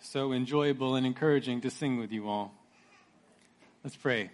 so 0.00 0.32
enjoyable 0.32 0.96
and 0.96 1.06
encouraging 1.06 1.60
to 1.60 1.70
sing 1.70 1.98
with 1.98 2.10
you 2.10 2.28
all. 2.28 2.52
Let's 3.84 3.96
pray 3.96 4.30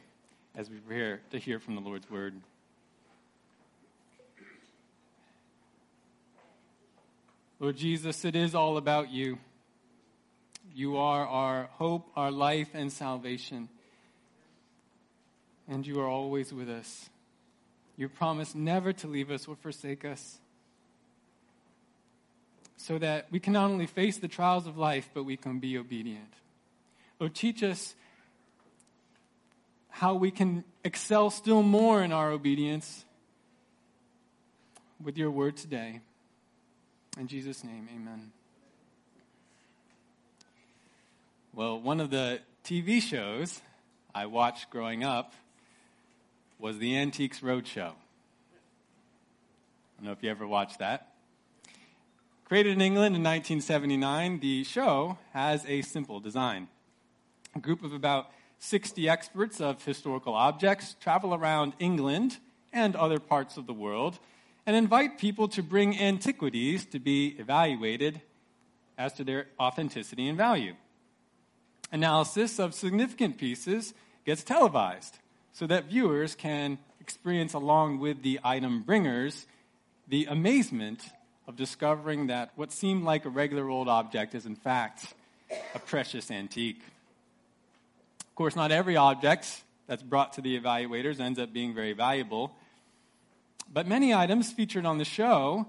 as 0.54 0.70
we 0.70 0.78
prepare 0.78 1.20
to 1.30 1.38
hear 1.38 1.58
from 1.58 1.74
the 1.74 1.80
Lord's 1.80 2.10
word. 2.10 2.34
Lord 7.58 7.76
Jesus, 7.76 8.24
it 8.24 8.36
is 8.36 8.54
all 8.54 8.76
about 8.76 9.10
you. 9.10 9.38
You 10.74 10.98
are 10.98 11.26
our 11.26 11.68
hope, 11.72 12.10
our 12.14 12.30
life, 12.30 12.68
and 12.74 12.92
salvation. 12.92 13.68
And 15.66 15.86
you 15.86 16.00
are 16.00 16.08
always 16.08 16.52
with 16.52 16.68
us. 16.68 17.08
You 17.96 18.08
promise 18.08 18.54
never 18.54 18.92
to 18.92 19.06
leave 19.06 19.30
us 19.30 19.48
or 19.48 19.56
forsake 19.56 20.04
us 20.04 20.38
so 22.76 22.98
that 22.98 23.26
we 23.30 23.40
can 23.40 23.52
not 23.52 23.70
only 23.70 23.86
face 23.86 24.18
the 24.18 24.28
trials 24.28 24.66
of 24.66 24.76
life, 24.76 25.10
but 25.14 25.24
we 25.24 25.36
can 25.36 25.58
be 25.58 25.78
obedient. 25.78 26.32
Lord, 27.18 27.34
teach 27.34 27.62
us 27.62 27.94
how 29.88 30.14
we 30.14 30.30
can 30.30 30.62
excel 30.84 31.30
still 31.30 31.62
more 31.62 32.02
in 32.02 32.12
our 32.12 32.30
obedience 32.30 33.04
with 35.02 35.16
your 35.16 35.30
word 35.30 35.56
today. 35.56 36.00
In 37.18 37.28
Jesus' 37.28 37.64
name, 37.64 37.88
amen. 37.94 38.32
Well, 41.54 41.80
one 41.80 42.00
of 42.00 42.10
the 42.10 42.40
TV 42.62 43.00
shows 43.00 43.62
I 44.14 44.26
watched 44.26 44.68
growing 44.68 45.02
up 45.02 45.32
was 46.58 46.78
the 46.78 46.98
Antiques 46.98 47.40
Roadshow. 47.40 47.92
I 47.92 47.94
don't 49.96 50.04
know 50.06 50.12
if 50.12 50.22
you 50.22 50.30
ever 50.30 50.46
watched 50.46 50.80
that. 50.80 51.15
Created 52.46 52.74
in 52.74 52.80
England 52.80 53.16
in 53.16 53.24
1979, 53.24 54.38
the 54.38 54.62
show 54.62 55.18
has 55.32 55.66
a 55.66 55.82
simple 55.82 56.20
design. 56.20 56.68
A 57.56 57.58
group 57.58 57.82
of 57.82 57.92
about 57.92 58.30
60 58.60 59.08
experts 59.08 59.60
of 59.60 59.84
historical 59.84 60.32
objects 60.32 60.94
travel 61.00 61.34
around 61.34 61.72
England 61.80 62.38
and 62.72 62.94
other 62.94 63.18
parts 63.18 63.56
of 63.56 63.66
the 63.66 63.72
world 63.72 64.20
and 64.64 64.76
invite 64.76 65.18
people 65.18 65.48
to 65.48 65.60
bring 65.60 65.98
antiquities 65.98 66.84
to 66.86 67.00
be 67.00 67.34
evaluated 67.36 68.20
as 68.96 69.12
to 69.14 69.24
their 69.24 69.48
authenticity 69.58 70.28
and 70.28 70.38
value. 70.38 70.76
Analysis 71.90 72.60
of 72.60 72.74
significant 72.74 73.38
pieces 73.38 73.92
gets 74.24 74.44
televised 74.44 75.18
so 75.52 75.66
that 75.66 75.86
viewers 75.86 76.36
can 76.36 76.78
experience, 77.00 77.54
along 77.54 77.98
with 77.98 78.22
the 78.22 78.38
item 78.44 78.82
bringers, 78.82 79.46
the 80.06 80.26
amazement 80.26 81.10
of 81.46 81.56
discovering 81.56 82.26
that 82.28 82.50
what 82.56 82.72
seemed 82.72 83.04
like 83.04 83.24
a 83.24 83.28
regular 83.28 83.68
old 83.68 83.88
object 83.88 84.34
is, 84.34 84.46
in 84.46 84.56
fact, 84.56 85.14
a 85.74 85.78
precious 85.78 86.30
antique. 86.30 86.80
Of 88.20 88.34
course, 88.34 88.56
not 88.56 88.72
every 88.72 88.96
object 88.96 89.62
that's 89.86 90.02
brought 90.02 90.32
to 90.34 90.40
the 90.40 90.58
evaluators 90.58 91.20
ends 91.20 91.38
up 91.38 91.52
being 91.52 91.74
very 91.74 91.92
valuable, 91.92 92.52
but 93.72 93.86
many 93.86 94.12
items 94.12 94.52
featured 94.52 94.84
on 94.84 94.98
the 94.98 95.04
show 95.04 95.66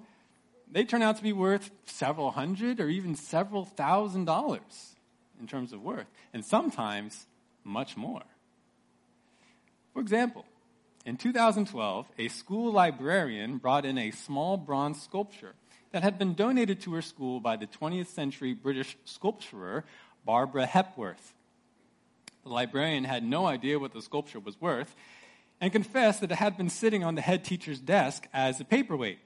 they 0.69 0.83
turn 0.83 1.01
out 1.01 1.17
to 1.17 1.23
be 1.23 1.33
worth 1.33 1.71
several 1.85 2.31
hundred 2.31 2.79
or 2.79 2.89
even 2.89 3.15
several 3.15 3.63
thousand 3.65 4.25
dollars 4.25 4.95
in 5.39 5.47
terms 5.47 5.71
of 5.71 5.81
worth, 5.81 6.07
and 6.33 6.43
sometimes 6.43 7.25
much 7.63 7.95
more. 7.95 8.23
For 9.93 10.01
example, 10.01 10.45
in 11.05 11.15
2012, 11.15 12.05
a 12.17 12.27
school 12.27 12.71
librarian 12.73 13.57
brought 13.57 13.85
in 13.85 13.97
a 13.97 14.11
small 14.11 14.57
bronze 14.57 15.01
sculpture 15.01 15.53
that 15.91 16.03
had 16.03 16.19
been 16.19 16.33
donated 16.33 16.81
to 16.81 16.93
her 16.93 17.01
school 17.01 17.39
by 17.39 17.55
the 17.55 17.67
20th 17.67 18.07
century 18.07 18.53
British 18.53 18.97
sculpturer 19.05 19.85
Barbara 20.25 20.65
Hepworth. 20.65 21.33
The 22.43 22.49
librarian 22.49 23.05
had 23.05 23.23
no 23.23 23.45
idea 23.45 23.79
what 23.79 23.93
the 23.93 24.01
sculpture 24.01 24.39
was 24.39 24.59
worth 24.59 24.93
and 25.59 25.71
confessed 25.71 26.21
that 26.21 26.31
it 26.31 26.35
had 26.35 26.55
been 26.57 26.69
sitting 26.69 27.03
on 27.03 27.15
the 27.15 27.21
head 27.21 27.43
teacher's 27.43 27.79
desk 27.79 28.27
as 28.33 28.59
a 28.59 28.65
paperweight. 28.65 29.17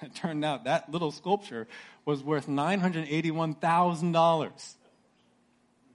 It 0.00 0.14
turned 0.14 0.44
out 0.44 0.64
that 0.64 0.90
little 0.90 1.10
sculpture 1.10 1.66
was 2.04 2.22
worth 2.22 2.46
$981,000. 2.46 4.74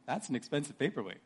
That's 0.05 0.27
an 0.29 0.35
expensive 0.35 0.77
paperweight. 0.77 1.19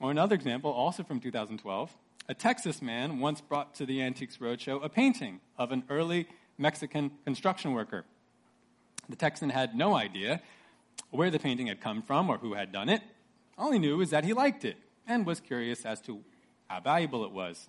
Or 0.00 0.10
another 0.10 0.34
example, 0.34 0.72
also 0.72 1.02
from 1.02 1.20
2012, 1.20 1.94
a 2.28 2.34
Texas 2.34 2.80
man 2.80 3.20
once 3.20 3.40
brought 3.40 3.74
to 3.74 3.86
the 3.86 4.02
Antiques 4.02 4.38
Roadshow 4.38 4.82
a 4.82 4.88
painting 4.88 5.40
of 5.58 5.72
an 5.72 5.84
early 5.90 6.26
Mexican 6.56 7.10
construction 7.24 7.72
worker. 7.72 8.04
The 9.08 9.16
Texan 9.16 9.50
had 9.50 9.74
no 9.74 9.94
idea 9.94 10.40
where 11.10 11.30
the 11.30 11.38
painting 11.38 11.66
had 11.66 11.80
come 11.80 12.02
from 12.02 12.30
or 12.30 12.38
who 12.38 12.54
had 12.54 12.72
done 12.72 12.88
it. 12.88 13.02
All 13.58 13.72
he 13.72 13.78
knew 13.78 13.98
was 13.98 14.10
that 14.10 14.24
he 14.24 14.32
liked 14.32 14.64
it 14.64 14.76
and 15.06 15.26
was 15.26 15.40
curious 15.40 15.84
as 15.84 16.00
to 16.02 16.20
how 16.66 16.80
valuable 16.80 17.24
it 17.24 17.32
was. 17.32 17.68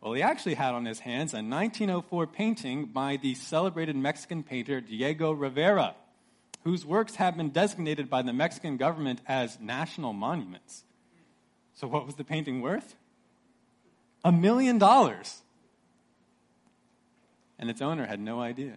Well, 0.00 0.14
he 0.14 0.22
actually 0.22 0.54
had 0.54 0.72
on 0.72 0.86
his 0.86 1.00
hands 1.00 1.34
a 1.34 1.42
1904 1.42 2.26
painting 2.28 2.86
by 2.86 3.16
the 3.16 3.34
celebrated 3.34 3.96
Mexican 3.96 4.42
painter 4.42 4.80
Diego 4.80 5.32
Rivera, 5.32 5.94
whose 6.64 6.86
works 6.86 7.16
have 7.16 7.36
been 7.36 7.50
designated 7.50 8.08
by 8.08 8.22
the 8.22 8.32
Mexican 8.32 8.76
government 8.76 9.20
as 9.26 9.58
national 9.60 10.12
monuments. 10.14 10.84
So, 11.74 11.86
what 11.86 12.06
was 12.06 12.14
the 12.14 12.24
painting 12.24 12.62
worth? 12.62 12.96
A 14.24 14.32
million 14.32 14.78
dollars. 14.78 15.42
And 17.58 17.70
its 17.70 17.82
owner 17.82 18.06
had 18.06 18.20
no 18.20 18.40
idea. 18.40 18.76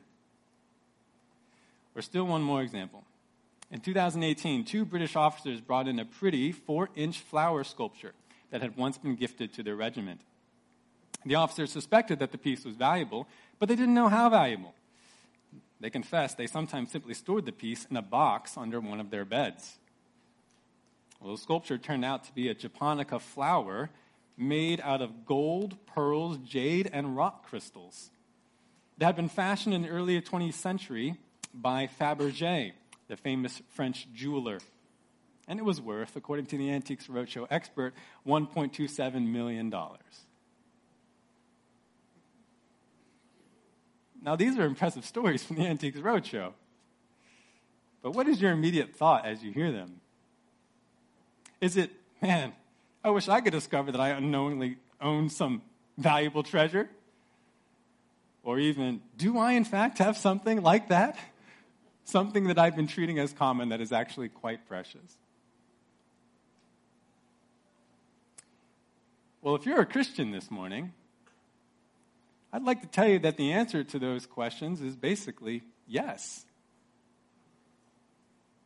Or 1.96 2.02
still 2.02 2.26
one 2.26 2.42
more 2.42 2.62
example. 2.62 3.04
In 3.72 3.80
2018, 3.80 4.66
two 4.66 4.86
British 4.86 5.16
officers 5.16 5.62
brought 5.62 5.88
in 5.88 6.00
a 6.00 6.06
pretty 6.06 6.52
four 6.52 6.90
inch 6.96 7.20
flower 7.20 7.64
sculpture 7.64 8.14
that 8.52 8.62
had 8.62 8.78
once 8.78 8.98
been 8.98 9.16
gifted 9.16 9.54
to 9.54 9.64
their 9.64 9.76
regiment. 9.76 10.22
The 11.26 11.36
officers 11.36 11.72
suspected 11.72 12.20
that 12.20 12.31
the 12.31 12.38
piece 12.38 12.66
was 12.66 12.75
valuable, 12.75 13.28
but 13.58 13.70
they 13.70 13.75
didn't 13.75 13.94
know 13.94 14.10
how 14.10 14.30
valuable. 14.30 14.74
They 15.80 15.90
confessed 15.90 16.38
they 16.38 16.48
sometimes 16.48 16.92
simply 16.92 17.14
stored 17.14 17.46
the 17.46 17.52
piece 17.52 17.86
in 17.90 17.98
a 17.98 18.02
box 18.02 18.58
under 18.58 18.80
one 18.80 19.00
of 19.00 19.10
their 19.10 19.25
beds. 19.25 19.78
Well, 21.20 21.36
the 21.36 21.42
sculpture 21.42 21.78
turned 21.78 22.06
out 22.06 22.25
to 22.25 22.36
be 22.36 22.50
a 22.50 22.54
japonica 22.54 23.20
flower 23.20 23.90
made 24.38 24.82
out 24.82 25.02
of 25.02 25.26
gold, 25.26 25.78
pearls, 25.86 26.38
jade, 26.38 26.90
and 26.92 27.16
rock 27.16 27.48
crystals. 27.48 28.10
It 29.00 29.04
had 29.04 29.16
been 29.16 29.30
fashioned 29.30 29.74
in 29.74 29.82
the 29.82 29.90
early 29.90 30.22
20th 30.22 30.54
century 30.54 31.18
by 31.54 31.90
Fabergé, 32.00 32.74
the 33.08 33.18
famous 33.18 33.62
French 33.70 34.08
jeweler. 34.14 34.60
And 35.48 35.60
it 35.60 35.66
was 35.66 35.82
worth, 35.82 36.16
according 36.16 36.46
to 36.48 36.58
the 36.58 36.72
Antiques 36.72 37.08
Roadshow 37.08 37.48
expert, 37.50 37.94
$1.27 38.26 39.28
million. 39.28 39.74
Now, 44.22 44.38
these 44.38 44.58
are 44.58 44.64
impressive 44.64 45.06
stories 45.06 45.44
from 45.44 45.58
the 45.58 45.68
Antiques 45.68 46.00
Roadshow. 46.00 46.54
But 48.02 48.12
what 48.12 48.28
is 48.28 48.42
your 48.42 48.52
immediate 48.52 48.96
thought 48.96 49.26
as 49.26 49.44
you 49.44 49.52
hear 49.52 49.72
them? 49.72 50.00
Is 51.60 51.78
it, 51.78 51.92
man, 52.22 52.54
I 53.03 53.09
wish 53.09 53.28
I 53.28 53.41
could 53.41 53.52
discover 53.52 53.91
that 53.91 54.00
I 54.00 54.09
unknowingly 54.09 54.78
own 55.02 55.30
some 55.30 55.62
valuable 55.97 56.44
treasure. 56.44 56.90
Or 58.44 58.59
even, 58.59 59.02
do 59.18 59.38
I 59.38 59.53
in 59.53 59.66
fact 59.66 59.97
have 59.97 60.18
something 60.18 60.62
like 60.62 60.90
that? 60.90 61.18
Something 62.06 62.47
that 62.47 62.58
I've 62.58 62.75
been 62.75 62.88
treating 62.88 63.19
as 63.19 63.34
common 63.34 63.69
that 63.69 63.81
is 63.81 63.92
actually 63.92 64.30
quite 64.30 64.68
precious. 64.68 65.18
Well, 69.42 69.56
if 69.56 69.66
you're 69.66 69.81
a 69.81 69.86
Christian 69.86 70.31
this 70.31 70.50
morning, 70.50 70.94
I'd 72.53 72.63
like 72.63 72.81
to 72.81 72.88
tell 72.88 73.08
you 73.08 73.19
that 73.19 73.36
the 73.36 73.52
answer 73.52 73.84
to 73.84 74.00
those 74.00 74.25
questions 74.25 74.80
is 74.80 74.96
basically 74.96 75.63
yes. 75.88 76.46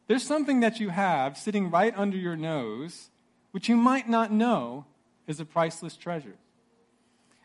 There's 0.08 0.24
something 0.24 0.60
that 0.60 0.80
you 0.80 0.90
have 0.90 1.38
sitting 1.38 1.72
right 1.72 1.94
under 1.98 2.18
your 2.18 2.36
nose 2.36 3.10
which 3.52 3.70
you 3.70 3.78
might 3.78 4.10
not 4.10 4.32
know 4.32 4.86
is 5.28 5.40
a 5.40 5.46
priceless 5.46 5.96
treasure. 5.96 6.36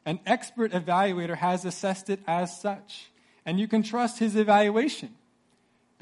An 0.05 0.21
expert 0.27 0.73
evaluator 0.73 1.37
has 1.37 1.65
assessed 1.65 2.11
it 2.11 2.21
as 2.27 2.61
such, 2.61 3.11
and 3.47 3.59
you 3.61 3.69
can 3.69 3.83
trust 3.83 4.19
his 4.19 4.37
evaluation. 4.37 5.15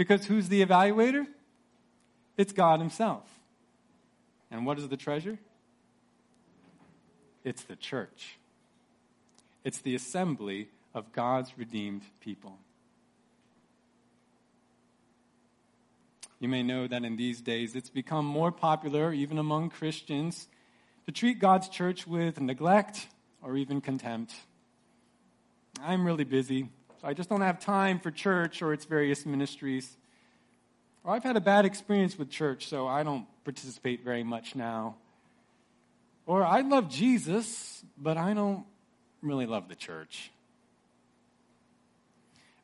Because 0.00 0.24
who's 0.24 0.48
the 0.48 0.64
evaluator? 0.64 1.26
It's 2.38 2.54
God 2.54 2.80
Himself. 2.80 3.28
And 4.50 4.64
what 4.64 4.78
is 4.78 4.88
the 4.88 4.96
treasure? 4.96 5.38
It's 7.44 7.64
the 7.64 7.76
church. 7.76 8.38
It's 9.62 9.82
the 9.82 9.94
assembly 9.94 10.68
of 10.94 11.12
God's 11.12 11.52
redeemed 11.58 12.00
people. 12.20 12.56
You 16.40 16.48
may 16.48 16.62
know 16.62 16.86
that 16.86 17.04
in 17.04 17.16
these 17.16 17.42
days 17.42 17.76
it's 17.76 17.90
become 17.90 18.24
more 18.24 18.50
popular, 18.50 19.12
even 19.12 19.38
among 19.38 19.68
Christians, 19.68 20.48
to 21.04 21.12
treat 21.12 21.38
God's 21.38 21.68
church 21.68 22.06
with 22.06 22.40
neglect 22.40 23.08
or 23.42 23.58
even 23.58 23.82
contempt. 23.82 24.32
I'm 25.82 26.06
really 26.06 26.24
busy. 26.24 26.70
So 27.00 27.08
I 27.08 27.12
just 27.12 27.28
don't 27.28 27.42
have 27.42 27.60
time 27.60 28.00
for 28.00 28.10
church 28.10 28.62
or 28.62 28.72
its 28.72 28.86
various 28.86 29.26
ministries. 29.26 29.98
Or 31.04 31.14
I've 31.14 31.24
had 31.24 31.36
a 31.36 31.40
bad 31.42 31.66
experience 31.66 32.18
with 32.18 32.30
church, 32.30 32.66
so 32.66 32.86
I 32.86 33.02
don't 33.02 33.26
participate 33.44 34.02
very 34.02 34.24
much 34.24 34.56
now. 34.56 34.96
Or 36.24 36.42
I 36.42 36.62
love 36.62 36.88
Jesus, 36.88 37.84
but 37.98 38.16
I 38.16 38.32
don't 38.32 38.64
really 39.22 39.46
love 39.46 39.68
the 39.68 39.74
church. 39.74 40.30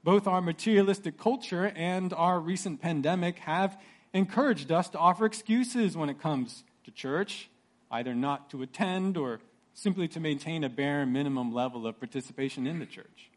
Both 0.07 0.29
our 0.29 0.41
materialistic 0.41 1.19
culture 1.19 1.73
and 1.75 2.13
our 2.13 2.39
recent 2.39 2.81
pandemic 2.81 3.41
have 3.41 3.77
encouraged 4.13 4.71
us 4.71 4.89
to 4.91 4.99
offer 4.99 5.27
excuses 5.27 5.97
when 5.97 6.09
it 6.09 6.23
comes 6.23 6.63
to 6.85 6.93
church, 6.93 7.49
either 7.91 8.15
not 8.15 8.49
to 8.51 8.63
attend 8.63 9.17
or 9.17 9.41
simply 9.75 10.07
to 10.07 10.21
maintain 10.21 10.63
a 10.63 10.69
bare 10.69 11.05
minimum 11.07 11.53
level 11.53 11.89
of 11.89 11.99
participation 11.99 12.69
in 12.69 12.79
the 12.79 12.87
church. 12.87 13.33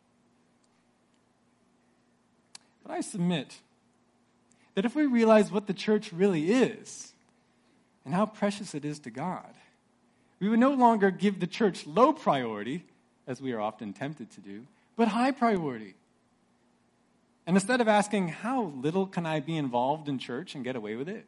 But 2.83 2.91
I 2.91 3.01
submit 3.01 3.61
that 4.75 4.85
if 4.85 4.93
we 4.93 5.07
realize 5.07 5.51
what 5.51 5.65
the 5.65 5.73
church 5.73 6.13
really 6.13 6.51
is 6.51 7.13
and 8.05 8.13
how 8.13 8.27
precious 8.27 8.75
it 8.75 8.85
is 8.85 8.99
to 8.99 9.09
God, 9.09 9.55
we 10.39 10.49
would 10.49 10.59
no 10.59 10.75
longer 10.75 11.09
give 11.09 11.39
the 11.39 11.47
church 11.47 11.87
low 11.87 12.13
priority, 12.13 12.85
as 13.25 13.41
we 13.41 13.53
are 13.53 13.59
often 13.59 13.91
tempted 13.91 14.29
to 14.33 14.39
do, 14.39 14.67
but 14.95 15.07
high 15.07 15.31
priority. 15.31 15.95
And 17.49 17.57
instead 17.57 17.81
of 17.81 17.87
asking, 17.87 18.27
How 18.27 18.65
little 18.79 19.07
can 19.07 19.25
I 19.25 19.39
be 19.39 19.57
involved 19.57 20.07
in 20.07 20.19
church 20.19 20.53
and 20.53 20.63
get 20.63 20.75
away 20.75 20.95
with 20.95 21.09
it? 21.09 21.25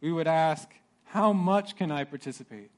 we 0.00 0.10
would 0.10 0.26
ask, 0.26 0.66
How 1.04 1.34
much 1.34 1.76
can 1.76 1.92
I 1.92 2.04
participate? 2.04 2.70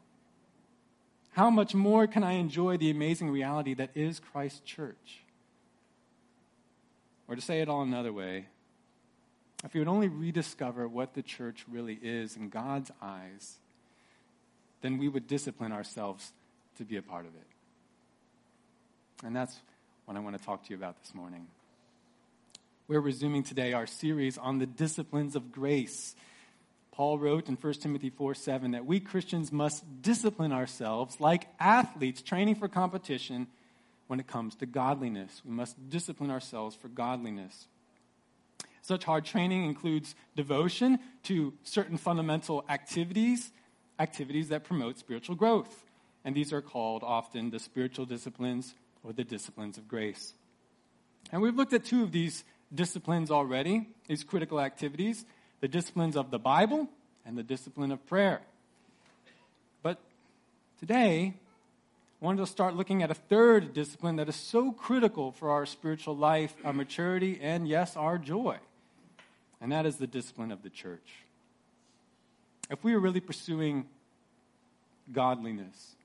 How 1.35 1.50
much 1.50 1.73
more 1.73 2.09
can 2.09 2.25
I 2.25 2.32
enjoy 2.32 2.76
the 2.76 2.91
amazing 2.91 3.31
reality 3.31 3.75
that 3.75 3.91
is 3.94 4.19
Christ's 4.19 4.59
church? 4.59 5.21
Or 7.29 7.37
to 7.37 7.41
say 7.41 7.61
it 7.61 7.69
all 7.69 7.82
another 7.82 8.12
way, 8.12 8.47
if 9.62 9.73
we 9.73 9.79
would 9.79 9.88
only 9.88 10.09
rediscover 10.09 10.88
what 10.88 11.15
the 11.15 11.23
church 11.23 11.65
really 11.70 12.00
is 12.03 12.35
in 12.35 12.49
God's 12.49 12.91
eyes, 13.00 13.59
then 14.81 14.99
we 14.99 15.06
would 15.06 15.29
discipline 15.29 15.70
ourselves 15.70 16.32
to 16.79 16.85
be 16.85 16.97
a 16.97 17.03
part 17.03 17.25
of 17.25 17.37
it. 17.37 17.47
And 19.25 19.37
that's 19.37 19.61
what 20.06 20.17
I 20.17 20.20
want 20.20 20.37
to 20.37 20.44
talk 20.44 20.65
to 20.65 20.70
you 20.70 20.77
about 20.77 21.00
this 21.00 21.15
morning. 21.15 21.47
We're 22.94 23.00
resuming 23.00 23.43
today 23.43 23.73
our 23.73 23.88
series 23.88 24.38
on 24.38 24.58
the 24.58 24.67
disciplines 24.67 25.35
of 25.35 25.50
grace. 25.50 26.14
Paul 26.93 27.19
wrote 27.19 27.49
in 27.49 27.56
1 27.56 27.73
Timothy 27.73 28.08
4 28.08 28.37
7 28.37 28.70
that 28.70 28.87
we 28.87 29.00
Christians 29.00 29.50
must 29.50 30.00
discipline 30.00 30.52
ourselves 30.52 31.19
like 31.19 31.49
athletes 31.58 32.23
training 32.23 32.55
for 32.55 32.69
competition 32.69 33.49
when 34.06 34.20
it 34.20 34.29
comes 34.29 34.55
to 34.55 34.67
godliness. 34.67 35.43
We 35.44 35.50
must 35.50 35.91
discipline 35.91 36.31
ourselves 36.31 36.76
for 36.76 36.87
godliness. 36.87 37.67
Such 38.81 39.02
hard 39.02 39.25
training 39.25 39.64
includes 39.64 40.14
devotion 40.37 41.00
to 41.25 41.52
certain 41.64 41.96
fundamental 41.96 42.64
activities, 42.69 43.50
activities 43.99 44.50
that 44.50 44.62
promote 44.62 45.00
spiritual 45.00 45.35
growth. 45.35 45.85
And 46.25 46.32
these 46.32 46.52
are 46.52 46.62
called 46.62 47.02
often 47.02 47.50
the 47.50 47.58
spiritual 47.58 48.06
disciplines 48.06 48.73
or 49.02 49.12
the 49.12 49.25
disciplines 49.25 49.79
of 49.79 49.88
grace. 49.88 50.35
And 51.32 51.43
we've 51.43 51.56
looked 51.56 51.73
at 51.73 51.85
two 51.85 52.05
of 52.05 52.12
these 52.12 52.44
disciplines 52.73 53.31
already, 53.31 53.89
these 54.07 54.25
critical 54.25 54.61
activities 54.61 55.25
the 55.61 55.69
disciplines 55.69 56.15
of 56.15 56.31
the 56.31 56.39
Bible 56.39 56.89
and 57.25 57.39
the 57.39 57.43
discipline 57.43 57.91
of 57.91 58.07
prayer. 58.07 58.43
But 59.83 59.99
today, 60.79 61.33
I 62.21 62.25
wanted 62.25 62.41
to 62.41 62.47
start 62.47 62.75
looking 62.75 63.03
at 63.03 63.11
a 63.11 63.15
third 63.15 63.73
discipline 63.73 64.17
that 64.17 64.29
is 64.29 64.37
so 64.37 64.73
critical 64.73 65.33
for 65.33 65.51
our 65.51 65.65
spiritual 65.65 66.15
life, 66.15 66.55
our 66.67 66.75
maturity, 66.75 67.39
and 67.41 67.67
yes, 67.67 67.97
our 67.97 68.19
joy 68.19 68.59
and 69.65 69.73
that 69.73 69.87
is 69.87 69.97
the 69.97 70.07
discipline 70.07 70.53
of 70.53 70.63
the 70.63 70.69
church. 70.69 71.25
If 72.71 72.85
we 72.85 72.93
are 72.93 72.99
really 72.99 73.21
pursuing 73.21 73.87
godliness, 75.11 75.97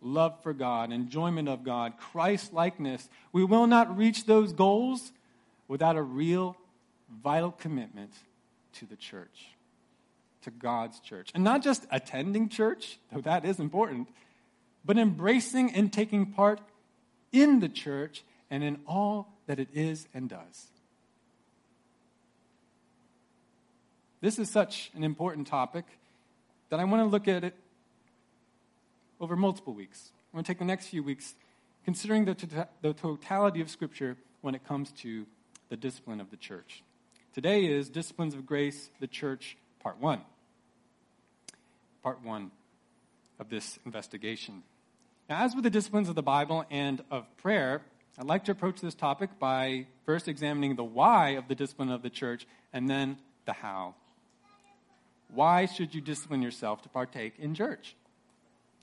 love 0.00 0.42
for 0.42 0.54
God, 0.54 0.90
enjoyment 0.90 1.46
of 1.46 1.62
God, 1.62 1.98
Christ 1.98 2.54
likeness, 2.54 3.06
we 3.32 3.44
will 3.44 3.66
not 3.66 3.98
reach 3.98 4.24
those 4.24 4.54
goals 4.54 5.12
without 5.68 5.96
a 5.96 6.02
real, 6.02 6.56
vital 7.22 7.50
commitment 7.50 8.12
to 8.74 8.86
the 8.86 8.96
church, 8.96 9.48
to 10.42 10.50
God's 10.50 11.00
church. 11.00 11.30
And 11.34 11.42
not 11.44 11.62
just 11.62 11.86
attending 11.90 12.48
church, 12.48 12.98
though 13.12 13.20
that 13.22 13.44
is 13.44 13.58
important, 13.58 14.08
but 14.84 14.96
embracing 14.96 15.74
and 15.74 15.92
taking 15.92 16.26
part 16.26 16.60
in 17.32 17.60
the 17.60 17.68
church 17.68 18.22
and 18.50 18.62
in 18.62 18.78
all 18.86 19.32
that 19.46 19.58
it 19.58 19.68
is 19.74 20.06
and 20.14 20.28
does. 20.28 20.66
This 24.20 24.38
is 24.38 24.50
such 24.50 24.90
an 24.94 25.04
important 25.04 25.46
topic 25.46 25.84
that 26.70 26.80
I 26.80 26.84
want 26.84 27.02
to 27.02 27.06
look 27.06 27.28
at 27.28 27.44
it 27.44 27.54
over 29.20 29.36
multiple 29.36 29.74
weeks. 29.74 30.10
I'm 30.32 30.38
going 30.38 30.44
to 30.44 30.48
take 30.48 30.58
the 30.58 30.64
next 30.64 30.88
few 30.88 31.02
weeks 31.02 31.34
considering 31.84 32.24
the, 32.24 32.34
to- 32.34 32.68
the 32.82 32.92
totality 32.92 33.60
of 33.60 33.70
Scripture 33.70 34.16
when 34.40 34.54
it 34.54 34.66
comes 34.66 34.90
to 34.92 35.26
the 35.68 35.76
discipline 35.76 36.20
of 36.20 36.30
the 36.30 36.36
church. 36.36 36.82
Today 37.34 37.66
is 37.66 37.88
Disciplines 37.88 38.34
of 38.34 38.46
Grace, 38.46 38.90
the 39.00 39.06
Church, 39.06 39.56
Part 39.80 40.00
1. 40.00 40.20
Part 42.02 42.22
1 42.22 42.50
of 43.38 43.48
this 43.50 43.78
investigation. 43.84 44.62
Now, 45.28 45.44
as 45.44 45.54
with 45.54 45.64
the 45.64 45.70
disciplines 45.70 46.08
of 46.08 46.14
the 46.14 46.22
Bible 46.22 46.64
and 46.70 47.02
of 47.10 47.24
prayer, 47.38 47.82
I'd 48.18 48.26
like 48.26 48.44
to 48.44 48.52
approach 48.52 48.80
this 48.80 48.94
topic 48.94 49.38
by 49.38 49.86
first 50.04 50.28
examining 50.28 50.76
the 50.76 50.84
why 50.84 51.30
of 51.30 51.48
the 51.48 51.54
discipline 51.54 51.90
of 51.90 52.02
the 52.02 52.10
church 52.10 52.46
and 52.72 52.88
then 52.88 53.18
the 53.44 53.52
how. 53.52 53.94
Why 55.34 55.66
should 55.66 55.94
you 55.94 56.00
discipline 56.00 56.42
yourself 56.42 56.82
to 56.82 56.88
partake 56.88 57.34
in 57.38 57.54
church? 57.54 57.96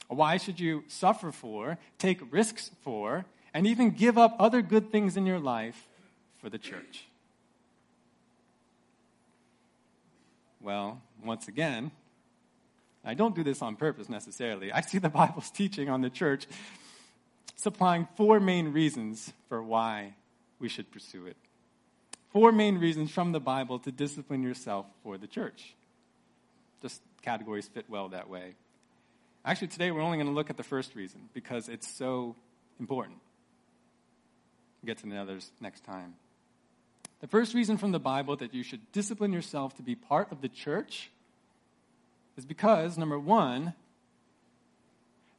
Why 0.10 0.36
should 0.38 0.60
you 0.60 0.84
suffer 0.88 1.32
for, 1.32 1.78
take 1.98 2.20
risks 2.32 2.72
for, 2.82 3.26
and 3.54 3.66
even 3.66 3.92
give 3.92 4.18
up 4.18 4.36
other 4.38 4.62
good 4.62 4.92
things 4.92 5.16
in 5.16 5.26
your 5.26 5.40
life 5.40 5.88
for 6.44 6.50
the 6.50 6.60
church? 6.60 7.06
Well, 10.60 11.02
once 11.24 11.48
again, 11.48 11.92
I 13.06 13.14
don't 13.14 13.34
do 13.34 13.44
this 13.44 13.62
on 13.62 13.78
purpose 13.78 14.10
necessarily. 14.10 14.72
I 14.72 14.82
see 14.82 14.98
the 14.98 15.10
Bible's 15.22 15.50
teaching 15.50 15.90
on 15.90 16.02
the 16.02 16.10
church 16.10 16.46
supplying 17.56 18.08
four 18.16 18.42
main 18.42 18.74
reasons 18.74 19.32
for 19.48 19.64
why 19.64 20.16
we 20.60 20.68
should 20.68 20.92
pursue 20.92 21.28
it. 21.28 21.38
Four 22.32 22.52
main 22.52 22.78
reasons 22.78 23.10
from 23.10 23.32
the 23.32 23.40
Bible 23.40 23.80
to 23.80 23.92
discipline 23.92 24.44
yourself 24.44 24.86
for 25.02 25.18
the 25.18 25.28
church. 25.28 25.76
Just 26.82 27.02
categories 27.22 27.70
fit 27.70 27.86
well 27.90 28.10
that 28.10 28.30
way. 28.30 28.56
Actually, 29.46 29.68
today 29.68 29.92
we're 29.92 30.02
only 30.02 30.18
going 30.18 30.28
to 30.28 30.34
look 30.34 30.50
at 30.50 30.58
the 30.58 30.64
first 30.64 30.96
reason 30.96 31.30
because 31.34 31.70
it's 31.70 31.88
so 31.88 32.36
important. 32.80 33.18
We'll 34.82 34.88
get 34.88 34.98
to 35.04 35.10
the 35.10 35.18
others 35.18 35.52
next 35.62 35.86
time. 35.86 36.16
The 37.24 37.30
first 37.30 37.54
reason 37.54 37.78
from 37.78 37.94
the 37.94 38.00
Bible 38.00 38.36
that 38.36 38.54
you 38.54 38.64
should 38.64 38.92
discipline 38.92 39.32
yourself 39.32 39.78
to 39.78 39.82
be 39.82 39.96
part 39.96 40.30
of 40.34 40.42
the 40.42 40.50
church 40.50 41.10
is 42.36 42.44
because, 42.44 42.98
number 42.98 43.18
one, 43.18 43.74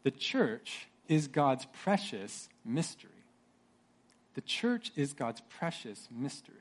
the 0.03 0.11
church 0.11 0.89
is 1.09 1.29
God's 1.29 1.67
precious 1.83 2.49
mystery. 2.65 3.11
The 4.35 4.41
church 4.41 4.93
is 4.97 5.13
God's 5.13 5.43
precious 5.59 6.09
mystery. 6.11 6.55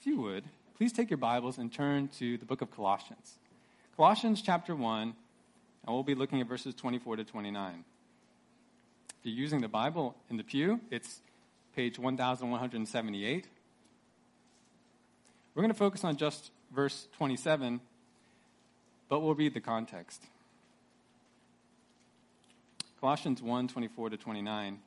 If 0.00 0.06
you 0.06 0.20
would, 0.20 0.44
please 0.76 0.92
take 0.92 1.08
your 1.08 1.16
Bibles 1.16 1.56
and 1.56 1.72
turn 1.72 2.08
to 2.18 2.36
the 2.36 2.44
book 2.44 2.60
of 2.60 2.70
Colossians. 2.70 3.38
Colossians 3.96 4.42
chapter 4.42 4.76
1, 4.76 5.00
and 5.02 5.14
we'll 5.88 6.02
be 6.02 6.14
looking 6.14 6.42
at 6.42 6.46
verses 6.46 6.74
24 6.74 7.16
to 7.16 7.24
29. 7.24 7.84
If 9.08 9.14
you're 9.22 9.34
using 9.34 9.62
the 9.62 9.68
Bible 9.68 10.14
in 10.28 10.36
the 10.36 10.44
pew, 10.44 10.78
it's 10.90 11.22
page 11.74 11.98
1178. 11.98 13.46
We're 15.54 15.62
going 15.62 15.72
to 15.72 15.78
focus 15.78 16.04
on 16.04 16.16
just 16.16 16.50
verse 16.74 17.08
27, 17.16 17.80
but 19.08 19.20
we'll 19.20 19.34
read 19.34 19.54
the 19.54 19.60
context. 19.60 20.22
Colossians 23.00 23.42
1 23.42 23.68
24 23.68 24.10
to 24.10 24.16
29. 24.16 24.78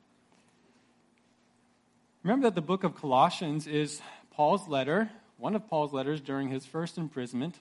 Remember 2.24 2.46
that 2.46 2.54
the 2.54 2.62
book 2.62 2.84
of 2.84 2.94
Colossians 2.94 3.66
is 3.66 4.00
Paul's 4.30 4.68
letter 4.68 5.10
one 5.38 5.54
of 5.54 5.68
Paul's 5.68 5.92
letters 5.92 6.20
during 6.20 6.48
his 6.48 6.66
first 6.66 6.98
imprisonment. 6.98 7.54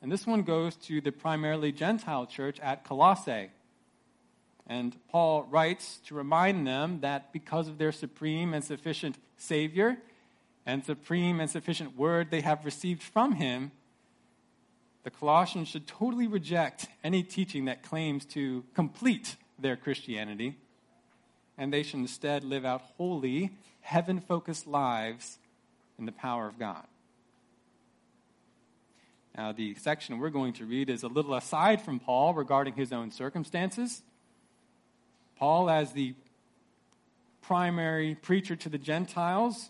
And 0.00 0.10
this 0.10 0.26
one 0.26 0.42
goes 0.42 0.76
to 0.76 1.00
the 1.00 1.10
primarily 1.10 1.72
Gentile 1.72 2.26
church 2.26 2.60
at 2.60 2.84
Colossae. 2.84 3.50
And 4.66 4.96
Paul 5.10 5.44
writes 5.50 6.00
to 6.06 6.14
remind 6.14 6.66
them 6.66 7.00
that 7.00 7.32
because 7.32 7.68
of 7.68 7.78
their 7.78 7.92
supreme 7.92 8.54
and 8.54 8.64
sufficient 8.64 9.16
Savior 9.36 9.98
and 10.64 10.84
supreme 10.84 11.40
and 11.40 11.50
sufficient 11.50 11.96
word 11.96 12.30
they 12.30 12.40
have 12.40 12.64
received 12.64 13.02
from 13.02 13.32
him, 13.32 13.72
the 15.02 15.10
Colossians 15.10 15.68
should 15.68 15.86
totally 15.86 16.26
reject 16.26 16.86
any 17.02 17.22
teaching 17.22 17.66
that 17.66 17.82
claims 17.82 18.24
to 18.26 18.64
complete 18.74 19.36
their 19.58 19.76
Christianity 19.76 20.56
and 21.56 21.72
they 21.72 21.82
should 21.82 22.00
instead 22.00 22.44
live 22.44 22.64
out 22.64 22.82
holy, 22.96 23.50
heaven 23.80 24.20
focused 24.20 24.66
lives 24.66 25.38
in 25.98 26.06
the 26.06 26.12
power 26.12 26.48
of 26.48 26.58
God. 26.58 26.86
Now, 29.36 29.52
the 29.52 29.74
section 29.74 30.18
we're 30.18 30.30
going 30.30 30.52
to 30.54 30.64
read 30.64 30.88
is 30.88 31.02
a 31.02 31.08
little 31.08 31.34
aside 31.34 31.82
from 31.82 31.98
Paul 31.98 32.34
regarding 32.34 32.74
his 32.74 32.92
own 32.92 33.10
circumstances. 33.10 34.02
Paul, 35.38 35.68
as 35.68 35.92
the 35.92 36.14
primary 37.42 38.14
preacher 38.14 38.56
to 38.56 38.68
the 38.68 38.78
Gentiles, 38.78 39.68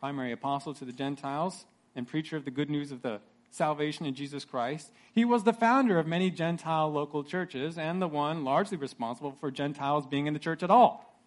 primary 0.00 0.32
apostle 0.32 0.74
to 0.74 0.84
the 0.84 0.92
Gentiles, 0.92 1.64
and 1.96 2.06
preacher 2.06 2.36
of 2.36 2.44
the 2.44 2.50
good 2.50 2.68
news 2.68 2.92
of 2.92 3.02
the 3.02 3.20
salvation 3.50 4.04
in 4.04 4.14
Jesus 4.14 4.44
Christ. 4.44 4.90
He 5.12 5.24
was 5.24 5.44
the 5.44 5.52
founder 5.52 5.98
of 5.98 6.06
many 6.06 6.30
Gentile 6.30 6.90
local 6.90 7.22
churches 7.22 7.78
and 7.78 8.02
the 8.02 8.08
one 8.08 8.44
largely 8.44 8.76
responsible 8.76 9.36
for 9.40 9.50
Gentiles 9.50 10.06
being 10.06 10.26
in 10.26 10.34
the 10.34 10.40
church 10.40 10.62
at 10.62 10.70
all. 10.70 11.18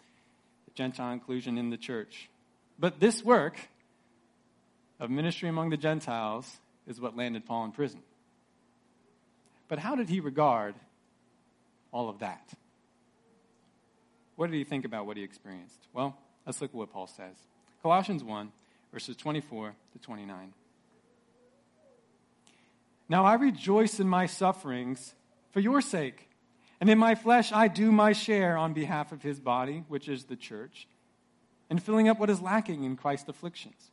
The 0.66 0.74
Gentile 0.74 1.14
inclusion 1.14 1.58
in 1.58 1.70
the 1.70 1.78
church. 1.78 2.30
But 2.78 3.00
this 3.00 3.24
work 3.24 3.58
of 5.00 5.10
ministry 5.10 5.48
among 5.48 5.70
the 5.70 5.78
Gentiles 5.78 6.58
is 6.86 7.00
what 7.00 7.16
landed 7.16 7.46
Paul 7.46 7.66
in 7.66 7.72
prison. 7.72 8.02
But 9.68 9.80
how 9.80 9.96
did 9.96 10.10
he 10.10 10.20
regard 10.20 10.76
all 11.92 12.10
of 12.10 12.20
that? 12.20 12.54
What 14.38 14.50
did 14.51 14.58
he 14.58 14.63
think 14.63 14.86
about 14.86 15.06
what 15.08 15.17
he 15.17 15.24
experienced? 15.24 15.88
Well, 15.94 16.15
let's 16.46 16.62
look 16.62 16.70
at 16.70 16.75
what 16.75 16.94
Paul 16.94 17.08
says. 17.08 17.36
Colossians 17.82 18.24
1, 18.24 18.51
verses 18.94 19.17
24 19.17 19.74
to 19.94 20.00
29. 20.00 20.53
Now 23.10 23.25
I 23.25 23.34
rejoice 23.34 24.00
in 24.00 24.08
my 24.08 24.27
sufferings 24.27 25.15
for 25.51 25.60
your 25.60 25.82
sake. 25.82 26.29
And 26.79 26.88
in 26.89 27.00
my 27.00 27.15
flesh 27.15 27.51
I 27.51 27.67
do 27.67 27.91
my 27.91 28.13
share 28.13 28.56
on 28.56 28.74
behalf 28.74 29.12
of 29.12 29.24
his 29.24 29.39
body, 29.39 29.84
which 29.88 30.08
is 30.08 30.25
the 30.25 30.36
church, 30.36 30.88
and 31.70 31.82
filling 31.82 32.08
up 32.08 32.20
what 32.20 32.29
is 32.29 32.39
lacking 32.39 32.84
in 32.84 32.96
Christ's 32.96 33.29
afflictions. 33.29 33.89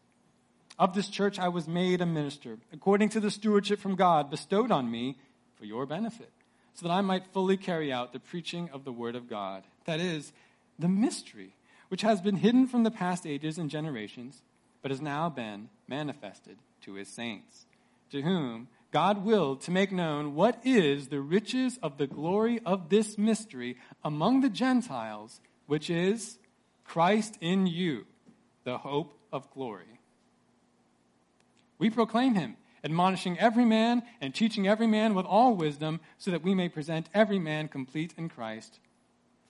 Of 0.78 0.94
this 0.94 1.08
church 1.08 1.38
I 1.38 1.48
was 1.48 1.66
made 1.66 2.02
a 2.02 2.06
minister, 2.06 2.58
according 2.70 3.08
to 3.10 3.20
the 3.20 3.30
stewardship 3.30 3.80
from 3.80 3.94
God 3.94 4.30
bestowed 4.30 4.70
on 4.70 4.90
me 4.90 5.16
for 5.56 5.64
your 5.64 5.86
benefit, 5.86 6.30
so 6.74 6.86
that 6.86 6.92
I 6.92 7.00
might 7.00 7.32
fully 7.32 7.56
carry 7.56 7.90
out 7.90 8.12
the 8.12 8.20
preaching 8.20 8.68
of 8.74 8.84
the 8.84 8.92
word 8.92 9.14
of 9.14 9.30
God. 9.30 9.62
That 9.84 10.00
is, 10.00 10.32
the 10.78 10.88
mystery, 10.88 11.54
which 11.88 12.02
has 12.02 12.20
been 12.20 12.36
hidden 12.36 12.66
from 12.66 12.82
the 12.82 12.90
past 12.90 13.26
ages 13.26 13.58
and 13.58 13.70
generations, 13.70 14.42
but 14.82 14.90
has 14.90 15.00
now 15.00 15.28
been 15.28 15.68
manifested 15.88 16.58
to 16.82 16.94
his 16.94 17.08
saints, 17.08 17.66
to 18.10 18.22
whom 18.22 18.68
God 18.90 19.24
willed 19.24 19.60
to 19.62 19.70
make 19.70 19.90
known 19.90 20.34
what 20.34 20.60
is 20.64 21.08
the 21.08 21.20
riches 21.20 21.78
of 21.82 21.98
the 21.98 22.06
glory 22.06 22.60
of 22.64 22.90
this 22.90 23.18
mystery 23.18 23.76
among 24.04 24.40
the 24.40 24.48
Gentiles, 24.48 25.40
which 25.66 25.90
is 25.90 26.38
Christ 26.84 27.36
in 27.40 27.66
you, 27.66 28.06
the 28.64 28.78
hope 28.78 29.18
of 29.32 29.50
glory. 29.50 29.98
We 31.78 31.90
proclaim 31.90 32.34
him, 32.34 32.56
admonishing 32.84 33.38
every 33.38 33.64
man 33.64 34.02
and 34.20 34.34
teaching 34.34 34.68
every 34.68 34.86
man 34.86 35.14
with 35.14 35.26
all 35.26 35.56
wisdom, 35.56 36.00
so 36.18 36.30
that 36.30 36.42
we 36.42 36.54
may 36.54 36.68
present 36.68 37.08
every 37.12 37.38
man 37.38 37.68
complete 37.68 38.14
in 38.16 38.28
Christ. 38.28 38.78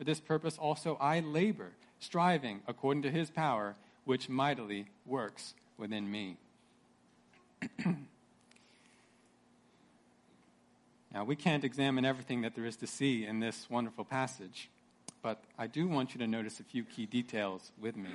For 0.04 0.10
this 0.10 0.20
purpose 0.20 0.58
also 0.58 0.98
I 1.00 1.20
labor, 1.20 1.70
striving 1.98 2.60
according 2.68 3.04
to 3.04 3.10
his 3.10 3.30
power, 3.30 3.74
which 4.04 4.28
mightily 4.28 4.84
works 5.06 5.54
within 5.78 6.10
me. 6.10 6.36
Now, 11.14 11.22
we 11.22 11.36
can't 11.36 11.62
examine 11.62 12.04
everything 12.04 12.42
that 12.42 12.56
there 12.56 12.66
is 12.66 12.74
to 12.78 12.88
see 12.88 13.24
in 13.24 13.38
this 13.38 13.70
wonderful 13.70 14.04
passage, 14.04 14.68
but 15.22 15.40
I 15.56 15.68
do 15.68 15.86
want 15.86 16.12
you 16.12 16.18
to 16.18 16.26
notice 16.26 16.58
a 16.58 16.64
few 16.64 16.82
key 16.82 17.06
details 17.06 17.70
with 17.80 17.96
me. 17.96 18.10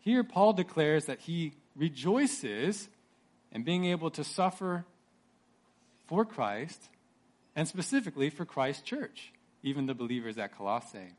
Here, 0.00 0.24
Paul 0.24 0.54
declares 0.54 1.04
that 1.04 1.20
he 1.20 1.52
rejoices 1.76 2.88
in 3.52 3.62
being 3.62 3.84
able 3.84 4.10
to 4.10 4.24
suffer 4.24 4.84
for 6.08 6.24
Christ, 6.24 6.88
and 7.54 7.68
specifically 7.68 8.28
for 8.28 8.44
Christ's 8.44 8.82
church, 8.82 9.32
even 9.62 9.86
the 9.86 9.94
believers 9.94 10.38
at 10.38 10.56
Colossae. 10.56 11.12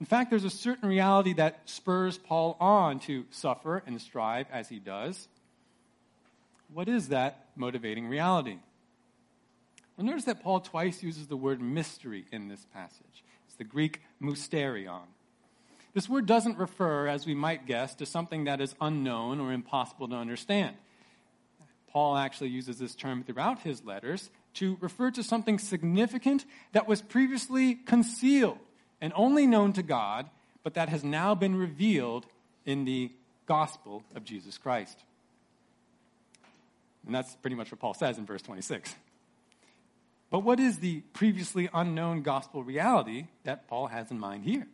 In 0.00 0.06
fact, 0.06 0.30
there's 0.30 0.44
a 0.44 0.50
certain 0.50 0.88
reality 0.88 1.32
that 1.34 1.60
spurs 1.64 2.18
Paul 2.18 2.56
on 2.60 3.00
to 3.00 3.24
suffer 3.30 3.82
and 3.86 4.00
strive 4.00 4.46
as 4.52 4.68
he 4.68 4.78
does. 4.78 5.28
What 6.72 6.88
is 6.88 7.08
that 7.08 7.46
motivating 7.56 8.06
reality? 8.06 8.58
Well, 9.96 10.06
notice 10.06 10.24
that 10.24 10.42
Paul 10.42 10.60
twice 10.60 11.02
uses 11.02 11.26
the 11.26 11.36
word 11.36 11.60
mystery 11.60 12.26
in 12.30 12.48
this 12.48 12.64
passage. 12.72 13.24
It's 13.46 13.56
the 13.56 13.64
Greek 13.64 14.02
mysterion. 14.22 15.06
This 15.94 16.08
word 16.08 16.26
doesn't 16.26 16.58
refer, 16.58 17.08
as 17.08 17.26
we 17.26 17.34
might 17.34 17.66
guess, 17.66 17.96
to 17.96 18.06
something 18.06 18.44
that 18.44 18.60
is 18.60 18.76
unknown 18.80 19.40
or 19.40 19.52
impossible 19.52 20.06
to 20.08 20.14
understand. 20.14 20.76
Paul 21.90 22.16
actually 22.16 22.50
uses 22.50 22.78
this 22.78 22.94
term 22.94 23.24
throughout 23.24 23.62
his 23.62 23.84
letters 23.84 24.30
to 24.54 24.76
refer 24.80 25.10
to 25.12 25.22
something 25.22 25.58
significant 25.58 26.44
that 26.72 26.88
was 26.88 27.02
previously 27.02 27.74
concealed 27.74 28.58
and 29.00 29.12
only 29.14 29.46
known 29.46 29.72
to 29.74 29.82
God, 29.82 30.28
but 30.62 30.74
that 30.74 30.88
has 30.88 31.04
now 31.04 31.34
been 31.34 31.54
revealed 31.54 32.26
in 32.66 32.84
the 32.84 33.10
gospel 33.46 34.02
of 34.14 34.24
Jesus 34.24 34.58
Christ. 34.58 34.98
And 37.06 37.14
that's 37.14 37.34
pretty 37.36 37.56
much 37.56 37.70
what 37.70 37.80
Paul 37.80 37.94
says 37.94 38.18
in 38.18 38.26
verse 38.26 38.42
26. 38.42 38.94
But 40.30 40.40
what 40.40 40.60
is 40.60 40.78
the 40.78 41.00
previously 41.14 41.70
unknown 41.72 42.22
gospel 42.22 42.62
reality 42.62 43.28
that 43.44 43.66
Paul 43.66 43.86
has 43.86 44.10
in 44.10 44.18
mind 44.18 44.44
here? 44.44 44.66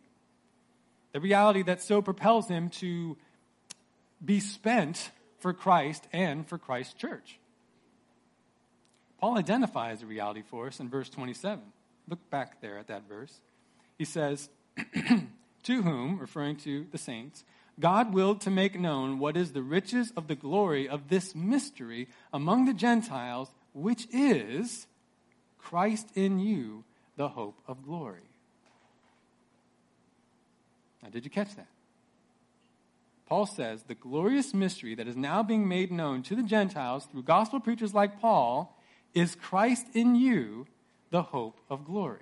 The 1.13 1.21
reality 1.21 1.61
that 1.63 1.81
so 1.81 2.01
propels 2.01 2.49
him 2.49 2.69
to 2.71 3.15
be 4.23 4.41
spent 4.41 5.11
for 5.39 5.53
Christ 5.53 6.05
and 6.11 6.45
for 6.45 6.57
Christ's 6.57 6.93
church. 6.95 7.39
Paul 9.25 9.39
identifies 9.39 10.01
the 10.01 10.05
reality 10.05 10.43
for 10.43 10.67
us 10.67 10.79
in 10.79 10.87
verse 10.87 11.09
27. 11.09 11.59
Look 12.07 12.29
back 12.29 12.61
there 12.61 12.77
at 12.77 12.89
that 12.89 13.09
verse. 13.09 13.41
He 13.97 14.05
says, 14.05 14.49
To 15.63 15.81
whom, 15.81 16.19
referring 16.19 16.57
to 16.57 16.85
the 16.91 16.99
saints, 16.99 17.43
God 17.79 18.13
willed 18.13 18.41
to 18.41 18.51
make 18.51 18.79
known 18.79 19.17
what 19.17 19.35
is 19.35 19.51
the 19.51 19.63
riches 19.63 20.13
of 20.15 20.27
the 20.27 20.35
glory 20.35 20.87
of 20.87 21.07
this 21.07 21.33
mystery 21.33 22.07
among 22.31 22.65
the 22.65 22.73
Gentiles, 22.75 23.49
which 23.73 24.07
is 24.13 24.85
Christ 25.57 26.07
in 26.13 26.37
you, 26.37 26.83
the 27.17 27.29
hope 27.29 27.57
of 27.67 27.83
glory. 27.83 28.29
Now, 31.01 31.09
did 31.09 31.25
you 31.25 31.31
catch 31.31 31.55
that? 31.55 31.69
Paul 33.25 33.47
says 33.47 33.81
the 33.81 33.95
glorious 33.95 34.53
mystery 34.53 34.93
that 34.93 35.07
is 35.07 35.17
now 35.17 35.41
being 35.41 35.67
made 35.67 35.91
known 35.91 36.21
to 36.21 36.35
the 36.35 36.43
Gentiles 36.43 37.07
through 37.11 37.23
gospel 37.23 37.59
preachers 37.59 37.95
like 37.95 38.21
Paul 38.21 38.71
is 39.15 39.35
Christ 39.35 39.87
in 39.93 40.15
you, 40.15 40.67
the 41.09 41.23
hope 41.23 41.59
of 41.69 41.85
glory. 41.85 42.19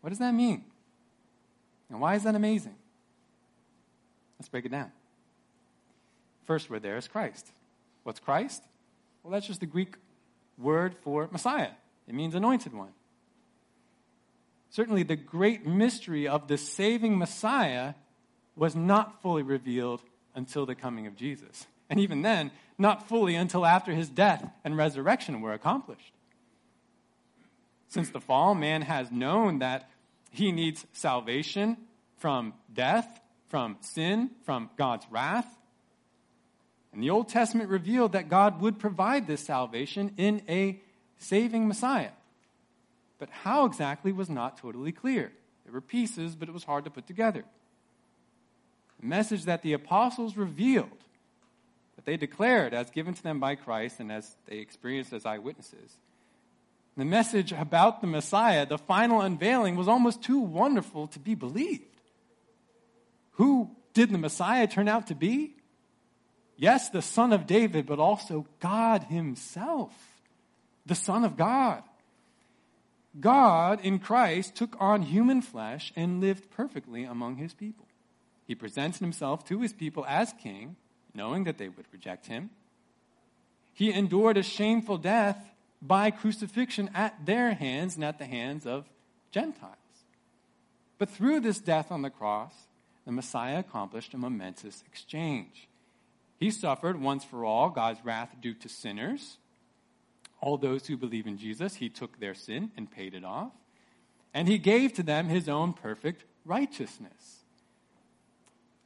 What 0.00 0.10
does 0.10 0.18
that 0.18 0.34
mean? 0.34 0.64
And 1.88 2.00
why 2.00 2.16
is 2.16 2.24
that 2.24 2.34
amazing? 2.34 2.74
Let's 4.38 4.48
break 4.48 4.64
it 4.64 4.70
down. 4.70 4.90
First 6.44 6.68
word 6.68 6.82
there 6.82 6.96
is 6.96 7.06
Christ. 7.06 7.46
What's 8.02 8.20
Christ? 8.20 8.62
Well, 9.22 9.30
that's 9.32 9.46
just 9.46 9.60
the 9.60 9.66
Greek 9.66 9.94
word 10.58 10.96
for 11.02 11.28
Messiah. 11.30 11.70
It 12.08 12.14
means 12.14 12.34
anointed 12.34 12.74
one. 12.74 12.90
Certainly, 14.70 15.02
the 15.04 15.16
great 15.16 15.66
mystery 15.66 16.28
of 16.28 16.48
the 16.48 16.56
saving 16.56 17.18
Messiah 17.18 17.94
was 18.56 18.76
not 18.76 19.20
fully 19.20 19.42
revealed 19.42 20.00
until 20.34 20.64
the 20.64 20.74
coming 20.74 21.06
of 21.06 21.16
Jesus. 21.16 21.66
And 21.88 21.98
even 21.98 22.22
then, 22.22 22.52
not 22.80 23.08
fully 23.08 23.34
until 23.34 23.66
after 23.66 23.92
his 23.92 24.08
death 24.08 24.50
and 24.64 24.76
resurrection 24.76 25.40
were 25.40 25.52
accomplished. 25.52 26.12
Since 27.88 28.10
the 28.10 28.20
fall, 28.20 28.54
man 28.54 28.82
has 28.82 29.12
known 29.12 29.58
that 29.58 29.90
he 30.30 30.50
needs 30.50 30.86
salvation 30.92 31.76
from 32.16 32.54
death, 32.72 33.20
from 33.48 33.76
sin, 33.80 34.30
from 34.44 34.70
God's 34.76 35.06
wrath. 35.10 35.46
And 36.92 37.02
the 37.02 37.10
Old 37.10 37.28
Testament 37.28 37.68
revealed 37.68 38.12
that 38.12 38.28
God 38.28 38.60
would 38.60 38.78
provide 38.78 39.26
this 39.26 39.44
salvation 39.44 40.14
in 40.16 40.42
a 40.48 40.80
saving 41.18 41.68
Messiah. 41.68 42.12
But 43.18 43.28
how 43.30 43.66
exactly 43.66 44.12
was 44.12 44.30
not 44.30 44.56
totally 44.56 44.92
clear. 44.92 45.32
There 45.64 45.72
were 45.72 45.80
pieces, 45.80 46.34
but 46.34 46.48
it 46.48 46.52
was 46.52 46.64
hard 46.64 46.84
to 46.84 46.90
put 46.90 47.06
together. 47.06 47.44
The 49.00 49.06
message 49.06 49.44
that 49.44 49.62
the 49.62 49.72
apostles 49.72 50.36
revealed, 50.36 51.04
that 52.00 52.10
they 52.10 52.16
declared 52.16 52.72
as 52.72 52.90
given 52.90 53.12
to 53.12 53.22
them 53.22 53.40
by 53.40 53.56
Christ 53.56 54.00
and 54.00 54.10
as 54.10 54.34
they 54.46 54.56
experienced 54.56 55.12
as 55.12 55.26
eyewitnesses, 55.26 55.98
the 56.96 57.04
message 57.04 57.52
about 57.52 58.00
the 58.00 58.06
Messiah, 58.06 58.64
the 58.64 58.78
final 58.78 59.20
unveiling, 59.20 59.76
was 59.76 59.86
almost 59.86 60.22
too 60.22 60.38
wonderful 60.38 61.08
to 61.08 61.18
be 61.18 61.34
believed. 61.34 61.84
Who 63.32 63.70
did 63.92 64.10
the 64.10 64.18
Messiah 64.18 64.66
turn 64.66 64.88
out 64.88 65.08
to 65.08 65.14
be? 65.14 65.54
Yes, 66.56 66.88
the 66.88 67.02
Son 67.02 67.34
of 67.34 67.46
David, 67.46 67.84
but 67.84 67.98
also 67.98 68.46
God 68.60 69.04
Himself, 69.04 69.92
the 70.86 70.94
Son 70.94 71.22
of 71.22 71.36
God. 71.36 71.82
God 73.18 73.80
in 73.82 73.98
Christ 73.98 74.54
took 74.54 74.74
on 74.80 75.02
human 75.02 75.42
flesh 75.42 75.92
and 75.96 76.20
lived 76.20 76.50
perfectly 76.50 77.04
among 77.04 77.36
his 77.36 77.52
people. 77.52 77.86
He 78.46 78.54
presented 78.54 79.00
himself 79.00 79.44
to 79.48 79.60
his 79.60 79.72
people 79.72 80.06
as 80.08 80.32
king, 80.40 80.76
knowing 81.14 81.44
that 81.44 81.58
they 81.58 81.68
would 81.68 81.86
reject 81.92 82.26
him. 82.26 82.50
He 83.72 83.92
endured 83.92 84.36
a 84.36 84.42
shameful 84.42 84.98
death 84.98 85.38
by 85.82 86.10
crucifixion 86.10 86.90
at 86.94 87.24
their 87.24 87.54
hands 87.54 87.96
and 87.96 88.04
at 88.04 88.18
the 88.18 88.26
hands 88.26 88.66
of 88.66 88.86
Gentiles. 89.30 89.76
But 90.98 91.08
through 91.08 91.40
this 91.40 91.58
death 91.58 91.90
on 91.90 92.02
the 92.02 92.10
cross, 92.10 92.52
the 93.06 93.12
Messiah 93.12 93.60
accomplished 93.60 94.12
a 94.12 94.18
momentous 94.18 94.84
exchange. 94.86 95.68
He 96.38 96.50
suffered 96.50 97.00
once 97.00 97.24
for 97.24 97.44
all 97.44 97.70
God's 97.70 98.04
wrath 98.04 98.36
due 98.40 98.54
to 98.54 98.68
sinners. 98.68 99.38
All 100.40 100.56
those 100.56 100.86
who 100.86 100.96
believe 100.96 101.26
in 101.26 101.38
Jesus, 101.38 101.76
he 101.76 101.88
took 101.88 102.18
their 102.18 102.34
sin 102.34 102.70
and 102.76 102.90
paid 102.90 103.14
it 103.14 103.24
off. 103.24 103.52
And 104.32 104.46
he 104.48 104.58
gave 104.58 104.92
to 104.94 105.02
them 105.02 105.28
his 105.28 105.48
own 105.48 105.72
perfect 105.72 106.24
righteousness, 106.44 107.40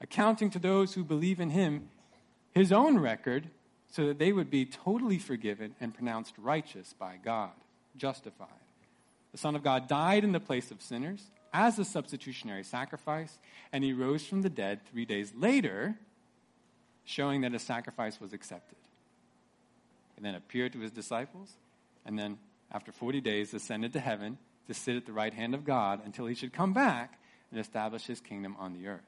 accounting 0.00 0.50
to 0.50 0.58
those 0.58 0.94
who 0.94 1.04
believe 1.04 1.38
in 1.38 1.50
him 1.50 1.88
his 2.54 2.72
own 2.72 2.98
record 2.98 3.48
so 3.90 4.06
that 4.06 4.18
they 4.18 4.32
would 4.32 4.50
be 4.50 4.64
totally 4.64 5.18
forgiven 5.18 5.74
and 5.80 5.94
pronounced 5.94 6.34
righteous 6.38 6.94
by 6.98 7.16
God, 7.22 7.52
justified. 7.96 8.48
The 9.32 9.38
Son 9.38 9.56
of 9.56 9.62
God 9.62 9.88
died 9.88 10.24
in 10.24 10.32
the 10.32 10.40
place 10.40 10.70
of 10.70 10.80
sinners 10.80 11.22
as 11.52 11.78
a 11.78 11.84
substitutionary 11.84 12.64
sacrifice, 12.64 13.38
and 13.72 13.84
he 13.84 13.92
rose 13.92 14.24
from 14.26 14.42
the 14.42 14.50
dead 14.50 14.80
three 14.90 15.04
days 15.04 15.32
later, 15.36 15.94
showing 17.04 17.42
that 17.42 17.52
his 17.52 17.62
sacrifice 17.62 18.20
was 18.20 18.32
accepted. 18.32 18.78
And 20.16 20.24
then 20.24 20.34
appeared 20.34 20.72
to 20.72 20.80
his 20.80 20.92
disciples, 20.92 21.52
and 22.06 22.18
then, 22.18 22.38
after 22.72 22.92
40 22.92 23.20
days, 23.20 23.54
ascended 23.54 23.92
to 23.92 24.00
heaven 24.00 24.38
to 24.66 24.74
sit 24.74 24.96
at 24.96 25.06
the 25.06 25.12
right 25.12 25.32
hand 25.32 25.54
of 25.54 25.64
God 25.64 26.00
until 26.04 26.26
he 26.26 26.34
should 26.34 26.52
come 26.52 26.72
back 26.72 27.18
and 27.50 27.60
establish 27.60 28.06
his 28.06 28.20
kingdom 28.20 28.56
on 28.58 28.72
the 28.72 28.88
earth. 28.88 29.02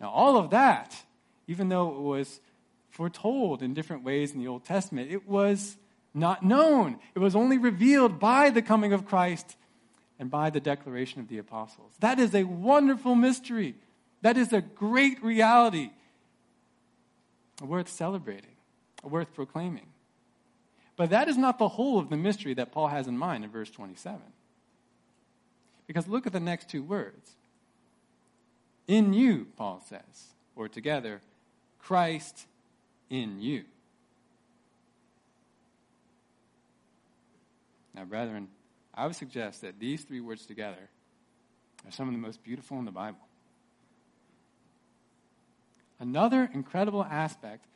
Now, 0.00 0.10
all 0.10 0.36
of 0.36 0.50
that, 0.50 0.96
even 1.52 1.68
though 1.68 1.88
it 1.94 2.00
was 2.00 2.40
foretold 2.88 3.62
in 3.62 3.74
different 3.74 4.04
ways 4.04 4.32
in 4.32 4.38
the 4.38 4.48
Old 4.48 4.64
Testament, 4.64 5.10
it 5.10 5.28
was 5.28 5.76
not 6.14 6.42
known. 6.42 6.98
It 7.14 7.18
was 7.18 7.36
only 7.36 7.58
revealed 7.58 8.18
by 8.18 8.48
the 8.48 8.62
coming 8.62 8.94
of 8.94 9.04
Christ 9.04 9.54
and 10.18 10.30
by 10.30 10.48
the 10.48 10.60
declaration 10.60 11.20
of 11.20 11.28
the 11.28 11.36
apostles. 11.36 11.92
That 12.00 12.18
is 12.18 12.34
a 12.34 12.44
wonderful 12.44 13.14
mystery. 13.14 13.74
That 14.22 14.38
is 14.38 14.54
a 14.54 14.62
great 14.62 15.22
reality 15.22 15.90
worth 17.60 17.90
celebrating, 17.90 18.56
worth 19.04 19.34
proclaiming. 19.34 19.88
But 20.96 21.10
that 21.10 21.28
is 21.28 21.36
not 21.36 21.58
the 21.58 21.68
whole 21.68 21.98
of 21.98 22.08
the 22.08 22.16
mystery 22.16 22.54
that 22.54 22.72
Paul 22.72 22.88
has 22.88 23.06
in 23.06 23.18
mind 23.18 23.44
in 23.44 23.50
verse 23.50 23.70
27. 23.70 24.20
Because 25.86 26.08
look 26.08 26.26
at 26.26 26.32
the 26.32 26.40
next 26.40 26.70
two 26.70 26.82
words. 26.82 27.32
In 28.88 29.12
you, 29.12 29.48
Paul 29.58 29.82
says, 29.86 30.32
or 30.56 30.68
together, 30.68 31.20
Christ 31.82 32.46
in 33.10 33.40
you. 33.40 33.64
Now, 37.94 38.04
brethren, 38.04 38.48
I 38.94 39.06
would 39.06 39.16
suggest 39.16 39.60
that 39.60 39.78
these 39.78 40.02
three 40.02 40.20
words 40.20 40.46
together 40.46 40.88
are 41.84 41.90
some 41.90 42.08
of 42.08 42.14
the 42.14 42.20
most 42.20 42.42
beautiful 42.42 42.78
in 42.78 42.84
the 42.84 42.90
Bible. 42.90 43.18
Another 46.00 46.48
incredible 46.52 47.04
aspect 47.04 47.66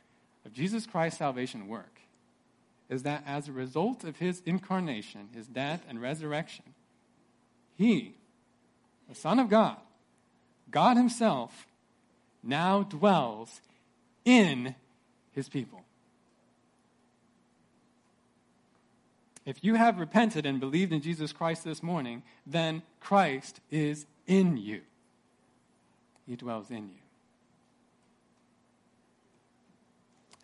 of 0.45 0.53
Jesus 0.53 0.85
Christ's 0.85 1.19
salvation 1.19 1.67
work 1.67 2.01
is 2.89 3.03
that 3.03 3.23
as 3.27 3.47
a 3.47 3.51
result 3.51 4.03
of 4.03 4.17
his 4.17 4.41
incarnation, 4.45 5.29
his 5.33 5.47
death, 5.47 5.83
and 5.87 6.01
resurrection, 6.01 6.63
he, 7.77 8.15
the 9.07 9.15
Son 9.15 9.39
of 9.39 9.49
God, 9.49 9.77
God 10.69 10.97
Himself, 10.97 11.67
now 12.43 12.83
dwells 12.83 13.61
in 14.27 14.75
his 15.31 15.47
people. 15.47 15.85
If 19.45 19.63
you 19.63 19.75
have 19.75 19.99
repented 19.99 20.45
and 20.45 20.59
believed 20.59 20.91
in 20.91 21.01
Jesus 21.01 21.31
Christ 21.31 21.63
this 21.63 21.81
morning, 21.81 22.23
then 22.45 22.81
Christ 22.99 23.61
is 23.71 24.05
in 24.27 24.57
you. 24.57 24.81
He 26.27 26.35
dwells 26.35 26.69
in 26.69 26.89
you. 26.89 27.01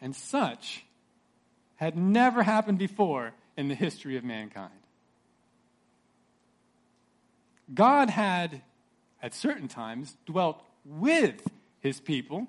And 0.01 0.15
such 0.15 0.85
had 1.75 1.97
never 1.97 2.43
happened 2.43 2.77
before 2.77 3.33
in 3.57 3.67
the 3.67 3.75
history 3.75 4.15
of 4.15 4.23
mankind. 4.23 4.71
God 7.73 8.09
had, 8.09 8.61
at 9.21 9.33
certain 9.33 9.67
times, 9.67 10.15
dwelt 10.25 10.63
with 10.85 11.45
his 11.81 11.99
people 11.99 12.47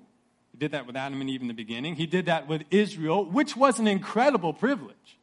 he 0.55 0.59
did 0.59 0.71
that 0.71 0.87
with 0.87 0.95
Adam 0.95 1.19
and 1.19 1.29
Eve 1.29 1.41
in 1.41 1.49
the 1.49 1.53
beginning. 1.53 1.97
He 1.97 2.05
did 2.05 2.27
that 2.27 2.47
with 2.47 2.63
Israel, 2.71 3.25
which 3.25 3.57
was 3.57 3.77
an 3.77 3.89
incredible 3.89 4.53
privilege. 4.53 5.17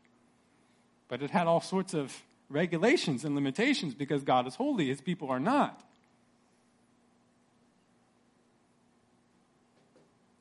But 1.09 1.23
it 1.23 1.31
had 1.31 1.47
all 1.47 1.63
sorts 1.63 1.95
of 1.95 2.15
regulations 2.51 3.25
and 3.25 3.35
limitations 3.35 3.95
because 3.95 4.25
God 4.25 4.47
is 4.47 4.57
holy, 4.57 4.89
his 4.89 5.01
people 5.01 5.31
are 5.31 5.41
not. 5.41 5.83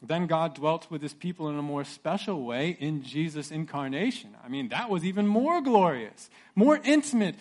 Then 0.01 0.27
God 0.27 0.56
dwelt 0.56 0.91
with 0.91 1.01
his 1.01 1.13
people 1.13 1.47
in 1.47 1.58
a 1.58 1.62
more 1.62 1.86
special 1.86 2.43
way 2.43 2.75
in 2.77 3.01
Jesus' 3.01 3.49
incarnation. 3.49 4.36
I 4.43 4.49
mean, 4.49 4.67
that 4.69 4.89
was 4.89 5.06
even 5.06 5.25
more 5.25 5.62
glorious, 5.62 6.30
more 6.54 6.82
intimate. 6.84 7.36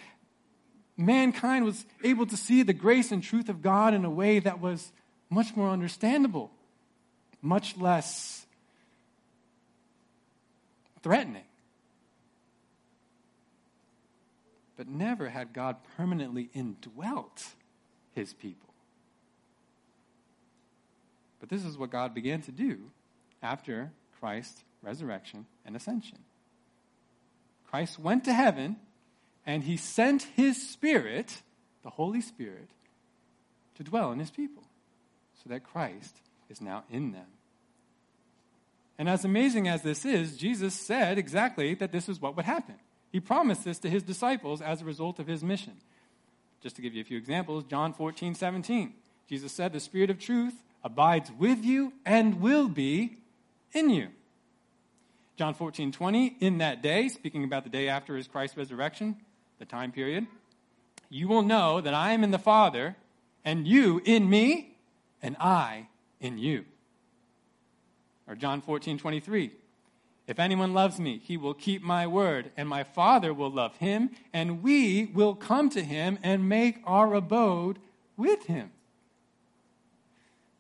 Mankind 0.97 1.65
was 1.65 1.85
able 2.05 2.27
to 2.27 2.37
see 2.37 2.63
the 2.63 2.75
grace 2.75 3.11
and 3.11 3.25
truth 3.25 3.49
of 3.49 3.61
God 3.61 3.93
in 3.93 4.05
a 4.05 4.11
way 4.11 4.39
that 4.39 4.61
was 4.61 4.93
much 5.31 5.57
more 5.57 5.71
understandable 5.71 6.53
much 7.43 7.77
less 7.77 8.47
threatening. 11.03 11.45
But 14.77 14.89
never 14.89 15.29
had 15.29 15.53
God 15.53 15.77
permanently 15.97 16.51
indwelt 16.55 17.47
his 18.15 18.33
people. 18.33 18.69
But 21.39 21.49
this 21.49 21.65
is 21.65 21.79
what 21.79 21.91
God 21.91 22.15
began 22.15 22.43
to 22.43 22.53
do 22.53 22.79
after 23.43 23.91
Christ's 24.21 24.63
resurrection 24.83 25.47
and 25.65 25.75
ascension. 25.75 26.19
Christ 27.71 27.99
went 27.99 28.25
to 28.25 28.33
heaven 28.33 28.77
and 29.47 29.65
he 29.65 29.77
sent 29.77 30.23
his 30.37 30.69
Spirit, 30.69 31.43
the 31.83 31.91
Holy 31.91 32.21
Spirit, 32.21 32.69
to 33.77 33.85
dwell 33.85 34.13
in 34.13 34.19
his 34.19 34.31
people 34.31 34.65
so 35.43 35.49
that 35.49 35.65
Christ 35.65 36.17
is 36.51 36.61
now 36.61 36.85
in 36.91 37.13
them. 37.13 37.27
And 38.99 39.09
as 39.09 39.25
amazing 39.25 39.67
as 39.67 39.83
this 39.83 40.05
is, 40.05 40.37
Jesus 40.37 40.75
said 40.75 41.17
exactly 41.17 41.75
that 41.75 41.93
this 41.93 42.09
is 42.09 42.21
what 42.21 42.37
would 42.37 42.45
happen. 42.45 42.75
He 43.11 43.21
promised 43.21 43.65
this 43.65 43.79
to 43.79 43.89
his 43.89 44.03
disciples 44.03 44.61
as 44.61 44.83
a 44.83 44.85
result 44.85 45.19
of 45.19 45.27
his 45.27 45.43
mission. 45.43 45.73
Just 46.63 46.77
to 46.77 46.83
give 46.83 46.95
you 46.95 47.01
a 47.01 47.05
few 47.05 47.17
examples, 47.17 47.65
John 47.65 47.95
14, 47.95 48.35
17. 48.35 48.93
Jesus 49.27 49.53
said, 49.53 49.73
The 49.73 49.81
Spirit 49.81 50.11
of 50.11 50.19
truth 50.19 50.55
abides 50.85 51.31
with 51.39 51.65
you 51.65 51.95
and 52.05 52.41
will 52.41 52.69
be 52.69 53.17
in 53.73 53.89
you. 53.89 54.09
John 55.37 55.55
14, 55.55 55.93
20, 55.93 56.37
in 56.41 56.59
that 56.59 56.83
day, 56.83 57.09
speaking 57.09 57.45
about 57.45 57.65
the 57.65 57.71
day 57.71 57.89
after 57.89 58.17
his 58.17 58.29
Christ's 58.29 58.59
resurrection, 58.59 59.17
the 59.59 59.65
time 59.65 59.93
period, 59.93 60.27
you 61.09 61.27
will 61.27 61.43
know 61.43 61.81
that 61.81 61.95
I 61.95 62.13
am 62.13 62.23
in 62.23 62.31
the 62.31 62.39
Father, 62.39 62.97
and 63.43 63.67
you 63.67 64.03
in 64.05 64.29
me, 64.29 64.77
and 65.23 65.37
I 65.41 65.89
in 66.21 66.39
you. 66.39 66.65
Or 68.29 68.35
John 68.35 68.61
14, 68.61 68.99
23. 68.99 69.53
If 70.27 70.39
anyone 70.39 70.73
loves 70.73 71.01
me, 71.01 71.21
he 71.25 71.37
will 71.37 71.55
keep 71.55 71.83
my 71.83 72.07
word, 72.07 72.53
and 72.57 72.69
my 72.69 72.85
Father 72.85 73.35
will 73.35 73.51
love 73.51 73.77
him, 73.79 74.11
and 74.33 74.63
we 74.63 75.07
will 75.07 75.35
come 75.35 75.69
to 75.71 75.83
him 75.83 76.19
and 76.23 76.49
make 76.49 76.81
our 76.85 77.15
abode 77.15 77.81
with 78.17 78.45
him. 78.47 78.71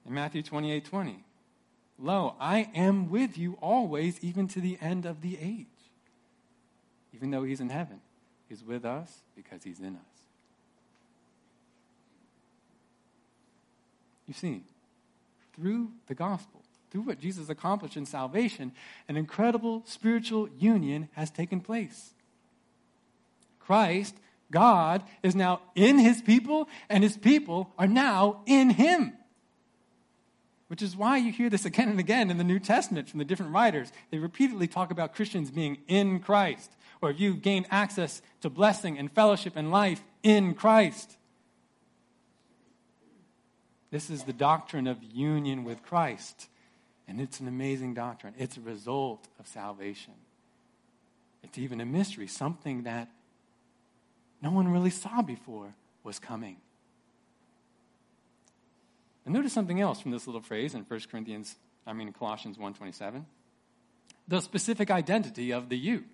In 0.04 0.14
Matthew 0.14 0.42
28, 0.42 0.84
20. 0.84 1.24
Lo, 2.00 2.34
I 2.40 2.70
am 2.74 3.10
with 3.10 3.38
you 3.38 3.58
always, 3.60 4.18
even 4.24 4.48
to 4.48 4.60
the 4.60 4.78
end 4.80 5.06
of 5.06 5.20
the 5.20 5.38
age. 5.40 5.66
Even 7.14 7.30
though 7.30 7.44
he's 7.44 7.60
in 7.60 7.68
heaven, 7.68 8.00
he's 8.48 8.64
with 8.64 8.84
us 8.84 9.20
because 9.36 9.62
he's 9.62 9.78
in 9.78 9.94
us. 9.94 10.02
You 14.26 14.34
see, 14.34 14.62
through 15.54 15.92
the 16.06 16.14
gospel, 16.14 16.62
through 16.90 17.02
what 17.02 17.20
Jesus 17.20 17.48
accomplished 17.48 17.96
in 17.96 18.06
salvation, 18.06 18.72
an 19.08 19.16
incredible 19.16 19.82
spiritual 19.86 20.48
union 20.58 21.08
has 21.12 21.30
taken 21.30 21.60
place. 21.60 22.12
Christ, 23.58 24.16
God, 24.50 25.02
is 25.22 25.34
now 25.34 25.60
in 25.74 25.98
his 25.98 26.20
people, 26.22 26.68
and 26.88 27.04
his 27.04 27.16
people 27.16 27.72
are 27.78 27.86
now 27.86 28.40
in 28.46 28.70
him. 28.70 29.12
Which 30.68 30.82
is 30.82 30.96
why 30.96 31.18
you 31.18 31.32
hear 31.32 31.50
this 31.50 31.64
again 31.64 31.88
and 31.88 32.00
again 32.00 32.30
in 32.30 32.38
the 32.38 32.44
New 32.44 32.58
Testament 32.58 33.08
from 33.08 33.18
the 33.18 33.24
different 33.24 33.52
writers. 33.52 33.92
They 34.10 34.18
repeatedly 34.18 34.68
talk 34.68 34.90
about 34.90 35.14
Christians 35.14 35.50
being 35.50 35.78
in 35.88 36.20
Christ, 36.20 36.70
or 37.00 37.10
you 37.10 37.34
gained 37.34 37.66
access 37.70 38.22
to 38.40 38.50
blessing 38.50 38.98
and 38.98 39.10
fellowship 39.10 39.54
and 39.56 39.70
life 39.70 40.02
in 40.22 40.54
Christ? 40.54 41.16
This 43.90 44.10
is 44.10 44.24
the 44.24 44.32
doctrine 44.32 44.86
of 44.86 45.02
union 45.02 45.64
with 45.64 45.82
Christ. 45.82 46.48
And 47.08 47.20
it's 47.20 47.40
an 47.40 47.48
amazing 47.48 47.94
doctrine. 47.94 48.34
It's 48.38 48.56
a 48.56 48.60
result 48.60 49.26
of 49.38 49.48
salvation. 49.48 50.14
It's 51.42 51.58
even 51.58 51.80
a 51.80 51.86
mystery, 51.86 52.26
something 52.26 52.84
that 52.84 53.08
no 54.42 54.50
one 54.50 54.68
really 54.68 54.90
saw 54.90 55.22
before 55.22 55.74
was 56.04 56.18
coming. 56.18 56.56
And 59.24 59.34
notice 59.34 59.52
something 59.52 59.80
else 59.80 60.00
from 60.00 60.12
this 60.12 60.26
little 60.26 60.40
phrase 60.40 60.74
in 60.74 60.82
1 60.82 61.00
Corinthians, 61.10 61.56
I 61.86 61.92
mean 61.92 62.12
Colossians 62.12 62.58
1:27. 62.58 63.26
The 64.28 64.40
specific 64.40 64.90
identity 64.90 65.50
of 65.50 65.68
the 65.68 65.76
you. 65.76 66.04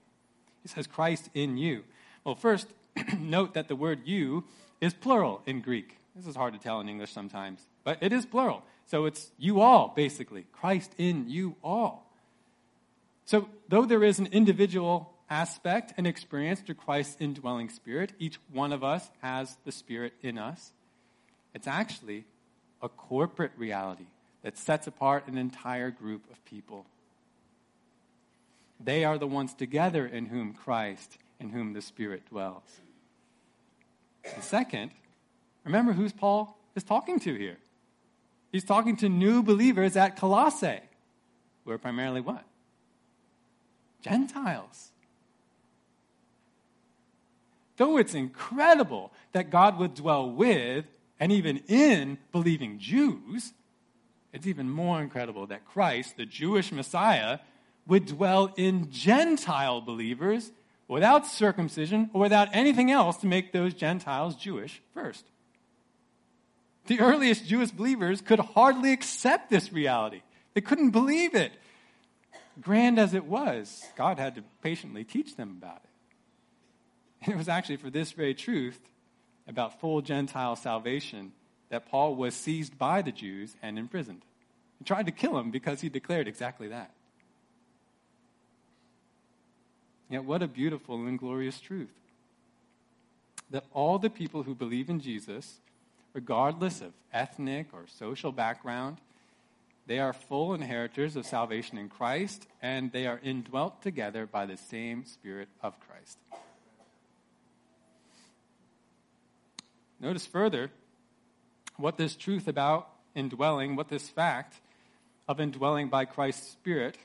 It 0.65 0.71
says 0.71 0.87
Christ 0.87 1.29
in 1.35 1.59
you. 1.59 1.85
Well, 2.25 2.35
first, 2.35 2.69
note 3.19 3.55
that 3.55 3.69
the 3.69 3.77
word 3.77 4.07
you 4.07 4.45
is 4.81 4.95
plural 4.95 5.43
in 5.47 5.61
Greek. 5.61 5.96
This 6.17 6.27
is 6.27 6.35
hard 6.35 6.55
to 6.55 6.59
tell 6.59 6.81
in 6.81 6.89
English 6.89 7.13
sometimes, 7.13 7.61
but 7.85 7.99
it 8.01 8.13
is 8.13 8.25
plural. 8.25 8.63
So 8.87 9.05
it's 9.05 9.31
you 9.39 9.61
all, 9.61 9.93
basically. 9.95 10.47
Christ 10.53 10.93
in 10.97 11.29
you 11.29 11.57
all. 11.63 12.11
So, 13.27 13.49
though 13.69 13.85
there 13.85 14.05
is 14.05 14.19
an 14.19 14.29
individual 14.31 15.13
aspect 15.29 15.93
and 15.97 16.07
experience 16.07 16.63
to 16.63 16.75
Christ's 16.75 17.17
indwelling 17.21 17.69
spirit. 17.69 18.13
Each 18.19 18.39
one 18.53 18.73
of 18.73 18.85
us 18.85 19.11
has 19.23 19.57
the 19.65 19.73
spirit 19.73 20.15
in 20.23 20.39
us. 20.39 20.73
It's 21.55 21.67
actually 21.67 22.25
a 22.83 22.89
corporate 22.89 23.53
reality 23.57 24.07
that 24.43 24.59
sets 24.59 24.87
apart 24.87 25.27
an 25.27 25.39
entire 25.39 25.91
group 25.91 26.31
of 26.31 26.45
people. 26.45 26.87
They 28.79 29.05
are 29.05 29.19
the 29.19 29.27
ones 29.27 29.55
together 29.55 30.07
in 30.07 30.27
whom 30.27 30.53
Christ, 30.53 31.19
in 31.41 31.49
whom 31.49 31.73
the 31.73 31.81
Spirit 31.81 32.29
dwells. 32.29 32.81
And 34.35 34.45
second, 34.45 34.91
remember 35.67 35.93
who's 35.93 36.13
Paul 36.13 36.57
is 36.75 36.85
talking 36.85 37.19
to 37.21 37.35
here. 37.35 37.59
He's 38.53 38.65
talking 38.65 38.97
to 38.99 39.09
new 39.09 39.43
believers 39.43 39.97
at 39.97 40.17
Colossae, 40.17 40.81
who 41.65 41.73
are 41.73 41.79
primarily 41.79 42.21
what? 42.21 42.45
Gentiles. 44.01 44.93
Though 47.77 47.99
it's 47.99 48.15
incredible 48.15 49.13
that 49.33 49.51
God 49.51 49.79
would 49.79 49.95
dwell 49.95 50.31
with 50.31 50.87
and 51.21 51.33
even 51.33 51.59
in 51.69 52.19
believing 52.33 52.79
Jews, 52.79 53.53
it's 54.33 54.47
even 54.47 54.71
more 54.71 55.03
incredible 55.03 55.47
that 55.49 55.67
Christ, 55.67 56.17
the 56.17 56.25
Jewish 56.25 56.73
Messiah, 56.73 57.41
would 57.87 58.07
dwell 58.07 58.53
in 58.57 58.91
Gentile 58.91 59.81
believers 59.81 60.53
without 60.89 61.27
circumcision 61.27 62.11
or 62.13 62.21
without 62.21 62.49
anything 62.53 62.91
else 62.91 63.17
to 63.19 63.27
make 63.27 63.53
those 63.53 63.75
Gentiles 63.75 64.37
Jewish 64.37 64.81
first. 64.95 65.25
The 66.87 67.01
earliest 67.01 67.47
Jewish 67.47 67.71
believers 67.71 68.21
could 68.21 68.39
hardly 68.39 68.93
accept 68.93 69.51
this 69.51 69.73
reality. 69.73 70.23
They 70.55 70.61
couldn't 70.61 70.91
believe 70.91 71.35
it. 71.35 71.53
Grand 72.61 72.99
as 72.99 73.13
it 73.13 73.25
was, 73.25 73.85
God 73.97 74.19
had 74.19 74.37
to 74.37 74.45
patiently 74.63 75.05
teach 75.05 75.37
them 75.37 75.57
about 75.61 75.77
it. 75.83 75.91
And 77.25 77.35
it 77.35 77.37
was 77.37 77.49
actually 77.49 77.77
for 77.77 77.91
this 77.91 78.13
very 78.13 78.35
truth 78.35 78.81
about 79.49 79.81
full 79.81 80.01
Gentile 80.01 80.57
salvation 80.57 81.33
that 81.69 81.89
Paul 81.89 82.15
was 82.15 82.35
seized 82.35 82.79
by 82.79 83.03
the 83.03 83.13
Jews 83.13 83.57
and 83.63 83.79
imprisoned. 83.79 84.23
He 84.79 84.85
tried 84.85 85.07
to 85.07 85.13
kill 85.13 85.39
him 85.39 85.51
because 85.51 85.81
he 85.81 85.89
declared 85.89 86.29
exactly 86.29 86.69
that. 86.69 86.91
Yet, 90.09 90.25
what 90.25 90.43
a 90.43 90.47
beautiful 90.47 91.07
and 91.07 91.19
glorious 91.19 91.61
truth 91.61 91.91
that 93.51 93.65
all 93.73 93.99
the 93.99 94.11
people 94.11 94.43
who 94.43 94.55
believe 94.55 94.89
in 94.89 95.01
Jesus, 95.01 95.61
regardless 96.17 96.81
of 96.81 96.95
ethnic 97.13 97.67
or 97.75 97.85
social 97.99 98.33
background, 98.33 98.97
they 99.87 99.99
are 99.99 100.15
full 100.15 100.55
inheritors 100.55 101.15
of 101.15 101.27
salvation 101.27 101.77
in 101.77 101.91
Christ, 101.91 102.47
and 102.63 102.91
they 102.91 103.07
are 103.07 103.21
indwelt 103.23 103.83
together 103.83 104.25
by 104.25 104.47
the 104.47 104.57
same 104.57 105.05
Spirit 105.05 105.47
of 105.63 105.79
Christ. 105.79 106.17
Notice 110.01 110.25
further 110.25 110.71
what 111.77 111.99
this 111.99 112.17
truth 112.17 112.49
about 112.49 112.89
indwelling, 113.15 113.77
what 113.77 113.91
this 113.91 114.09
fact 114.09 114.55
of 115.29 115.39
indwelling 115.39 115.91
by 115.91 116.07
Christ's 116.07 116.51
Spirit, 116.51 116.97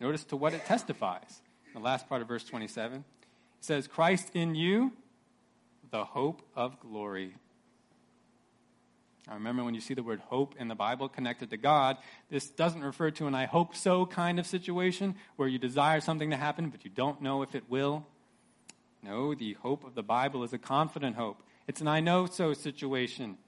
notice 0.00 0.24
to 0.24 0.36
what 0.36 0.54
it 0.54 0.66
testifies. 0.66 1.40
The 1.72 1.78
last 1.78 2.08
part 2.08 2.20
of 2.20 2.26
verse 2.26 2.42
27 2.42 2.96
it 2.96 3.04
says, 3.60 3.86
Christ 3.86 4.30
in 4.34 4.56
you, 4.56 4.90
the 5.92 6.04
hope 6.04 6.42
of 6.56 6.80
glory. 6.80 7.34
Now 9.26 9.34
remember, 9.34 9.64
when 9.64 9.74
you 9.74 9.80
see 9.80 9.94
the 9.94 10.02
word 10.02 10.20
hope 10.26 10.54
in 10.58 10.68
the 10.68 10.74
Bible 10.74 11.08
connected 11.08 11.50
to 11.50 11.56
God, 11.56 11.98
this 12.30 12.50
doesn't 12.50 12.82
refer 12.82 13.10
to 13.12 13.26
an 13.26 13.34
I 13.34 13.46
hope 13.46 13.76
so 13.76 14.06
kind 14.06 14.38
of 14.38 14.46
situation 14.46 15.14
where 15.36 15.48
you 15.48 15.58
desire 15.58 16.00
something 16.00 16.30
to 16.30 16.36
happen, 16.36 16.70
but 16.70 16.84
you 16.84 16.90
don't 16.90 17.22
know 17.22 17.42
if 17.42 17.54
it 17.54 17.64
will. 17.68 18.06
No, 19.02 19.34
the 19.34 19.54
hope 19.54 19.84
of 19.84 19.94
the 19.94 20.02
Bible 20.02 20.42
is 20.42 20.52
a 20.52 20.58
confident 20.58 21.16
hope. 21.16 21.42
It's 21.66 21.80
an 21.80 21.88
I 21.88 22.00
know 22.00 22.26
so 22.26 22.54
situation. 22.54 23.38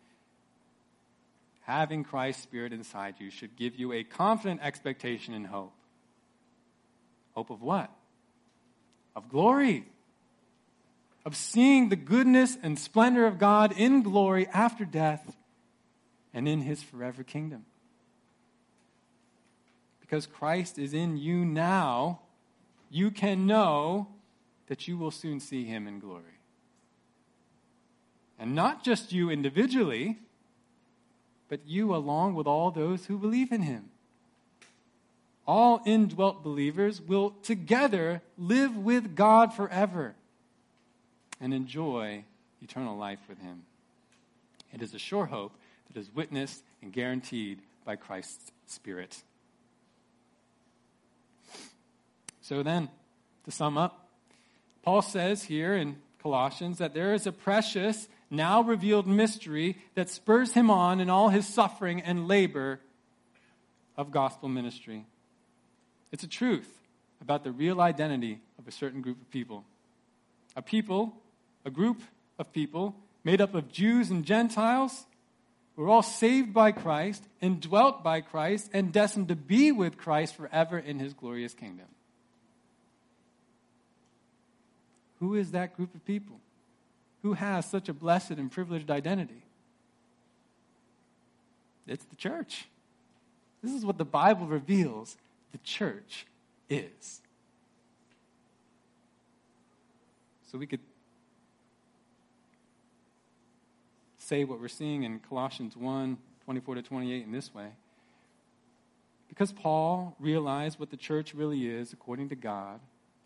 Having 1.62 2.04
Christ's 2.04 2.42
Spirit 2.42 2.72
inside 2.72 3.16
you 3.18 3.30
should 3.30 3.56
give 3.56 3.76
you 3.76 3.92
a 3.92 4.04
confident 4.04 4.60
expectation 4.62 5.34
and 5.34 5.46
hope. 5.46 5.72
Hope 7.34 7.50
of 7.50 7.62
what? 7.62 7.90
Of 9.16 9.28
glory. 9.28 9.86
Of 11.24 11.36
seeing 11.36 11.88
the 11.88 11.96
goodness 11.96 12.58
and 12.62 12.78
splendor 12.78 13.26
of 13.26 13.38
God 13.38 13.72
in 13.76 14.02
glory 14.02 14.48
after 14.48 14.84
death 14.84 15.36
and 16.34 16.48
in 16.48 16.62
his 16.62 16.82
forever 16.82 17.22
kingdom. 17.22 17.64
Because 20.00 20.26
Christ 20.26 20.78
is 20.78 20.92
in 20.92 21.16
you 21.16 21.44
now, 21.44 22.20
you 22.90 23.10
can 23.10 23.46
know 23.46 24.08
that 24.66 24.86
you 24.86 24.96
will 24.96 25.10
soon 25.10 25.40
see 25.40 25.64
him 25.64 25.86
in 25.86 25.98
glory. 25.98 26.24
And 28.38 28.54
not 28.54 28.84
just 28.84 29.12
you 29.12 29.30
individually, 29.30 30.18
but 31.48 31.60
you 31.66 31.94
along 31.94 32.34
with 32.34 32.46
all 32.46 32.70
those 32.70 33.06
who 33.06 33.18
believe 33.18 33.52
in 33.52 33.62
him. 33.62 33.90
All 35.46 35.82
indwelt 35.84 36.42
believers 36.42 37.00
will 37.00 37.30
together 37.42 38.22
live 38.38 38.76
with 38.76 39.14
God 39.16 39.52
forever 39.52 40.14
and 41.40 41.52
enjoy 41.52 42.24
eternal 42.62 42.96
life 42.96 43.18
with 43.28 43.38
him. 43.40 43.62
It 44.72 44.82
is 44.82 44.94
a 44.94 44.98
sure 44.98 45.26
hope 45.26 45.52
that 45.92 46.00
is 46.00 46.14
witnessed 46.14 46.62
and 46.80 46.92
guaranteed 46.92 47.60
by 47.84 47.96
Christ's 47.96 48.52
Spirit. 48.66 49.22
So 52.40 52.62
then, 52.62 52.88
to 53.44 53.50
sum 53.50 53.78
up, 53.78 54.08
Paul 54.82 55.02
says 55.02 55.44
here 55.44 55.74
in 55.74 55.96
Colossians 56.22 56.78
that 56.78 56.94
there 56.94 57.14
is 57.14 57.26
a 57.26 57.32
precious 57.32 58.08
now 58.30 58.62
revealed 58.62 59.06
mystery 59.06 59.76
that 59.94 60.08
spurs 60.08 60.52
him 60.52 60.70
on 60.70 61.00
in 61.00 61.10
all 61.10 61.28
his 61.28 61.46
suffering 61.46 62.00
and 62.00 62.26
labor 62.26 62.80
of 63.96 64.10
gospel 64.10 64.48
ministry. 64.48 65.04
It's 66.10 66.24
a 66.24 66.28
truth 66.28 66.68
about 67.20 67.44
the 67.44 67.52
real 67.52 67.80
identity 67.80 68.40
of 68.58 68.66
a 68.66 68.72
certain 68.72 69.02
group 69.02 69.20
of 69.20 69.30
people. 69.30 69.64
A 70.56 70.62
people, 70.62 71.14
a 71.64 71.70
group 71.70 72.02
of 72.38 72.52
people 72.52 72.96
made 73.24 73.40
up 73.40 73.54
of 73.54 73.70
Jews 73.70 74.10
and 74.10 74.24
Gentiles 74.24 75.06
who 75.76 75.84
are 75.84 75.88
all 75.88 76.02
saved 76.02 76.52
by 76.52 76.72
Christ, 76.72 77.24
indwelt 77.40 78.02
by 78.02 78.20
Christ, 78.20 78.70
and 78.72 78.92
destined 78.92 79.28
to 79.28 79.36
be 79.36 79.72
with 79.72 79.96
Christ 79.96 80.36
forever 80.36 80.78
in 80.78 80.98
his 80.98 81.14
glorious 81.14 81.54
kingdom. 81.54 81.86
Who 85.20 85.34
is 85.34 85.52
that 85.52 85.76
group 85.76 85.94
of 85.94 86.04
people? 86.04 86.40
who 87.22 87.34
has 87.34 87.64
such 87.64 87.88
a 87.88 87.92
blessed 87.92 88.32
and 88.32 88.50
privileged 88.50 88.90
identity? 88.90 89.42
It's 91.86 92.04
the 92.04 92.16
church. 92.16 92.66
This 93.62 93.72
is 93.72 93.84
what 93.84 93.98
the 93.98 94.04
Bible 94.04 94.46
reveals 94.46 95.16
the 95.52 95.58
church 95.58 96.26
is. 96.68 97.20
So 100.50 100.58
we 100.58 100.66
could 100.66 100.80
say 104.22 104.44
what 104.44 104.60
we're 104.60 104.68
seeing 104.68 105.02
in 105.02 105.18
Colossians 105.18 105.76
1 105.76 106.18
24 106.44 106.74
to 106.76 106.82
28 106.82 107.24
in 107.24 107.32
this 107.32 107.54
way. 107.54 107.68
Because 109.28 109.52
Paul 109.52 110.14
realized 110.18 110.78
what 110.78 110.90
the 110.90 110.96
church 110.96 111.34
really 111.34 111.66
is 111.66 111.92
according 111.92 112.28
to 112.30 112.34
God, 112.34 112.80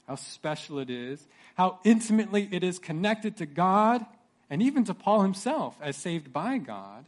how 0.07 0.15
special 0.15 0.79
it 0.79 0.91
is, 0.91 1.27
how 1.57 1.79
intimately 1.83 2.49
it 2.53 2.63
is 2.63 2.79
connected 2.79 3.39
to 3.39 3.47
God 3.47 4.05
and 4.49 4.63
even 4.63 4.85
to 4.85 4.95
Paul 4.95 5.23
himself 5.23 5.77
as 5.81 5.97
saved 5.97 6.33
by 6.33 6.59
God. 6.59 7.05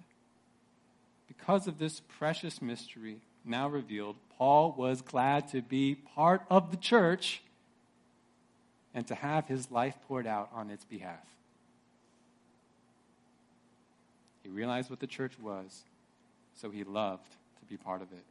Because 1.29 1.67
of 1.69 1.79
this 1.79 2.01
precious 2.19 2.61
mystery 2.61 3.19
now 3.45 3.69
revealed, 3.69 4.17
Paul 4.37 4.75
was 4.77 5.03
glad 5.03 5.49
to 5.49 5.63
be 5.63 5.95
part 5.95 6.43
of 6.51 6.71
the 6.71 6.77
church 6.77 7.43
and 8.95 9.07
to 9.07 9.15
have 9.15 9.47
his 9.47 9.71
life 9.71 9.97
poured 10.09 10.27
out 10.27 10.51
on 10.53 10.71
its 10.71 10.85
behalf. 10.85 11.25
He 14.49 14.55
realized 14.55 14.89
what 14.89 15.01
the 15.01 15.07
church 15.07 15.39
was, 15.39 15.85
so 16.55 16.71
he 16.71 16.83
loved 16.83 17.31
to 17.61 17.67
be 17.67 17.77
part 17.77 18.01
of 18.01 18.11
it. 18.13 18.25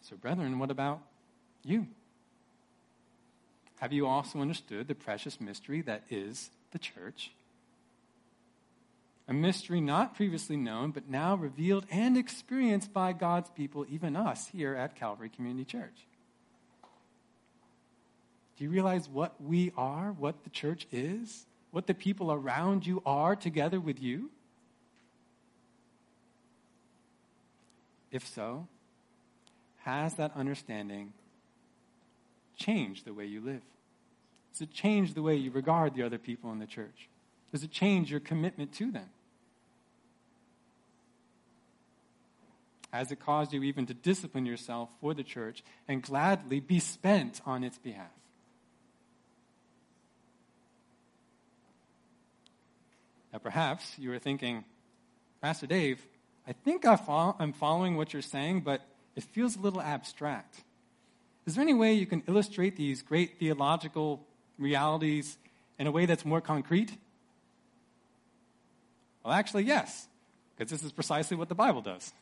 So, 0.00 0.16
brethren, 0.16 0.58
what 0.58 0.70
about 0.70 1.00
you? 1.62 1.86
Have 3.78 3.92
you 3.92 4.06
also 4.06 4.40
understood 4.40 4.88
the 4.88 4.94
precious 4.94 5.38
mystery 5.38 5.82
that 5.82 6.04
is 6.08 6.50
the 6.70 6.78
church? 6.78 7.30
A 9.28 9.34
mystery 9.34 9.82
not 9.82 10.14
previously 10.14 10.56
known, 10.56 10.92
but 10.92 11.10
now 11.10 11.34
revealed 11.34 11.84
and 11.90 12.16
experienced 12.16 12.94
by 12.94 13.12
God's 13.12 13.50
people, 13.50 13.84
even 13.90 14.16
us 14.16 14.46
here 14.46 14.74
at 14.74 14.96
Calvary 14.96 15.28
Community 15.28 15.66
Church. 15.66 16.06
Do 18.56 18.64
you 18.64 18.70
realize 18.70 19.10
what 19.10 19.34
we 19.42 19.72
are, 19.76 20.12
what 20.12 20.42
the 20.44 20.50
church 20.50 20.86
is, 20.90 21.44
what 21.76 21.86
the 21.86 21.92
people 21.92 22.32
around 22.32 22.86
you 22.86 23.02
are 23.04 23.36
together 23.36 23.78
with 23.78 24.02
you? 24.02 24.30
If 28.10 28.26
so, 28.26 28.66
has 29.80 30.14
that 30.14 30.32
understanding 30.34 31.12
changed 32.56 33.04
the 33.04 33.12
way 33.12 33.26
you 33.26 33.42
live? 33.42 33.60
Does 34.54 34.62
it 34.62 34.72
change 34.72 35.12
the 35.12 35.20
way 35.20 35.36
you 35.36 35.50
regard 35.50 35.94
the 35.94 36.02
other 36.02 36.16
people 36.16 36.50
in 36.50 36.60
the 36.60 36.66
church? 36.66 37.10
Does 37.52 37.62
it 37.62 37.72
change 37.72 38.10
your 38.10 38.20
commitment 38.20 38.72
to 38.76 38.90
them? 38.90 39.10
Has 42.90 43.12
it 43.12 43.20
caused 43.20 43.52
you 43.52 43.62
even 43.64 43.84
to 43.84 43.92
discipline 43.92 44.46
yourself 44.46 44.88
for 45.02 45.12
the 45.12 45.22
church 45.22 45.62
and 45.86 46.00
gladly 46.00 46.58
be 46.58 46.80
spent 46.80 47.42
on 47.44 47.62
its 47.62 47.76
behalf? 47.76 48.08
Now, 53.36 53.40
perhaps 53.40 53.98
you 53.98 54.10
are 54.14 54.18
thinking, 54.18 54.64
Pastor 55.42 55.66
Dave, 55.66 56.00
I 56.48 56.54
think 56.54 56.86
I 56.86 56.98
am 57.38 57.52
following 57.52 57.94
what 57.94 58.14
you're 58.14 58.22
saying, 58.22 58.62
but 58.62 58.80
it 59.14 59.24
feels 59.24 59.56
a 59.56 59.60
little 59.60 59.82
abstract. 59.82 60.62
Is 61.44 61.54
there 61.54 61.60
any 61.60 61.74
way 61.74 61.92
you 61.92 62.06
can 62.06 62.22
illustrate 62.28 62.78
these 62.78 63.02
great 63.02 63.38
theological 63.38 64.24
realities 64.58 65.36
in 65.78 65.86
a 65.86 65.90
way 65.90 66.06
that's 66.06 66.24
more 66.24 66.40
concrete? 66.40 66.96
Well, 69.22 69.34
actually, 69.34 69.64
yes, 69.64 70.08
because 70.56 70.70
this 70.70 70.82
is 70.82 70.90
precisely 70.90 71.36
what 71.36 71.50
the 71.50 71.54
Bible 71.54 71.82
does. 71.82 72.14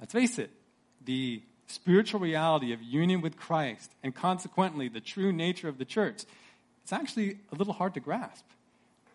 Let's 0.00 0.12
face 0.12 0.40
it, 0.40 0.50
the 1.04 1.42
spiritual 1.68 2.18
reality 2.18 2.72
of 2.72 2.82
union 2.82 3.20
with 3.20 3.36
Christ 3.36 3.92
and 4.02 4.12
consequently 4.12 4.88
the 4.88 5.00
true 5.00 5.32
nature 5.32 5.68
of 5.68 5.78
the 5.78 5.84
church, 5.84 6.24
it's 6.82 6.92
actually 6.92 7.38
a 7.52 7.54
little 7.54 7.74
hard 7.74 7.94
to 7.94 8.00
grasp 8.00 8.44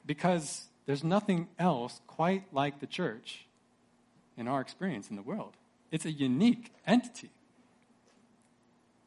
because 0.06 0.68
there's 0.86 1.04
nothing 1.04 1.48
else 1.58 2.02
quite 2.08 2.44
like 2.54 2.80
the 2.80 2.88
church 2.88 3.46
in 4.38 4.48
our 4.48 4.62
experience 4.62 5.10
in 5.10 5.16
the 5.16 5.22
world. 5.22 5.54
It's 5.92 6.06
a 6.06 6.12
unique 6.12 6.72
entity. 6.86 7.30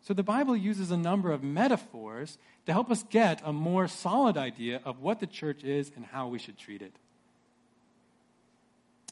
So 0.03 0.15
the 0.15 0.23
Bible 0.23 0.57
uses 0.57 0.91
a 0.91 0.97
number 0.97 1.33
of 1.33 1.43
metaphors 1.43 2.39
to 2.67 2.73
help 2.73 2.91
us 2.91 3.05
get 3.11 3.43
a 3.45 3.53
more 3.53 3.89
solid 3.89 4.37
idea 4.37 4.81
of 4.85 5.01
what 5.01 5.21
the 5.21 5.27
church 5.27 5.65
is 5.65 5.93
and 5.95 6.05
how 6.05 6.29
we 6.29 6.39
should 6.39 6.57
treat 6.57 6.83
it. 6.83 6.95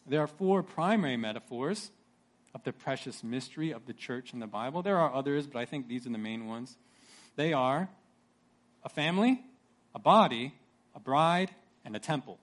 There 0.06 0.20
are 0.22 0.26
four 0.26 0.62
primary 0.62 1.16
metaphors 1.16 1.90
of 2.54 2.62
the 2.64 2.72
precious 2.72 3.22
mystery 3.22 3.72
of 3.72 3.86
the 3.86 3.92
church 3.92 4.32
in 4.32 4.38
the 4.38 4.46
Bible. 4.46 4.82
There 4.82 4.96
are 4.96 5.12
others, 5.12 5.46
but 5.46 5.58
I 5.58 5.66
think 5.66 5.88
these 5.88 6.06
are 6.06 6.10
the 6.10 6.18
main 6.18 6.46
ones. 6.46 6.76
They 7.34 7.52
are 7.52 7.88
a 8.82 8.88
family, 8.88 9.42
a 9.94 9.98
body, 9.98 10.54
a 10.94 11.00
bride, 11.00 11.50
and 11.86 11.96
a 11.96 12.00
temple. 12.00 12.38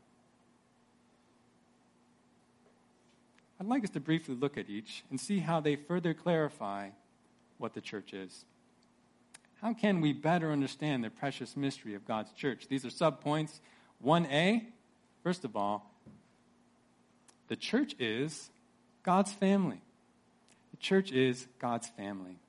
I'd 3.59 3.67
like 3.67 3.83
us 3.83 3.91
to 3.91 3.99
briefly 3.99 4.35
look 4.35 4.57
at 4.57 4.69
each 4.69 5.03
and 5.09 5.19
see 5.19 5.39
how 5.39 5.59
they 5.59 5.75
further 5.75 6.13
clarify 6.13 6.89
what 7.59 7.73
the 7.73 7.81
church 7.81 8.13
is. 8.13 8.45
How 9.61 9.73
can 9.73 10.01
we 10.01 10.11
better 10.11 10.51
understand 10.51 11.03
the 11.03 11.09
precious 11.09 11.55
mystery 11.55 11.93
of 11.93 12.05
God's 12.05 12.31
church? 12.33 12.67
These 12.67 12.85
are 12.85 12.89
subpoints. 12.89 13.59
1a, 14.03 14.65
first 15.23 15.45
of 15.45 15.55
all, 15.55 15.89
the 17.47 17.55
church 17.55 17.95
is 17.99 18.49
God's 19.03 19.31
family. 19.31 19.81
The 20.71 20.77
church 20.77 21.11
is 21.11 21.47
God's 21.59 21.87
family. 21.87 22.39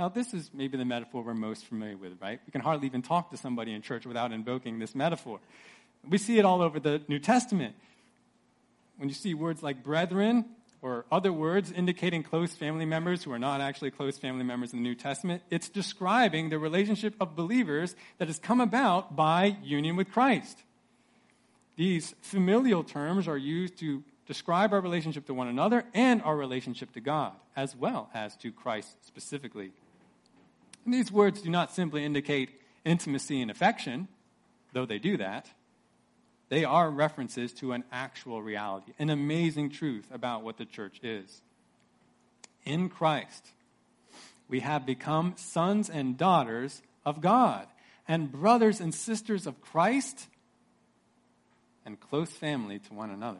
Now, 0.00 0.08
this 0.08 0.32
is 0.32 0.50
maybe 0.54 0.78
the 0.78 0.86
metaphor 0.86 1.22
we're 1.22 1.34
most 1.34 1.66
familiar 1.66 1.94
with, 1.94 2.14
right? 2.22 2.40
We 2.46 2.52
can 2.52 2.62
hardly 2.62 2.86
even 2.86 3.02
talk 3.02 3.30
to 3.32 3.36
somebody 3.36 3.74
in 3.74 3.82
church 3.82 4.06
without 4.06 4.32
invoking 4.32 4.78
this 4.78 4.94
metaphor. 4.94 5.40
We 6.08 6.16
see 6.16 6.38
it 6.38 6.46
all 6.46 6.62
over 6.62 6.80
the 6.80 7.02
New 7.06 7.18
Testament. 7.18 7.74
When 8.96 9.10
you 9.10 9.14
see 9.14 9.34
words 9.34 9.62
like 9.62 9.84
brethren 9.84 10.46
or 10.80 11.04
other 11.12 11.34
words 11.34 11.70
indicating 11.70 12.22
close 12.22 12.54
family 12.54 12.86
members 12.86 13.24
who 13.24 13.32
are 13.32 13.38
not 13.38 13.60
actually 13.60 13.90
close 13.90 14.16
family 14.16 14.42
members 14.42 14.72
in 14.72 14.78
the 14.78 14.82
New 14.82 14.94
Testament, 14.94 15.42
it's 15.50 15.68
describing 15.68 16.48
the 16.48 16.58
relationship 16.58 17.14
of 17.20 17.36
believers 17.36 17.94
that 18.16 18.28
has 18.28 18.38
come 18.38 18.62
about 18.62 19.16
by 19.16 19.58
union 19.62 19.96
with 19.96 20.10
Christ. 20.10 20.62
These 21.76 22.14
familial 22.22 22.84
terms 22.84 23.28
are 23.28 23.36
used 23.36 23.76
to 23.80 24.02
describe 24.26 24.72
our 24.72 24.80
relationship 24.80 25.26
to 25.26 25.34
one 25.34 25.48
another 25.48 25.84
and 25.92 26.22
our 26.22 26.38
relationship 26.38 26.90
to 26.92 27.02
God, 27.02 27.32
as 27.54 27.76
well 27.76 28.08
as 28.14 28.34
to 28.36 28.50
Christ 28.50 28.96
specifically. 29.06 29.72
These 30.90 31.12
words 31.12 31.42
do 31.42 31.50
not 31.50 31.72
simply 31.72 32.04
indicate 32.04 32.50
intimacy 32.84 33.40
and 33.40 33.50
affection, 33.50 34.08
though 34.72 34.86
they 34.86 34.98
do 34.98 35.16
that. 35.16 35.50
They 36.48 36.64
are 36.64 36.90
references 36.90 37.52
to 37.54 37.72
an 37.72 37.84
actual 37.92 38.42
reality, 38.42 38.92
an 38.98 39.08
amazing 39.08 39.70
truth 39.70 40.06
about 40.12 40.42
what 40.42 40.56
the 40.56 40.64
church 40.64 40.98
is. 41.02 41.42
In 42.64 42.88
Christ, 42.88 43.46
we 44.48 44.60
have 44.60 44.84
become 44.84 45.34
sons 45.36 45.88
and 45.88 46.18
daughters 46.18 46.82
of 47.06 47.20
God, 47.20 47.66
and 48.08 48.32
brothers 48.32 48.80
and 48.80 48.92
sisters 48.92 49.46
of 49.46 49.60
Christ, 49.60 50.26
and 51.86 52.00
close 52.00 52.30
family 52.30 52.80
to 52.80 52.94
one 52.94 53.10
another. 53.10 53.38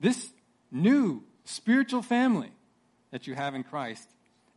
This 0.00 0.30
new 0.70 1.24
spiritual 1.44 2.02
family 2.02 2.52
that 3.10 3.26
you 3.26 3.34
have 3.34 3.54
in 3.54 3.64
Christ, 3.64 4.08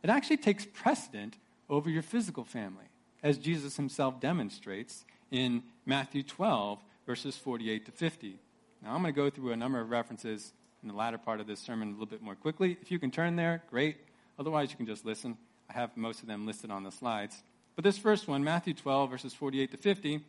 it 0.06 0.12
actually 0.12 0.36
takes 0.36 0.64
precedent 0.64 1.36
over 1.68 1.90
your 1.90 2.02
physical 2.02 2.44
family, 2.44 2.84
as 3.24 3.38
Jesus 3.38 3.76
himself 3.76 4.20
demonstrates 4.20 5.04
in 5.32 5.64
Matthew 5.84 6.22
12, 6.22 6.78
verses 7.06 7.36
48 7.36 7.86
to 7.86 7.90
50. 7.90 8.38
Now, 8.84 8.94
I'm 8.94 9.02
going 9.02 9.12
to 9.12 9.20
go 9.20 9.30
through 9.30 9.50
a 9.50 9.56
number 9.56 9.80
of 9.80 9.90
references 9.90 10.52
in 10.80 10.88
the 10.88 10.94
latter 10.94 11.18
part 11.18 11.40
of 11.40 11.48
this 11.48 11.58
sermon 11.58 11.88
a 11.88 11.90
little 11.90 12.06
bit 12.06 12.22
more 12.22 12.36
quickly. 12.36 12.76
If 12.80 12.92
you 12.92 13.00
can 13.00 13.10
turn 13.10 13.34
there, 13.34 13.64
great. 13.68 13.96
Otherwise, 14.38 14.70
you 14.70 14.76
can 14.76 14.86
just 14.86 15.04
listen. 15.04 15.36
I 15.68 15.72
have 15.72 15.96
most 15.96 16.22
of 16.22 16.28
them 16.28 16.46
listed 16.46 16.70
on 16.70 16.84
the 16.84 16.92
slides. 16.92 17.42
But 17.74 17.82
this 17.82 17.98
first 17.98 18.28
one, 18.28 18.44
Matthew 18.44 18.74
12, 18.74 19.10
verses 19.10 19.34
48 19.34 19.72
to 19.72 19.76
50, 19.76 20.20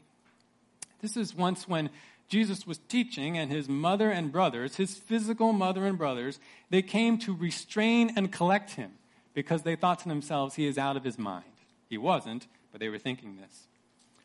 this 1.03 1.15
is 1.15 1.35
once 1.35 1.67
when 1.67 1.91
Jesus 2.29 2.65
was 2.65 2.79
teaching, 2.89 3.37
and 3.37 3.51
his 3.51 3.69
mother 3.69 4.09
and 4.09 4.31
brothers, 4.31 4.77
his 4.77 4.95
physical 4.95 5.53
mother 5.53 5.85
and 5.85 5.99
brothers, 5.99 6.39
they 6.71 6.81
came 6.81 7.19
to 7.19 7.35
restrain 7.35 8.11
and 8.15 8.31
collect 8.31 8.71
him 8.71 8.93
because 9.37 9.61
they 9.61 9.75
thought 9.75 9.99
to 9.99 10.09
themselves, 10.09 10.55
he 10.55 10.65
is 10.65 10.79
out 10.79 10.97
of 10.97 11.03
his 11.03 11.19
mind. 11.19 11.45
He 11.91 11.97
wasn't, 11.99 12.47
but 12.71 12.81
they 12.81 12.89
were 12.89 12.97
thinking 12.97 13.37
this. 13.37 13.67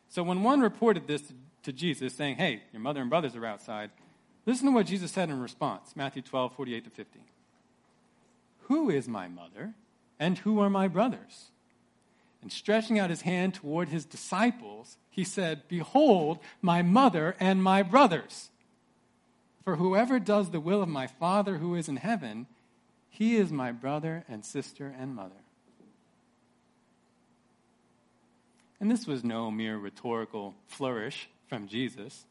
So 0.09 0.23
when 0.23 0.41
one 0.41 0.59
reported 0.59 1.05
this 1.05 1.31
to 1.61 1.71
Jesus, 1.71 2.15
saying, 2.15 2.37
Hey, 2.37 2.63
your 2.71 2.81
mother 2.81 2.99
and 2.99 3.11
brothers 3.11 3.35
are 3.35 3.45
outside, 3.45 3.91
listen 4.47 4.65
to 4.65 4.71
what 4.71 4.87
Jesus 4.87 5.11
said 5.11 5.29
in 5.29 5.39
response 5.39 5.95
Matthew 5.95 6.23
12, 6.23 6.55
48 6.55 6.83
to 6.85 6.89
50. 6.89 7.19
Who 8.61 8.89
is 8.89 9.07
my 9.07 9.27
mother, 9.27 9.75
and 10.19 10.39
who 10.39 10.59
are 10.59 10.69
my 10.71 10.87
brothers? 10.87 11.51
And 12.41 12.51
stretching 12.51 12.97
out 12.97 13.11
his 13.11 13.21
hand 13.21 13.53
toward 13.53 13.89
his 13.89 14.05
disciples, 14.05 14.97
he 15.11 15.23
said, 15.23 15.67
Behold, 15.67 16.39
my 16.59 16.81
mother 16.81 17.35
and 17.39 17.61
my 17.61 17.83
brothers. 17.83 18.49
For 19.63 19.75
whoever 19.75 20.17
does 20.17 20.49
the 20.49 20.59
will 20.59 20.81
of 20.81 20.89
my 20.89 21.05
Father 21.05 21.57
who 21.57 21.75
is 21.75 21.87
in 21.87 21.97
heaven, 21.97 22.47
he 23.13 23.35
is 23.35 23.51
my 23.51 23.71
brother 23.71 24.23
and 24.27 24.43
sister 24.43 24.91
and 24.99 25.13
mother. 25.13 25.35
And 28.79 28.89
this 28.89 29.05
was 29.05 29.23
no 29.23 29.51
mere 29.51 29.77
rhetorical 29.77 30.55
flourish 30.65 31.29
from 31.47 31.67
Jesus. 31.67 32.25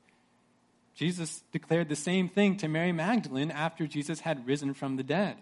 Jesus 0.97 1.45
declared 1.53 1.89
the 1.89 1.95
same 1.95 2.29
thing 2.29 2.57
to 2.57 2.67
Mary 2.67 2.91
Magdalene 2.91 3.53
after 3.53 3.87
Jesus 3.87 4.21
had 4.21 4.45
risen 4.45 4.75
from 4.75 4.97
the 4.97 5.05
dead. 5.05 5.37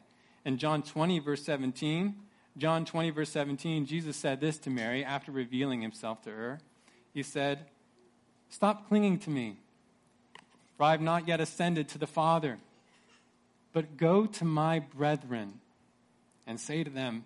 In 0.45 0.59
John 0.59 0.83
20, 0.83 1.21
verse 1.21 1.43
17, 1.43 2.17
John 2.59 2.85
20, 2.85 3.09
verse 3.09 3.31
17, 3.31 3.87
Jesus 3.87 4.19
said 4.19 4.43
this 4.43 4.59
to 4.59 4.71
Mary 4.71 5.03
after 5.03 5.33
revealing 5.33 5.81
himself 5.81 6.21
to 6.25 6.31
her. 6.31 6.59
He 7.15 7.23
said, 7.23 7.61
Stop 8.51 8.89
clinging 8.89 9.21
to 9.21 9.31
me, 9.31 9.57
for 10.77 10.85
I 10.85 10.91
have 10.91 11.01
not 11.01 11.27
yet 11.27 11.41
ascended 11.41 11.89
to 11.89 11.99
the 11.99 12.07
Father. 12.07 12.59
But 13.73 13.97
go 13.97 14.27
to 14.27 14.45
my 14.45 14.81
brethren 14.81 15.61
and 16.47 16.59
say 16.59 16.83
to 16.83 16.91
them, 16.91 17.25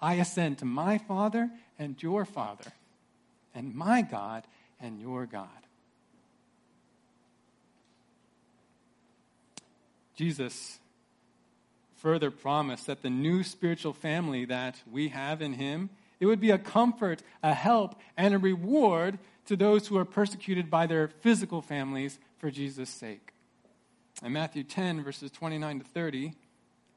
I 0.00 0.14
ascend 0.14 0.58
to 0.58 0.64
my 0.64 0.98
Father 0.98 1.50
and 1.78 2.02
your 2.02 2.24
Father, 2.24 2.72
and 3.54 3.74
my 3.74 4.02
God 4.02 4.44
and 4.80 5.00
your 5.00 5.26
God. 5.26 5.48
Jesus 10.16 10.78
further 11.96 12.30
promised 12.30 12.86
that 12.86 13.02
the 13.02 13.10
new 13.10 13.42
spiritual 13.42 13.92
family 13.92 14.44
that 14.46 14.80
we 14.90 15.08
have 15.08 15.42
in 15.42 15.54
him 15.54 15.90
it 16.18 16.26
would 16.26 16.40
be 16.40 16.50
a 16.50 16.58
comfort 16.58 17.22
a 17.42 17.52
help 17.52 18.00
and 18.16 18.34
a 18.34 18.38
reward 18.38 19.18
to 19.46 19.56
those 19.56 19.86
who 19.86 19.98
are 19.98 20.04
persecuted 20.04 20.70
by 20.70 20.86
their 20.86 21.08
physical 21.08 21.60
families 21.60 22.18
for 22.38 22.50
jesus' 22.50 22.90
sake 22.90 23.32
in 24.24 24.32
matthew 24.32 24.62
10 24.62 25.02
verses 25.02 25.30
29 25.30 25.80
to 25.80 25.84
30 25.84 26.32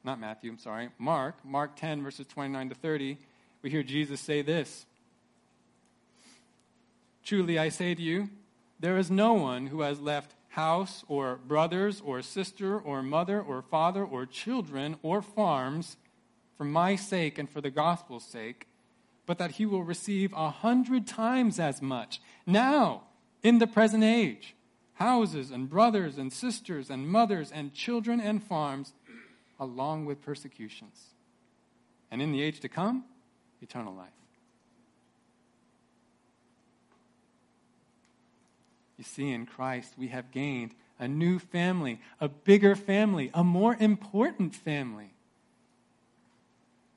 not 0.04 0.18
matthew 0.20 0.50
i'm 0.50 0.58
sorry 0.58 0.88
mark 0.98 1.36
mark 1.44 1.76
10 1.76 2.02
verses 2.02 2.26
29 2.26 2.70
to 2.70 2.74
30 2.74 3.18
we 3.62 3.70
hear 3.70 3.82
jesus 3.82 4.20
say 4.20 4.42
this 4.42 4.86
truly 7.24 7.58
i 7.58 7.68
say 7.68 7.94
to 7.94 8.02
you 8.02 8.28
there 8.78 8.96
is 8.96 9.10
no 9.10 9.34
one 9.34 9.66
who 9.66 9.82
has 9.82 10.00
left 10.00 10.34
house 10.50 11.04
or 11.08 11.36
brothers 11.36 12.02
or 12.04 12.22
sister 12.22 12.78
or 12.78 13.02
mother 13.02 13.40
or 13.40 13.62
father 13.62 14.04
or 14.04 14.26
children 14.26 14.96
or 15.02 15.22
farms 15.22 15.96
for 16.56 16.64
my 16.64 16.96
sake 16.96 17.38
and 17.38 17.48
for 17.48 17.60
the 17.60 17.70
gospel's 17.70 18.24
sake, 18.24 18.66
but 19.26 19.38
that 19.38 19.52
he 19.52 19.66
will 19.66 19.84
receive 19.84 20.32
a 20.32 20.50
hundred 20.50 21.06
times 21.06 21.58
as 21.58 21.80
much 21.80 22.20
now 22.46 23.02
in 23.42 23.58
the 23.58 23.66
present 23.66 24.02
age 24.02 24.54
houses 25.00 25.50
and 25.50 25.68
brothers 25.68 26.18
and 26.18 26.30
sisters 26.30 26.90
and 26.90 27.08
mothers 27.08 27.50
and 27.50 27.72
children 27.72 28.20
and 28.20 28.44
farms, 28.44 28.92
along 29.58 30.04
with 30.04 30.20
persecutions. 30.20 31.06
And 32.10 32.20
in 32.20 32.32
the 32.32 32.42
age 32.42 32.60
to 32.60 32.68
come, 32.68 33.04
eternal 33.62 33.94
life. 33.94 34.08
You 38.98 39.04
see, 39.04 39.32
in 39.32 39.46
Christ, 39.46 39.94
we 39.96 40.08
have 40.08 40.30
gained 40.30 40.74
a 40.98 41.08
new 41.08 41.38
family, 41.38 41.98
a 42.20 42.28
bigger 42.28 42.76
family, 42.76 43.30
a 43.32 43.42
more 43.42 43.74
important 43.80 44.54
family. 44.54 45.14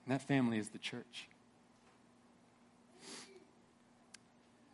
And 0.06 0.14
that 0.14 0.28
family 0.28 0.58
is 0.58 0.70
the 0.70 0.78
church. 0.78 1.30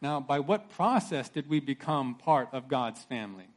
Now, 0.02 0.20
by 0.20 0.40
what 0.40 0.70
process 0.70 1.30
did 1.30 1.50
we 1.50 1.60
become 1.60 2.16
part 2.16 2.50
of 2.54 2.68
God's 2.68 3.04
family? 3.04 3.48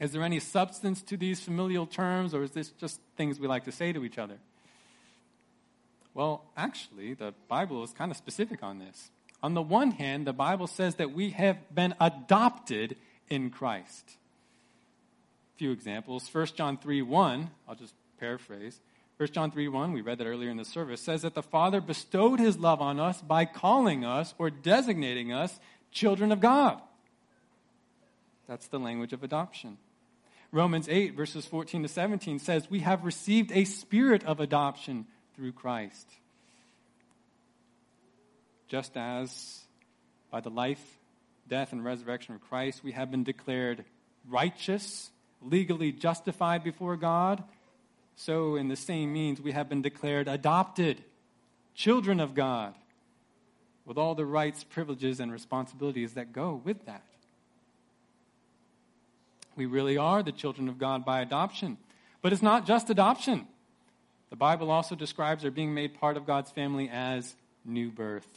Is 0.00 0.12
there 0.12 0.22
any 0.22 0.40
substance 0.40 1.02
to 1.02 1.16
these 1.16 1.40
familial 1.40 1.86
terms, 1.86 2.34
or 2.34 2.42
is 2.42 2.52
this 2.52 2.70
just 2.70 3.00
things 3.16 3.38
we 3.38 3.46
like 3.46 3.64
to 3.64 3.72
say 3.72 3.92
to 3.92 4.04
each 4.04 4.18
other? 4.18 4.38
Well, 6.14 6.44
actually, 6.56 7.14
the 7.14 7.34
Bible 7.48 7.84
is 7.84 7.92
kind 7.92 8.10
of 8.10 8.16
specific 8.16 8.62
on 8.62 8.78
this. 8.78 9.10
On 9.42 9.54
the 9.54 9.62
one 9.62 9.92
hand, 9.92 10.26
the 10.26 10.32
Bible 10.32 10.66
says 10.66 10.96
that 10.96 11.12
we 11.12 11.30
have 11.30 11.74
been 11.74 11.94
adopted 12.00 12.96
in 13.28 13.50
Christ. 13.50 14.16
A 15.54 15.58
few 15.58 15.70
examples. 15.70 16.28
1 16.32 16.46
John 16.56 16.76
3 16.76 17.02
1, 17.02 17.50
I'll 17.68 17.74
just 17.74 17.94
paraphrase. 18.18 18.80
1 19.20 19.28
John 19.32 19.50
3 19.50 19.68
1, 19.68 19.92
we 19.92 20.00
read 20.00 20.16
that 20.16 20.26
earlier 20.26 20.48
in 20.48 20.56
the 20.56 20.64
service, 20.64 21.02
says 21.02 21.22
that 21.22 21.34
the 21.34 21.42
Father 21.42 21.82
bestowed 21.82 22.40
his 22.40 22.56
love 22.56 22.80
on 22.80 22.98
us 22.98 23.20
by 23.20 23.44
calling 23.44 24.02
us 24.02 24.34
or 24.38 24.48
designating 24.48 25.30
us 25.30 25.60
children 25.92 26.32
of 26.32 26.40
God. 26.40 26.80
That's 28.48 28.68
the 28.68 28.78
language 28.78 29.12
of 29.12 29.22
adoption. 29.22 29.76
Romans 30.52 30.88
8, 30.88 31.14
verses 31.14 31.44
14 31.44 31.82
to 31.82 31.88
17 31.88 32.38
says, 32.38 32.70
We 32.70 32.80
have 32.80 33.04
received 33.04 33.52
a 33.52 33.64
spirit 33.64 34.24
of 34.24 34.40
adoption 34.40 35.06
through 35.36 35.52
Christ 35.52 36.08
just 38.70 38.96
as 38.96 39.60
by 40.30 40.40
the 40.40 40.48
life, 40.48 40.82
death, 41.48 41.72
and 41.72 41.84
resurrection 41.84 42.36
of 42.36 42.40
Christ 42.48 42.82
we 42.82 42.92
have 42.92 43.10
been 43.10 43.24
declared 43.24 43.84
righteous, 44.28 45.10
legally 45.42 45.92
justified 45.92 46.62
before 46.62 46.96
God, 46.96 47.42
so 48.20 48.56
in 48.56 48.68
the 48.68 48.76
same 48.76 49.14
means 49.14 49.40
we 49.40 49.52
have 49.52 49.70
been 49.70 49.80
declared 49.80 50.28
adopted, 50.28 51.02
children 51.74 52.20
of 52.20 52.34
God, 52.34 52.74
with 53.86 53.96
all 53.96 54.14
the 54.14 54.26
rights, 54.26 54.62
privileges, 54.62 55.20
and 55.20 55.32
responsibilities 55.32 56.12
that 56.12 56.30
go 56.30 56.60
with 56.62 56.84
that. 56.84 57.02
We 59.56 59.64
really 59.64 59.96
are 59.96 60.22
the 60.22 60.32
children 60.32 60.68
of 60.68 60.78
God 60.78 61.02
by 61.02 61.22
adoption. 61.22 61.78
But 62.20 62.34
it's 62.34 62.42
not 62.42 62.66
just 62.66 62.90
adoption. 62.90 63.46
The 64.28 64.36
Bible 64.36 64.70
also 64.70 64.94
describes 64.94 65.42
our 65.42 65.50
being 65.50 65.72
made 65.72 65.98
part 65.98 66.18
of 66.18 66.26
God's 66.26 66.50
family 66.50 66.90
as 66.92 67.34
new 67.64 67.90
birth 67.90 68.28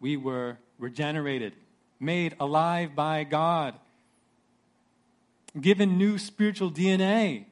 we 0.00 0.16
were 0.16 0.58
regenerated, 0.78 1.54
made 1.98 2.36
alive 2.38 2.94
by 2.94 3.24
God, 3.24 3.74
given 5.60 5.98
new 5.98 6.18
spiritual 6.18 6.70
DNA 6.70 7.46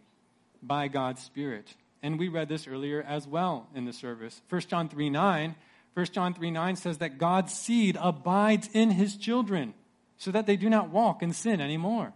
by 0.62 0.88
God's 0.88 1.22
Spirit. 1.22 1.74
And 2.02 2.18
we 2.18 2.28
read 2.28 2.48
this 2.48 2.68
earlier 2.68 3.02
as 3.02 3.26
well 3.26 3.68
in 3.74 3.84
the 3.84 3.92
service. 3.92 4.40
1 4.48 4.62
John 4.62 4.88
3 4.88 5.10
9. 5.10 5.54
1 5.94 6.06
John 6.06 6.34
3 6.34 6.50
9 6.50 6.76
says 6.76 6.98
that 6.98 7.18
God's 7.18 7.52
seed 7.52 7.96
abides 8.00 8.68
in 8.72 8.90
his 8.90 9.16
children 9.16 9.74
so 10.16 10.30
that 10.30 10.46
they 10.46 10.56
do 10.56 10.70
not 10.70 10.90
walk 10.90 11.22
in 11.22 11.32
sin 11.32 11.60
anymore. 11.60 12.12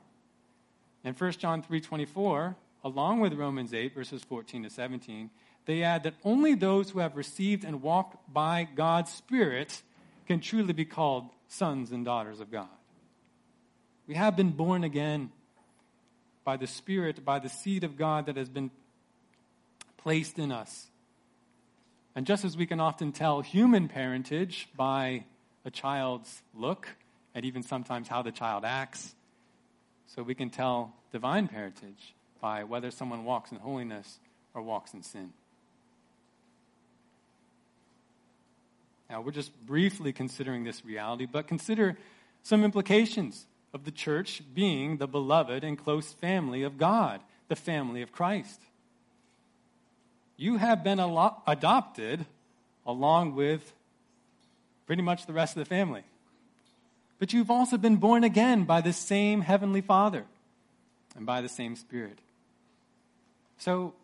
And 1.05 1.19
1 1.19 1.33
John 1.33 1.63
3 1.63 1.81
24, 1.81 2.57
along 2.85 3.21
with 3.21 3.35
Romans 3.35 3.75
8, 3.75 3.95
verses 3.95 4.23
14 4.23 4.65
to 4.65 4.71
17, 4.71 5.31
they 5.67 5.83
add 5.83 6.03
that 6.05 6.15
only 6.25 6.55
those 6.55 6.91
who 6.91 6.99
have 6.99 7.17
received 7.17 7.65
and 7.65 7.83
walked 7.83 8.33
by 8.33 8.69
God's 8.75 9.13
Spirit 9.13 9.83
can 10.27 10.41
truly 10.41 10.73
be 10.73 10.85
called 10.85 11.29
sons 11.49 11.93
and 11.93 12.05
daughters 12.05 12.41
of 12.41 12.51
God. 12.51 12.69
We 14.07 14.15
have 14.15 14.37
been 14.37 14.51
born 14.51 14.85
again 14.85 15.31
by 16.45 16.57
the 16.57 16.67
Spirit, 16.67 17.25
by 17.25 17.39
the 17.39 17.49
seed 17.49 17.85
of 17.85 17.97
God 17.97 18.27
that 18.27 18.37
has 18.37 18.49
been 18.49 18.71
placed 19.99 20.39
in 20.39 20.51
us. 20.51 20.89
And 22.15 22.27
just 22.27 22.45
as 22.45 22.57
we 22.57 22.67
can 22.67 22.81
often 22.81 23.13
tell 23.13 23.41
human 23.41 23.89
parentage 23.89 24.69
by 24.77 25.25
a 25.65 25.71
child's 25.71 26.43
look 26.55 26.89
and 27.35 27.45
even 27.45 27.63
sometimes 27.63 28.09
how 28.09 28.23
the 28.23 28.33
child 28.33 28.65
acts, 28.65 29.15
so 30.07 30.23
we 30.23 30.35
can 30.35 30.51
tell 30.51 30.93
divine 31.13 31.49
parentage 31.49 32.15
by 32.41 32.65
whether 32.65 32.91
someone 32.91 33.25
walks 33.25 33.51
in 33.53 33.59
holiness 33.59 34.19
or 34.53 34.61
walks 34.61 34.93
in 34.93 35.03
sin. 35.03 35.33
Now, 39.09 39.21
we're 39.21 39.31
just 39.31 39.55
briefly 39.67 40.13
considering 40.13 40.65
this 40.65 40.85
reality, 40.85 41.27
but 41.31 41.47
consider 41.47 41.97
some 42.43 42.65
implications 42.65 43.47
of 43.73 43.85
the 43.85 43.91
church 43.91 44.43
being 44.55 44.99
the 44.99 45.07
beloved 45.07 45.65
and 45.65 45.79
close 45.79 46.13
family 46.13 46.63
of 46.63 46.79
God, 46.79 47.21
the 47.49 47.57
family 47.57 48.03
of 48.03 48.13
Christ. 48.13 48.61
You 50.37 50.57
have 50.57 50.83
been 50.83 50.99
adopted 51.47 52.27
along 52.87 53.35
with 53.35 53.73
pretty 54.87 55.03
much 55.03 55.27
the 55.27 55.33
rest 55.33 55.57
of 55.57 55.61
the 55.61 55.69
family. 55.69 56.03
But 57.19 57.33
you've 57.33 57.51
also 57.51 57.79
been 57.79 57.97
born 57.97 58.25
again 58.25 58.65
by 58.65 58.81
the 58.81 58.93
same 58.93 59.43
Heavenly 59.43 59.81
Father 59.81 60.25
and 61.15 61.25
by 61.25 61.41
the 61.41 61.49
same 61.49 61.77
Spirit. 61.77 62.19
So, 63.59 63.95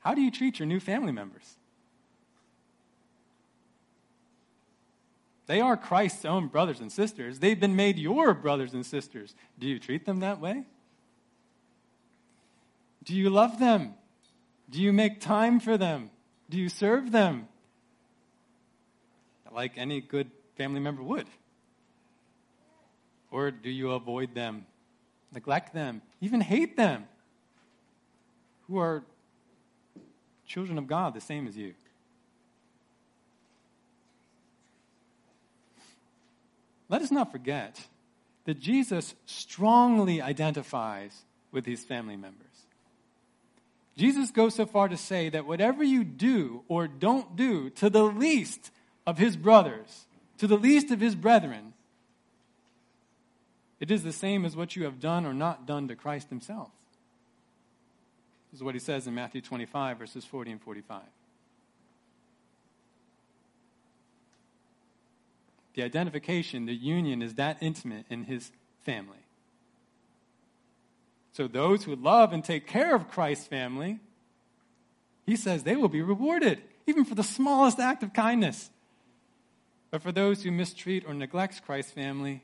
how 0.00 0.14
do 0.14 0.20
you 0.20 0.30
treat 0.30 0.58
your 0.58 0.66
new 0.66 0.80
family 0.80 1.12
members? 1.12 1.56
They 5.46 5.60
are 5.60 5.76
Christ's 5.76 6.24
own 6.24 6.48
brothers 6.48 6.80
and 6.80 6.90
sisters. 6.90 7.38
They've 7.38 7.58
been 7.58 7.76
made 7.76 7.98
your 7.98 8.32
brothers 8.34 8.72
and 8.72 8.84
sisters. 8.84 9.34
Do 9.58 9.66
you 9.66 9.78
treat 9.78 10.06
them 10.06 10.20
that 10.20 10.40
way? 10.40 10.64
Do 13.04 13.14
you 13.14 13.28
love 13.28 13.58
them? 13.58 13.94
Do 14.70 14.80
you 14.80 14.92
make 14.92 15.20
time 15.20 15.60
for 15.60 15.76
them? 15.76 16.10
Do 16.48 16.58
you 16.58 16.68
serve 16.68 17.12
them? 17.12 17.48
Like 19.52 19.72
any 19.76 20.00
good 20.00 20.30
family 20.56 20.80
member 20.80 21.02
would. 21.02 21.26
Or 23.30 23.50
do 23.50 23.70
you 23.70 23.92
avoid 23.92 24.34
them, 24.34 24.66
neglect 25.32 25.74
them, 25.74 26.02
even 26.20 26.40
hate 26.40 26.76
them, 26.76 27.04
who 28.66 28.78
are 28.78 29.04
children 30.46 30.78
of 30.78 30.86
God 30.86 31.14
the 31.14 31.20
same 31.20 31.46
as 31.46 31.56
you? 31.56 31.74
Let 36.94 37.02
us 37.02 37.10
not 37.10 37.32
forget 37.32 37.88
that 38.44 38.60
Jesus 38.60 39.16
strongly 39.26 40.22
identifies 40.22 41.24
with 41.50 41.66
his 41.66 41.84
family 41.84 42.14
members. 42.14 42.46
Jesus 43.96 44.30
goes 44.30 44.54
so 44.54 44.64
far 44.64 44.86
to 44.86 44.96
say 44.96 45.28
that 45.28 45.44
whatever 45.44 45.82
you 45.82 46.04
do 46.04 46.62
or 46.68 46.86
don't 46.86 47.34
do 47.34 47.68
to 47.70 47.90
the 47.90 48.04
least 48.04 48.70
of 49.08 49.18
his 49.18 49.36
brothers, 49.36 50.04
to 50.38 50.46
the 50.46 50.56
least 50.56 50.92
of 50.92 51.00
his 51.00 51.16
brethren, 51.16 51.72
it 53.80 53.90
is 53.90 54.04
the 54.04 54.12
same 54.12 54.44
as 54.44 54.54
what 54.54 54.76
you 54.76 54.84
have 54.84 55.00
done 55.00 55.26
or 55.26 55.34
not 55.34 55.66
done 55.66 55.88
to 55.88 55.96
Christ 55.96 56.28
himself. 56.28 56.70
This 58.52 58.60
is 58.60 58.62
what 58.62 58.76
he 58.76 58.80
says 58.80 59.08
in 59.08 59.16
Matthew 59.16 59.40
25, 59.40 59.98
verses 59.98 60.24
40 60.24 60.52
and 60.52 60.62
45. 60.62 61.02
The 65.74 65.82
identification, 65.82 66.66
the 66.66 66.74
union 66.74 67.20
is 67.22 67.34
that 67.34 67.58
intimate 67.60 68.06
in 68.08 68.24
his 68.24 68.50
family. 68.84 69.18
So 71.32 71.48
those 71.48 71.84
who 71.84 71.96
love 71.96 72.32
and 72.32 72.44
take 72.44 72.66
care 72.66 72.94
of 72.94 73.08
Christ's 73.08 73.46
family, 73.46 73.98
he 75.26 75.36
says 75.36 75.64
they 75.64 75.76
will 75.76 75.88
be 75.88 76.02
rewarded, 76.02 76.62
even 76.86 77.04
for 77.04 77.16
the 77.16 77.24
smallest 77.24 77.80
act 77.80 78.02
of 78.02 78.12
kindness. 78.12 78.70
But 79.90 80.02
for 80.02 80.12
those 80.12 80.42
who 80.42 80.52
mistreat 80.52 81.04
or 81.06 81.14
neglect 81.14 81.64
Christ's 81.64 81.92
family, 81.92 82.42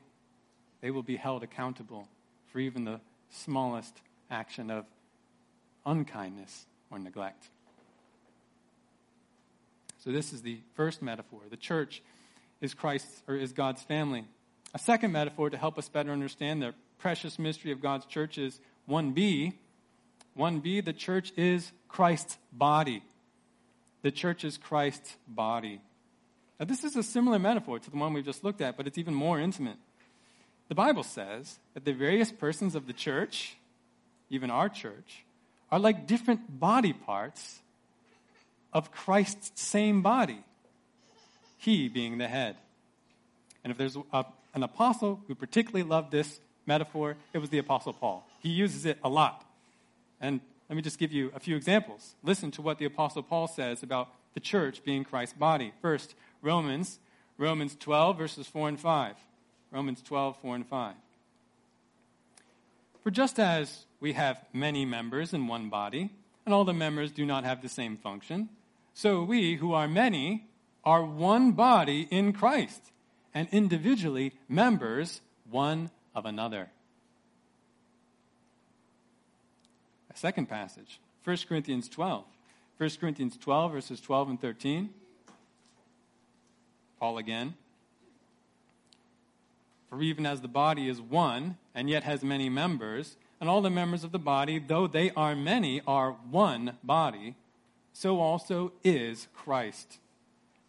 they 0.81 0.91
will 0.91 1.03
be 1.03 1.15
held 1.15 1.43
accountable 1.43 2.07
for 2.51 2.59
even 2.59 2.83
the 2.83 2.99
smallest 3.29 4.01
action 4.29 4.69
of 4.69 4.85
unkindness 5.85 6.65
or 6.89 6.99
neglect. 6.99 7.49
So 10.03 10.11
this 10.11 10.33
is 10.33 10.41
the 10.41 10.59
first 10.73 11.01
metaphor. 11.01 11.41
The 11.49 11.57
church 11.57 12.01
is 12.61 12.73
Christ's 12.73 13.23
or 13.27 13.35
is 13.35 13.51
God's 13.51 13.81
family. 13.81 14.25
A 14.73 14.79
second 14.79 15.11
metaphor 15.11 15.49
to 15.49 15.57
help 15.57 15.77
us 15.77 15.89
better 15.89 16.11
understand 16.11 16.61
the 16.61 16.73
precious 16.99 17.37
mystery 17.37 17.71
of 17.71 17.81
God's 17.81 18.05
church 18.05 18.37
is 18.37 18.59
1b. 18.89 19.53
1b, 20.37 20.85
the 20.85 20.93
church 20.93 21.33
is 21.35 21.71
Christ's 21.89 22.37
body. 22.53 23.03
The 24.01 24.11
church 24.11 24.45
is 24.45 24.57
Christ's 24.57 25.17
body. 25.27 25.81
Now, 26.59 26.65
this 26.65 26.83
is 26.83 26.95
a 26.95 27.03
similar 27.03 27.39
metaphor 27.39 27.79
to 27.79 27.91
the 27.91 27.97
one 27.97 28.13
we've 28.13 28.23
just 28.23 28.43
looked 28.43 28.61
at, 28.61 28.77
but 28.77 28.87
it's 28.87 28.97
even 28.97 29.13
more 29.13 29.39
intimate. 29.39 29.77
The 30.69 30.75
Bible 30.75 31.03
says 31.03 31.59
that 31.73 31.83
the 31.83 31.91
various 31.91 32.31
persons 32.31 32.75
of 32.75 32.87
the 32.87 32.93
church, 32.93 33.57
even 34.29 34.49
our 34.49 34.69
church, 34.69 35.25
are 35.71 35.79
like 35.79 36.07
different 36.07 36.59
body 36.59 36.93
parts 36.93 37.59
of 38.71 38.91
Christ's 38.91 39.59
same 39.61 40.01
body, 40.01 40.43
he 41.61 41.87
being 41.87 42.17
the 42.17 42.27
head. 42.27 42.57
And 43.63 43.69
if 43.69 43.77
there's 43.77 43.95
a, 44.11 44.25
an 44.55 44.63
apostle 44.63 45.21
who 45.27 45.35
particularly 45.35 45.87
loved 45.87 46.11
this 46.11 46.39
metaphor, 46.65 47.15
it 47.33 47.37
was 47.37 47.51
the 47.51 47.59
Apostle 47.59 47.93
Paul. 47.93 48.27
He 48.39 48.49
uses 48.49 48.85
it 48.85 48.97
a 49.03 49.09
lot. 49.09 49.45
And 50.19 50.41
let 50.69 50.75
me 50.75 50.81
just 50.81 50.97
give 50.97 51.11
you 51.11 51.31
a 51.35 51.39
few 51.39 51.55
examples. 51.55 52.15
Listen 52.23 52.49
to 52.51 52.63
what 52.63 52.79
the 52.79 52.85
Apostle 52.85 53.21
Paul 53.21 53.47
says 53.47 53.83
about 53.83 54.09
the 54.33 54.39
church 54.39 54.83
being 54.83 55.03
Christ's 55.03 55.37
body. 55.37 55.71
First, 55.83 56.15
Romans, 56.41 56.97
Romans 57.37 57.75
12, 57.79 58.17
verses 58.17 58.47
4 58.47 58.69
and 58.69 58.79
5. 58.79 59.15
Romans 59.71 60.01
12, 60.01 60.37
4 60.41 60.55
and 60.55 60.67
5. 60.67 60.95
For 63.03 63.11
just 63.11 63.39
as 63.39 63.85
we 63.99 64.13
have 64.13 64.43
many 64.51 64.83
members 64.83 65.31
in 65.31 65.45
one 65.45 65.69
body, 65.69 66.09
and 66.43 66.55
all 66.55 66.65
the 66.65 66.73
members 66.73 67.11
do 67.11 67.23
not 67.23 67.43
have 67.43 67.61
the 67.61 67.69
same 67.69 67.97
function, 67.97 68.49
so 68.95 69.23
we, 69.23 69.55
who 69.55 69.73
are 69.73 69.87
many, 69.87 70.47
are 70.83 71.03
one 71.03 71.51
body 71.51 72.07
in 72.09 72.33
Christ, 72.33 72.91
and 73.33 73.47
individually 73.51 74.33
members 74.49 75.21
one 75.49 75.91
of 76.15 76.25
another. 76.25 76.69
A 80.13 80.17
second 80.17 80.47
passage, 80.47 80.99
1 81.23 81.37
Corinthians 81.47 81.87
12. 81.87 82.25
1 82.77 82.89
Corinthians 82.99 83.37
12, 83.37 83.71
verses 83.71 84.01
12 84.01 84.29
and 84.29 84.41
13. 84.41 84.89
Paul 86.99 87.17
again. 87.17 87.53
For 89.89 90.01
even 90.01 90.25
as 90.25 90.41
the 90.41 90.47
body 90.47 90.87
is 90.87 91.01
one, 91.01 91.57
and 91.75 91.89
yet 91.89 92.03
has 92.03 92.23
many 92.23 92.49
members, 92.49 93.17
and 93.39 93.49
all 93.49 93.61
the 93.61 93.69
members 93.69 94.03
of 94.03 94.11
the 94.11 94.19
body, 94.19 94.59
though 94.59 94.87
they 94.87 95.11
are 95.11 95.35
many, 95.35 95.81
are 95.85 96.11
one 96.29 96.77
body, 96.83 97.35
so 97.93 98.19
also 98.19 98.71
is 98.83 99.27
Christ. 99.35 99.97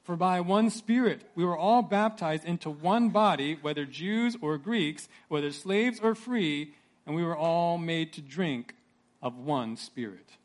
For 0.02 0.16
by 0.16 0.40
one 0.40 0.70
Spirit 0.70 1.22
we 1.34 1.44
were 1.44 1.56
all 1.56 1.82
baptized 1.82 2.44
into 2.44 2.70
one 2.70 3.10
body, 3.10 3.58
whether 3.62 3.84
Jews 3.84 4.36
or 4.40 4.58
Greeks, 4.58 5.08
whether 5.28 5.52
slaves 5.52 6.00
or 6.00 6.14
free, 6.14 6.74
and 7.06 7.14
we 7.14 7.24
were 7.24 7.36
all 7.36 7.78
made 7.78 8.12
to 8.14 8.20
drink 8.20 8.74
of 9.22 9.36
one 9.36 9.76
Spirit. 9.76 10.36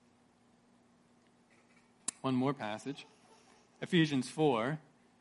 One 2.22 2.36
more 2.36 2.54
passage 2.54 3.06
Ephesians 3.82 4.30
4. 4.30 4.80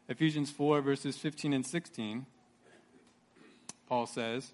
Ephesians 0.09 0.51
4, 0.53 0.83
verses 0.83 1.17
15 1.17 1.53
and 1.53 1.67
16. 1.67 2.27
Paul 3.89 4.07
says, 4.07 4.53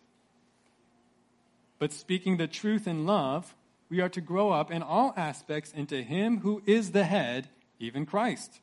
But 1.79 1.93
speaking 1.93 2.37
the 2.37 2.47
truth 2.47 2.87
in 2.87 3.05
love, 3.05 3.55
we 3.91 4.01
are 4.01 4.09
to 4.09 4.21
grow 4.21 4.51
up 4.51 4.71
in 4.71 4.83
all 4.83 5.13
aspects 5.15 5.73
into 5.73 6.03
Him 6.03 6.41
who 6.41 6.63
is 6.65 6.93
the 6.93 7.05
head, 7.05 7.49
even 7.79 8.07
Christ, 8.07 8.61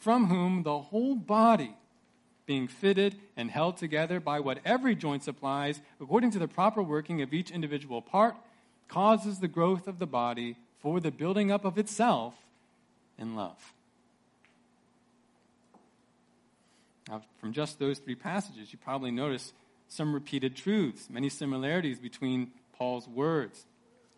from 0.00 0.26
whom 0.26 0.62
the 0.64 0.78
whole 0.78 1.14
body, 1.14 1.76
being 2.46 2.66
fitted 2.66 3.14
and 3.36 3.50
held 3.50 3.76
together 3.76 4.18
by 4.18 4.40
what 4.40 4.58
every 4.64 4.96
joint 4.96 5.22
supplies, 5.22 5.80
according 6.00 6.32
to 6.32 6.38
the 6.38 6.48
proper 6.48 6.82
working 6.82 7.22
of 7.22 7.32
each 7.32 7.50
individual 7.50 8.02
part, 8.02 8.34
causes 8.88 9.38
the 9.38 9.46
growth 9.46 9.86
of 9.86 10.00
the 10.00 10.06
body 10.06 10.56
for 10.80 10.98
the 10.98 11.12
building 11.12 11.52
up 11.52 11.64
of 11.64 11.78
itself 11.78 12.34
in 13.18 13.36
love. 13.36 13.72
Now, 17.08 17.22
from 17.40 17.52
just 17.52 17.78
those 17.78 17.98
three 17.98 18.14
passages, 18.14 18.72
you 18.72 18.78
probably 18.82 19.10
notice 19.10 19.52
some 19.88 20.14
repeated 20.14 20.56
truths, 20.56 21.08
many 21.10 21.28
similarities 21.28 21.98
between 21.98 22.52
Paul's 22.76 23.06
words. 23.06 23.66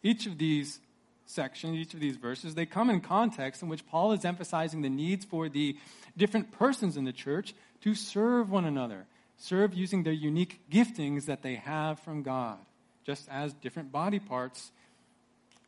Each 0.03 0.27
of 0.27 0.39
these 0.39 0.79
sections, 1.27 1.77
each 1.77 1.95
of 1.95 2.01
these 2.01 2.17
verses, 2.17 2.55
they 2.55 2.67
come 2.67 2.91
in 2.91 3.01
context 3.01 3.63
in 3.63 3.69
which 3.69 3.87
Paul 3.87 4.13
is 4.13 4.25
emphasizing 4.25 4.83
the 4.83 4.91
needs 4.91 5.25
for 5.25 5.49
the 5.49 5.77
different 6.17 6.53
persons 6.53 6.97
in 6.97 7.05
the 7.05 7.13
church 7.13 7.55
to 7.83 7.95
serve 7.95 8.51
one 8.51 8.65
another, 8.65 9.07
serve 9.37 9.75
using 9.75 10.03
their 10.03 10.13
unique 10.13 10.61
giftings 10.71 11.27
that 11.27 11.43
they 11.43 11.57
have 11.57 12.01
from 12.01 12.23
God, 12.23 12.59
just 13.05 13.29
as 13.31 13.53
different 13.55 13.93
body 13.93 14.19
parts 14.19 14.73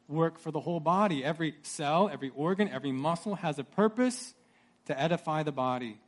work 0.09 0.39
for 0.39 0.51
the 0.51 0.61
whole 0.61 0.81
body. 0.81 1.25
Every 1.25 1.55
cell, 1.63 2.11
every 2.13 2.31
organ, 2.35 2.69
every 2.69 2.93
muscle 2.93 3.37
has 3.37 3.59
a 3.59 3.65
purpose 3.65 4.35
to 4.87 5.01
edify 5.01 5.43
the 5.43 5.53
body. 5.53 5.99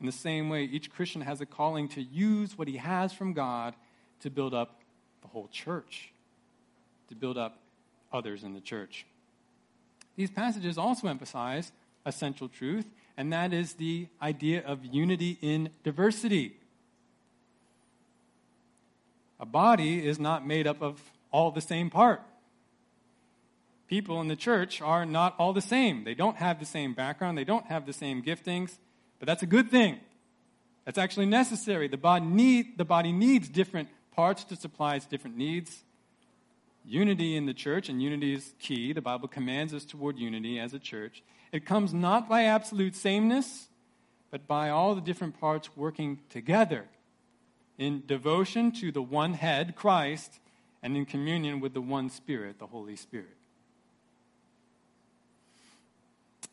In 0.00 0.06
the 0.06 0.12
same 0.12 0.48
way, 0.48 0.64
each 0.64 0.90
Christian 0.90 1.20
has 1.20 1.40
a 1.40 1.46
calling 1.46 1.88
to 1.90 2.02
use 2.02 2.56
what 2.56 2.66
he 2.66 2.78
has 2.78 3.12
from 3.12 3.34
God 3.34 3.74
to 4.20 4.30
build 4.30 4.54
up 4.54 4.80
the 5.22 5.28
whole 5.28 5.48
church 5.48 6.12
to 7.08 7.14
build 7.14 7.38
up 7.38 7.58
others 8.14 8.44
in 8.44 8.54
the 8.54 8.60
church. 8.60 9.04
These 10.16 10.30
passages 10.30 10.78
also 10.78 11.08
emphasize 11.08 11.72
a 12.06 12.12
central 12.12 12.48
truth, 12.48 12.86
and 13.16 13.32
that 13.32 13.52
is 13.52 13.74
the 13.74 14.06
idea 14.22 14.62
of 14.64 14.84
unity 14.84 15.38
in 15.42 15.70
diversity. 15.82 16.56
A 19.40 19.46
body 19.46 20.06
is 20.06 20.18
not 20.18 20.46
made 20.46 20.66
up 20.66 20.80
of 20.80 21.00
all 21.32 21.50
the 21.50 21.60
same 21.60 21.90
part. 21.90 22.22
People 23.88 24.20
in 24.20 24.28
the 24.28 24.36
church 24.36 24.80
are 24.80 25.04
not 25.04 25.34
all 25.38 25.52
the 25.52 25.60
same. 25.60 26.04
They 26.04 26.14
don't 26.14 26.36
have 26.36 26.58
the 26.58 26.64
same 26.64 26.94
background, 26.94 27.36
they 27.36 27.44
don't 27.44 27.66
have 27.66 27.84
the 27.86 27.92
same 27.92 28.22
giftings, 28.22 28.78
but 29.18 29.26
that's 29.26 29.42
a 29.42 29.46
good 29.46 29.70
thing. 29.70 29.98
That's 30.84 30.98
actually 30.98 31.26
necessary. 31.26 31.88
The 31.88 31.96
body, 31.96 32.26
need, 32.26 32.78
the 32.78 32.84
body 32.84 33.10
needs 33.10 33.48
different 33.48 33.88
parts 34.14 34.44
to 34.44 34.56
supply 34.56 34.96
its 34.96 35.06
different 35.06 35.36
needs 35.36 35.82
unity 36.84 37.36
in 37.36 37.46
the 37.46 37.54
church, 37.54 37.88
and 37.88 38.02
unity 38.02 38.34
is 38.34 38.54
key. 38.58 38.92
The 38.92 39.00
Bible 39.00 39.28
commands 39.28 39.72
us 39.72 39.84
toward 39.84 40.18
unity 40.18 40.58
as 40.58 40.74
a 40.74 40.78
church. 40.78 41.22
It 41.52 41.64
comes 41.64 41.94
not 41.94 42.28
by 42.28 42.42
absolute 42.44 42.94
sameness, 42.94 43.68
but 44.30 44.46
by 44.46 44.70
all 44.70 44.94
the 44.94 45.00
different 45.00 45.38
parts 45.38 45.76
working 45.76 46.20
together 46.28 46.86
in 47.78 48.02
devotion 48.06 48.72
to 48.72 48.92
the 48.92 49.02
one 49.02 49.34
head, 49.34 49.74
Christ, 49.76 50.40
and 50.82 50.96
in 50.96 51.06
communion 51.06 51.60
with 51.60 51.74
the 51.74 51.80
one 51.80 52.10
Spirit, 52.10 52.58
the 52.58 52.66
Holy 52.66 52.96
Spirit. 52.96 53.36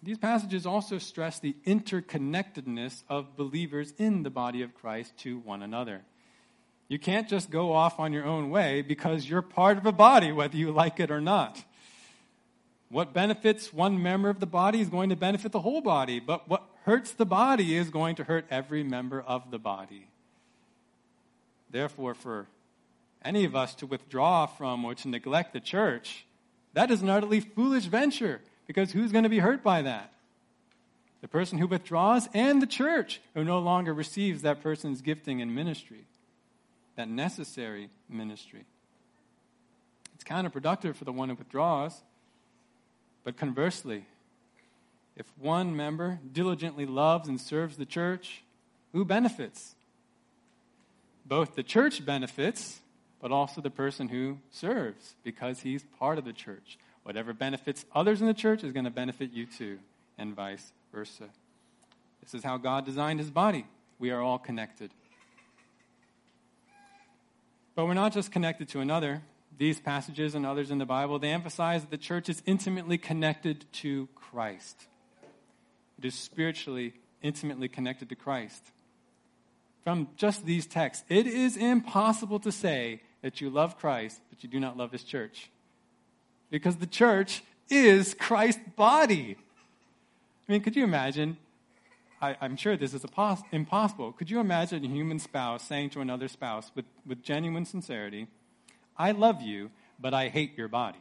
These 0.04 0.18
passages 0.18 0.66
also 0.66 0.98
stress 0.98 1.40
the 1.40 1.56
interconnectedness 1.66 3.04
of 3.08 3.36
believers 3.36 3.94
in 3.98 4.24
the 4.24 4.32
body 4.32 4.64
of 4.64 4.74
Christ 4.74 5.16
to 5.20 5.38
one 5.40 5.62
another. 5.62 6.02
You 6.92 7.00
can't 7.00 7.30
just 7.30 7.50
go 7.50 7.72
off 7.72 8.02
on 8.02 8.12
your 8.12 8.26
own 8.26 8.50
way 8.50 8.82
because 8.82 9.26
you're 9.26 9.42
part 9.42 9.78
of 9.78 9.86
a 9.86 9.94
body, 9.94 10.34
whether 10.34 10.58
you 10.58 10.74
like 10.74 11.00
it 11.00 11.10
or 11.10 11.22
not. 11.22 11.64
What 12.89 13.14
benefits 13.14 13.72
one 13.72 14.04
member 14.04 14.28
of 14.28 14.42
the 14.42 14.46
body 14.46 14.82
is 14.82 14.89
going 14.89 15.08
to 15.08 15.16
benefit 15.16 15.54
the 15.54 15.62
whole 15.62 15.80
body, 15.80 16.20
but 16.20 16.50
what 16.50 16.66
hurts 16.84 17.12
the 17.14 17.26
body 17.26 17.78
is 17.78 17.89
going 17.89 18.16
to 18.16 18.26
hurt 18.26 18.46
every 18.52 18.84
member 18.84 19.22
of 19.22 19.52
the 19.52 19.58
body. 19.58 20.08
Therefore, 21.70 22.14
for 22.14 22.48
any 23.24 23.46
of 23.46 23.56
us 23.56 23.74
to 23.76 23.86
withdraw 23.86 24.46
from 24.46 24.84
or 24.84 24.94
to 24.96 25.08
neglect 25.08 25.54
the 25.54 25.62
church, 25.62 26.26
that 26.74 26.92
is 26.92 27.02
an 27.02 27.10
utterly 27.10 27.39
foolish 27.39 27.86
venture 27.86 28.42
because 28.68 28.92
who's 28.92 29.14
going 29.14 29.24
to 29.24 29.30
be 29.30 29.39
hurt 29.39 29.64
by 29.64 29.82
that? 29.82 30.12
The 31.22 31.30
person 31.30 31.58
who 31.58 31.68
withdraws 31.68 32.28
and 32.34 32.62
the 32.62 32.68
church 32.68 33.22
who 33.34 33.46
no 33.46 33.60
longer 33.60 33.94
receives 33.94 34.42
that 34.42 34.62
person's 34.62 35.02
gifting 35.02 35.42
and 35.42 35.56
ministry 35.56 36.04
that 37.02 37.10
necessary 37.10 37.89
ministry. 38.08 38.64
It's 40.14 40.24
counterproductive 40.24 40.95
for 40.95 41.04
the 41.04 41.12
one 41.12 41.30
who 41.30 41.36
withdraws. 41.36 41.99
But 43.24 43.38
conversely, 43.38 44.06
if 45.16 45.26
one 45.39 45.76
member 45.76 46.20
diligently 46.32 46.86
loves 46.86 47.28
and 47.28 47.41
serves 47.41 47.78
the 47.78 47.88
church, 47.88 48.43
who 48.93 49.04
benefits? 49.04 49.74
Both 51.26 51.56
the 51.56 51.64
church 51.64 52.06
benefits, 52.06 52.82
but 53.20 53.32
also 53.32 53.62
the 53.62 53.72
person 53.72 54.10
who 54.10 54.38
serves 54.52 55.16
because 55.24 55.62
he's 55.62 55.84
part 55.97 56.20
of 56.20 56.26
the 56.26 56.34
church. 56.34 56.78
Whatever 57.02 57.34
benefits 57.34 57.84
others 57.95 58.22
in 58.22 58.28
the 58.28 58.34
church 58.36 58.64
is 58.64 58.74
going 58.74 58.86
to 58.86 58.91
benefit 58.91 59.32
you 59.32 59.47
too, 59.47 59.80
and 60.20 60.36
vice 60.36 60.72
versa. 60.93 61.30
This 62.22 62.36
is 62.36 62.43
how 62.43 62.58
God 62.58 62.86
designed 62.86 63.20
his 63.20 63.32
body. 63.32 63.66
We 63.97 64.12
are 64.12 64.22
all 64.22 64.38
connected. 64.38 64.91
But 67.76 67.86
we're 67.86 67.93
not 67.93 68.13
just 68.13 68.32
connected 68.32 68.67
to 68.69 68.80
another. 68.80 69.22
These 69.57 69.80
passages 69.80 70.36
and 70.36 70.45
others 70.45 70.72
in 70.72 70.78
the 70.78 70.86
Bible, 70.86 71.19
they 71.19 71.30
emphasize 71.30 71.82
that 71.82 71.91
the 71.91 71.97
church 71.97 72.30
is 72.30 72.41
intimately 72.45 72.97
connected 72.97 73.65
to 73.74 74.07
Christ. 74.15 74.88
It 75.97 76.05
is 76.05 76.15
spiritually 76.15 76.93
intimately 77.22 77.67
connected 77.67 78.09
to 78.09 78.15
Christ. 78.15 78.72
From 79.84 80.09
just 80.15 80.45
these 80.45 80.65
texts, 80.65 81.05
it 81.09 81.28
is 81.28 81.57
impossible 81.57 82.39
to 82.39 82.51
say 82.51 83.01
that 83.22 83.41
you 83.41 83.49
love 83.49 83.78
Christ, 83.78 84.19
but 84.30 84.43
you 84.43 84.49
do 84.49 84.59
not 84.59 84.78
love 84.78 84.91
his 84.91 85.03
church. 85.03 85.49
Because 86.49 86.78
the 86.78 86.88
church 86.88 87.43
is 87.69 88.13
Christ's 88.15 88.61
body. 88.76 89.38
I 90.47 90.51
mean, 90.51 90.61
could 90.61 90.76
you 90.76 90.84
imagine? 90.84 91.38
I, 92.22 92.36
am 92.41 92.55
sure 92.55 92.78
this 92.78 92.93
is 92.93 93.03
pos- 93.05 93.41
impossible. 93.51 94.11
Could 94.11 94.30
you 94.30 94.39
imagine 94.39 94.86
a 94.86 94.88
human 94.88 95.19
spouse 95.19 95.63
saying 95.63 95.89
to 95.91 96.01
another 96.01 96.28
spouse 96.28 96.72
with, 96.76 96.86
with 97.05 97.24
genuine 97.24 97.65
sincerity, 97.65 98.28
I 98.95 99.11
love 99.11 99.41
you, 99.41 99.72
but 99.99 100.13
I 100.13 100.28
hate 100.28 100.57
your 100.57 100.67
body? 100.67 100.99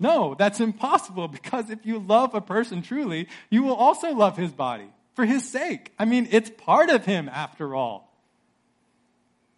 No, 0.00 0.34
that's 0.34 0.60
impossible 0.60 1.28
because 1.38 1.70
if 1.70 1.84
you 1.84 1.98
love 1.98 2.34
a 2.34 2.40
person 2.40 2.82
truly, 2.82 3.28
you 3.50 3.62
will 3.62 3.74
also 3.74 4.14
love 4.14 4.36
his 4.36 4.52
body 4.52 4.88
for 5.14 5.24
his 5.24 5.48
sake. 5.48 5.92
I 5.98 6.04
mean, 6.04 6.28
it's 6.30 6.50
part 6.50 6.90
of 6.90 7.04
him 7.04 7.28
after 7.28 7.74
all. 7.74 8.10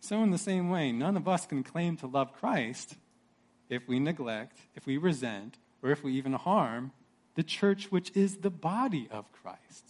So, 0.00 0.22
in 0.22 0.30
the 0.30 0.38
same 0.38 0.70
way, 0.70 0.92
none 0.92 1.16
of 1.16 1.26
us 1.26 1.46
can 1.46 1.64
claim 1.64 1.96
to 1.96 2.06
love 2.06 2.32
Christ 2.32 2.94
if 3.68 3.88
we 3.88 3.98
neglect, 3.98 4.58
if 4.76 4.86
we 4.86 4.98
resent, 4.98 5.56
or 5.82 5.90
if 5.90 6.04
we 6.04 6.12
even 6.12 6.32
harm 6.34 6.92
the 7.36 7.42
church, 7.42 7.92
which 7.92 8.10
is 8.14 8.38
the 8.38 8.50
body 8.50 9.08
of 9.10 9.30
Christ. 9.32 9.84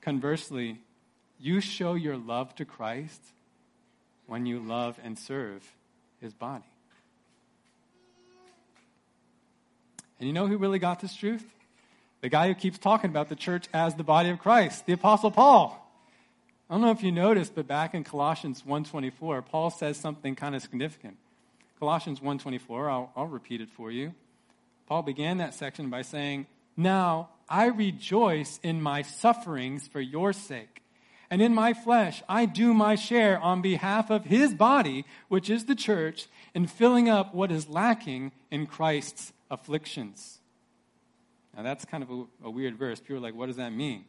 Conversely, 0.00 0.78
you 1.40 1.60
show 1.60 1.94
your 1.94 2.16
love 2.16 2.54
to 2.56 2.64
Christ 2.64 3.20
when 4.26 4.46
you 4.46 4.60
love 4.60 4.98
and 5.02 5.18
serve 5.18 5.68
his 6.20 6.32
body. 6.32 6.64
And 10.18 10.26
you 10.26 10.32
know 10.32 10.46
who 10.46 10.56
really 10.56 10.78
got 10.78 11.00
this 11.00 11.14
truth? 11.14 11.44
The 12.20 12.28
guy 12.28 12.48
who 12.48 12.54
keeps 12.54 12.78
talking 12.78 13.10
about 13.10 13.28
the 13.28 13.36
church 13.36 13.66
as 13.72 13.94
the 13.94 14.02
body 14.02 14.30
of 14.30 14.38
Christ, 14.38 14.86
the 14.86 14.92
apostle 14.92 15.30
Paul. 15.30 15.84
I 16.68 16.74
don't 16.74 16.82
know 16.82 16.90
if 16.90 17.02
you 17.02 17.12
noticed, 17.12 17.54
but 17.54 17.66
back 17.66 17.94
in 17.94 18.04
Colossians 18.04 18.62
1:24, 18.66 19.42
Paul 19.42 19.70
says 19.70 19.96
something 19.96 20.34
kind 20.34 20.54
of 20.54 20.62
significant. 20.62 21.16
Colossians 21.78 22.20
1:24, 22.20 22.90
I'll, 22.90 23.12
I'll 23.16 23.26
repeat 23.26 23.60
it 23.60 23.70
for 23.70 23.90
you. 23.90 24.14
Paul 24.86 25.02
began 25.02 25.38
that 25.38 25.54
section 25.54 25.90
by 25.90 26.02
saying, 26.02 26.46
"Now 26.76 27.30
I 27.48 27.66
rejoice 27.66 28.58
in 28.62 28.82
my 28.82 29.02
sufferings 29.02 29.86
for 29.86 30.00
your 30.00 30.32
sake, 30.32 30.82
and 31.30 31.40
in 31.40 31.54
my 31.54 31.74
flesh 31.74 32.22
I 32.28 32.46
do 32.46 32.74
my 32.74 32.96
share 32.96 33.38
on 33.38 33.62
behalf 33.62 34.10
of 34.10 34.24
his 34.24 34.54
body, 34.54 35.04
which 35.28 35.48
is 35.48 35.66
the 35.66 35.76
church, 35.76 36.26
in 36.54 36.66
filling 36.66 37.08
up 37.08 37.34
what 37.34 37.52
is 37.52 37.68
lacking 37.68 38.32
in 38.50 38.66
Christ's 38.66 39.32
afflictions." 39.50 40.40
Now 41.56 41.62
that's 41.62 41.84
kind 41.84 42.02
of 42.02 42.10
a, 42.10 42.24
a 42.44 42.50
weird 42.50 42.76
verse. 42.76 43.00
People 43.00 43.16
are 43.16 43.20
like, 43.20 43.34
"What 43.34 43.46
does 43.46 43.56
that 43.56 43.72
mean?" 43.72 44.04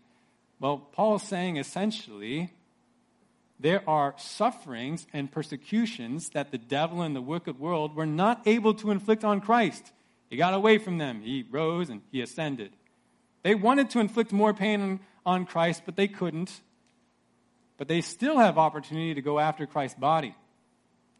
Well, 0.60 0.78
Paul 0.78 1.16
is 1.16 1.24
saying 1.24 1.58
essentially 1.58 2.52
there 3.60 3.88
are 3.90 4.16
sufferings 4.18 5.06
and 5.12 5.32
persecutions 5.32 6.30
that 6.30 6.52
the 6.52 6.58
devil 6.58 7.02
and 7.02 7.16
the 7.16 7.22
wicked 7.22 7.60
world 7.60 7.96
were 7.96 8.06
not 8.06 8.42
able 8.46 8.74
to 8.76 8.92
inflict 8.92 9.26
on 9.26 9.42
Christ. 9.42 9.92
He 10.30 10.38
got 10.38 10.54
away 10.54 10.78
from 10.78 10.98
them. 10.98 11.22
He 11.22 11.46
rose 11.50 11.90
and 11.90 12.02
he 12.12 12.22
ascended. 12.22 12.72
They 13.44 13.56
wanted 13.56 13.90
to 13.92 14.00
inflict 14.00 14.32
more 14.32 14.54
pain 14.54 15.02
on 15.26 15.46
Christ, 15.46 15.84
but 15.86 15.98
they 15.98 16.08
couldn't. 16.08 16.62
But 17.78 17.88
they 17.88 18.02
still 18.02 18.38
have 18.38 18.58
opportunity 18.58 19.14
to 19.14 19.22
go 19.22 19.40
after 19.40 19.66
Christ's 19.66 20.00
body 20.00 20.36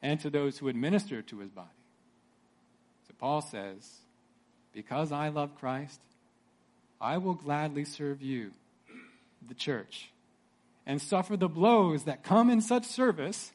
and 0.02 0.20
to 0.22 0.30
those 0.30 0.58
who 0.58 0.70
administer 0.70 1.22
to 1.22 1.40
his 1.40 1.50
body. 1.50 1.68
So 3.08 3.14
Paul 3.20 3.42
says, 3.42 4.00
Because 4.74 5.12
I 5.12 5.30
love 5.30 5.58
Christ, 5.60 6.00
I 7.02 7.18
will 7.18 7.34
gladly 7.34 7.86
serve 7.86 8.22
you 8.22 8.52
the 9.48 9.54
church 9.54 10.10
and 10.86 11.02
suffer 11.02 11.38
the 11.38 11.50
blows 11.50 12.04
that 12.04 12.24
come 12.24 12.50
in 12.50 12.62
such 12.62 12.86
service 12.86 13.52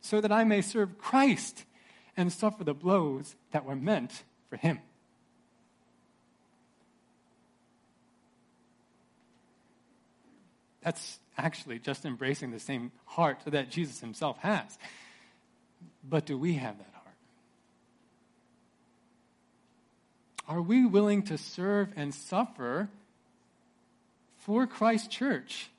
so 0.00 0.20
that 0.20 0.32
I 0.32 0.44
may 0.44 0.62
serve 0.62 0.98
Christ 0.98 1.64
and 2.16 2.32
suffer 2.32 2.64
the 2.64 2.74
blows 2.74 3.36
that 3.52 3.64
were 3.64 3.76
meant 3.76 4.24
for 4.48 4.56
him. 4.56 4.80
That's 10.82 11.20
actually 11.38 11.78
just 11.78 12.04
embracing 12.04 12.50
the 12.50 12.58
same 12.58 12.90
heart 13.04 13.38
that 13.46 13.70
Jesus 13.70 14.00
himself 14.00 14.38
has. 14.38 14.78
But 16.02 16.26
do 16.26 16.36
we 16.36 16.54
have 16.54 16.76
that 16.78 16.90
heart? 16.92 17.06
Are 20.48 20.62
we 20.62 20.84
willing 20.84 21.22
to 21.24 21.38
serve 21.38 21.92
and 21.96 22.12
suffer 22.12 22.88
for 24.38 24.66
Christ's 24.66 25.08
church 25.08 25.70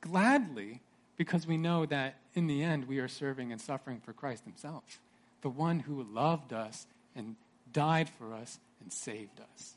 gladly 0.00 0.80
because 1.16 1.46
we 1.46 1.56
know 1.56 1.86
that 1.86 2.16
in 2.34 2.46
the 2.46 2.62
end 2.62 2.88
we 2.88 2.98
are 2.98 3.08
serving 3.08 3.52
and 3.52 3.60
suffering 3.60 4.00
for 4.04 4.12
Christ 4.12 4.44
Himself, 4.44 5.00
the 5.42 5.50
one 5.50 5.80
who 5.80 6.02
loved 6.02 6.52
us 6.52 6.86
and 7.14 7.36
died 7.72 8.08
for 8.08 8.32
us 8.32 8.58
and 8.80 8.92
saved 8.92 9.40
us. 9.40 9.74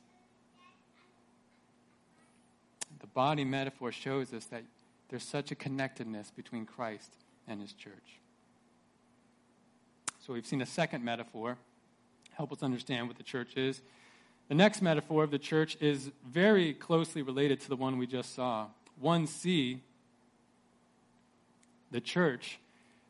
The 2.99 3.07
body 3.07 3.43
metaphor 3.43 3.91
shows 3.91 4.33
us 4.33 4.45
that 4.45 4.63
there's 5.09 5.23
such 5.23 5.51
a 5.51 5.55
connectedness 5.55 6.31
between 6.31 6.65
Christ 6.65 7.11
and 7.47 7.61
His 7.61 7.73
church. 7.73 8.19
So 10.25 10.33
we've 10.33 10.45
seen 10.45 10.61
a 10.61 10.65
second 10.65 11.03
metaphor 11.03 11.57
help 12.33 12.51
us 12.51 12.63
understand 12.63 13.07
what 13.07 13.17
the 13.17 13.23
church 13.23 13.57
is. 13.57 13.81
The 14.47 14.55
next 14.55 14.81
metaphor 14.81 15.23
of 15.23 15.31
the 15.31 15.39
church 15.39 15.77
is 15.79 16.11
very 16.25 16.73
closely 16.73 17.21
related 17.21 17.59
to 17.61 17.69
the 17.69 17.75
one 17.75 17.97
we 17.97 18.07
just 18.07 18.33
saw. 18.33 18.67
1c, 19.03 19.79
the 21.93 22.01
church 22.01 22.59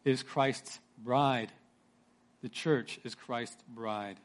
is 0.04 0.22
Christ's 0.22 0.78
bride. 1.02 1.52
The 2.42 2.50
church 2.50 3.00
is 3.06 3.16
Christ's 3.16 3.64
bride. 3.70 4.18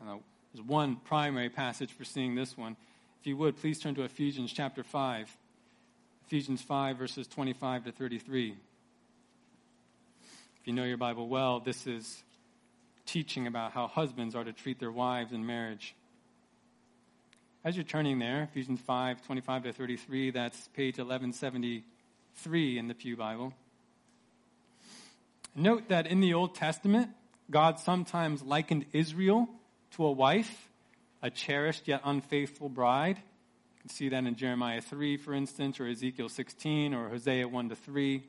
Uh, 0.00 0.16
there's 0.52 0.64
one 0.66 0.96
primary 0.96 1.48
passage 1.48 1.90
for 1.90 2.04
seeing 2.04 2.34
this 2.34 2.56
one. 2.56 2.76
If 3.20 3.26
you 3.26 3.36
would, 3.38 3.56
please 3.56 3.80
turn 3.80 3.94
to 3.94 4.02
Ephesians 4.02 4.52
chapter 4.52 4.84
5. 4.84 5.34
Ephesians 6.26 6.60
5, 6.60 6.98
verses 6.98 7.26
25 7.26 7.84
to 7.84 7.92
33. 7.92 8.56
If 10.60 10.66
you 10.66 10.74
know 10.74 10.84
your 10.84 10.98
Bible 10.98 11.26
well, 11.26 11.58
this 11.58 11.86
is 11.86 12.22
teaching 13.06 13.46
about 13.46 13.72
how 13.72 13.86
husbands 13.86 14.34
are 14.34 14.44
to 14.44 14.52
treat 14.52 14.78
their 14.80 14.92
wives 14.92 15.32
in 15.32 15.46
marriage. 15.46 15.94
As 17.64 17.74
you're 17.74 17.84
turning 17.84 18.18
there, 18.18 18.42
Ephesians 18.52 18.80
5 18.80 19.24
25 19.24 19.62
to 19.62 19.72
33, 19.72 20.30
that's 20.30 20.68
page 20.74 20.98
1173 20.98 22.78
in 22.78 22.88
the 22.88 22.94
Pew 22.94 23.16
Bible. 23.16 23.54
Note 25.54 25.88
that 25.88 26.06
in 26.06 26.20
the 26.20 26.32
Old 26.32 26.54
Testament, 26.54 27.10
God 27.50 27.78
sometimes 27.78 28.42
likened 28.42 28.86
Israel 28.92 29.48
to 29.92 30.06
a 30.06 30.10
wife, 30.10 30.70
a 31.22 31.28
cherished 31.28 31.86
yet 31.86 32.00
unfaithful 32.04 32.70
bride. 32.70 33.18
You 33.18 33.80
can 33.80 33.90
see 33.90 34.08
that 34.08 34.24
in 34.24 34.34
Jeremiah 34.34 34.80
3, 34.80 35.18
for 35.18 35.34
instance, 35.34 35.78
or 35.78 35.86
Ezekiel 35.86 36.30
16, 36.30 36.94
or 36.94 37.10
Hosea 37.10 37.46
1 37.46 37.68
to 37.68 37.76
3. 37.76 38.22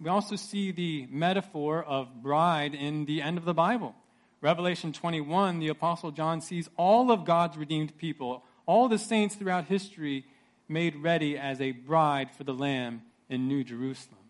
We 0.00 0.08
also 0.08 0.36
see 0.36 0.72
the 0.72 1.06
metaphor 1.10 1.84
of 1.84 2.22
bride 2.22 2.74
in 2.74 3.04
the 3.04 3.20
end 3.20 3.36
of 3.36 3.44
the 3.44 3.54
Bible. 3.54 3.94
Revelation 4.40 4.92
21, 4.92 5.58
the 5.58 5.68
Apostle 5.68 6.12
John 6.12 6.40
sees 6.40 6.70
all 6.76 7.10
of 7.10 7.24
God's 7.24 7.58
redeemed 7.58 7.96
people, 7.98 8.42
all 8.64 8.88
the 8.88 8.98
saints 8.98 9.34
throughout 9.34 9.66
history, 9.66 10.24
made 10.68 10.96
ready 10.96 11.36
as 11.36 11.60
a 11.60 11.72
bride 11.72 12.30
for 12.30 12.44
the 12.44 12.54
Lamb 12.54 13.02
in 13.28 13.48
New 13.48 13.64
Jerusalem. 13.64 14.25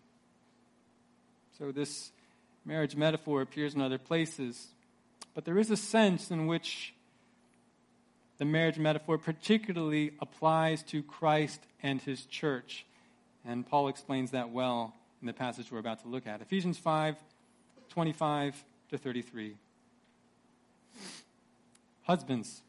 So, 1.57 1.71
this 1.71 2.11
marriage 2.65 2.95
metaphor 2.95 3.41
appears 3.41 3.73
in 3.73 3.81
other 3.81 3.97
places, 3.97 4.67
but 5.33 5.45
there 5.45 5.57
is 5.57 5.71
a 5.71 5.77
sense 5.77 6.29
in 6.29 6.45
which 6.45 6.93
the 8.37 8.45
marriage 8.45 8.77
metaphor 8.77 9.17
particularly 9.17 10.11
applies 10.19 10.83
to 10.83 11.01
Christ 11.01 11.61
and 11.81 11.99
his 11.99 12.25
church. 12.25 12.85
And 13.43 13.67
Paul 13.67 13.87
explains 13.87 14.31
that 14.31 14.51
well 14.51 14.93
in 15.21 15.25
the 15.25 15.33
passage 15.33 15.71
we're 15.71 15.79
about 15.79 16.01
to 16.03 16.07
look 16.07 16.27
at. 16.27 16.41
Ephesians 16.41 16.77
5 16.77 17.15
25 17.89 18.63
to 18.89 18.97
33. 18.97 19.55
Husbands, 22.03 22.61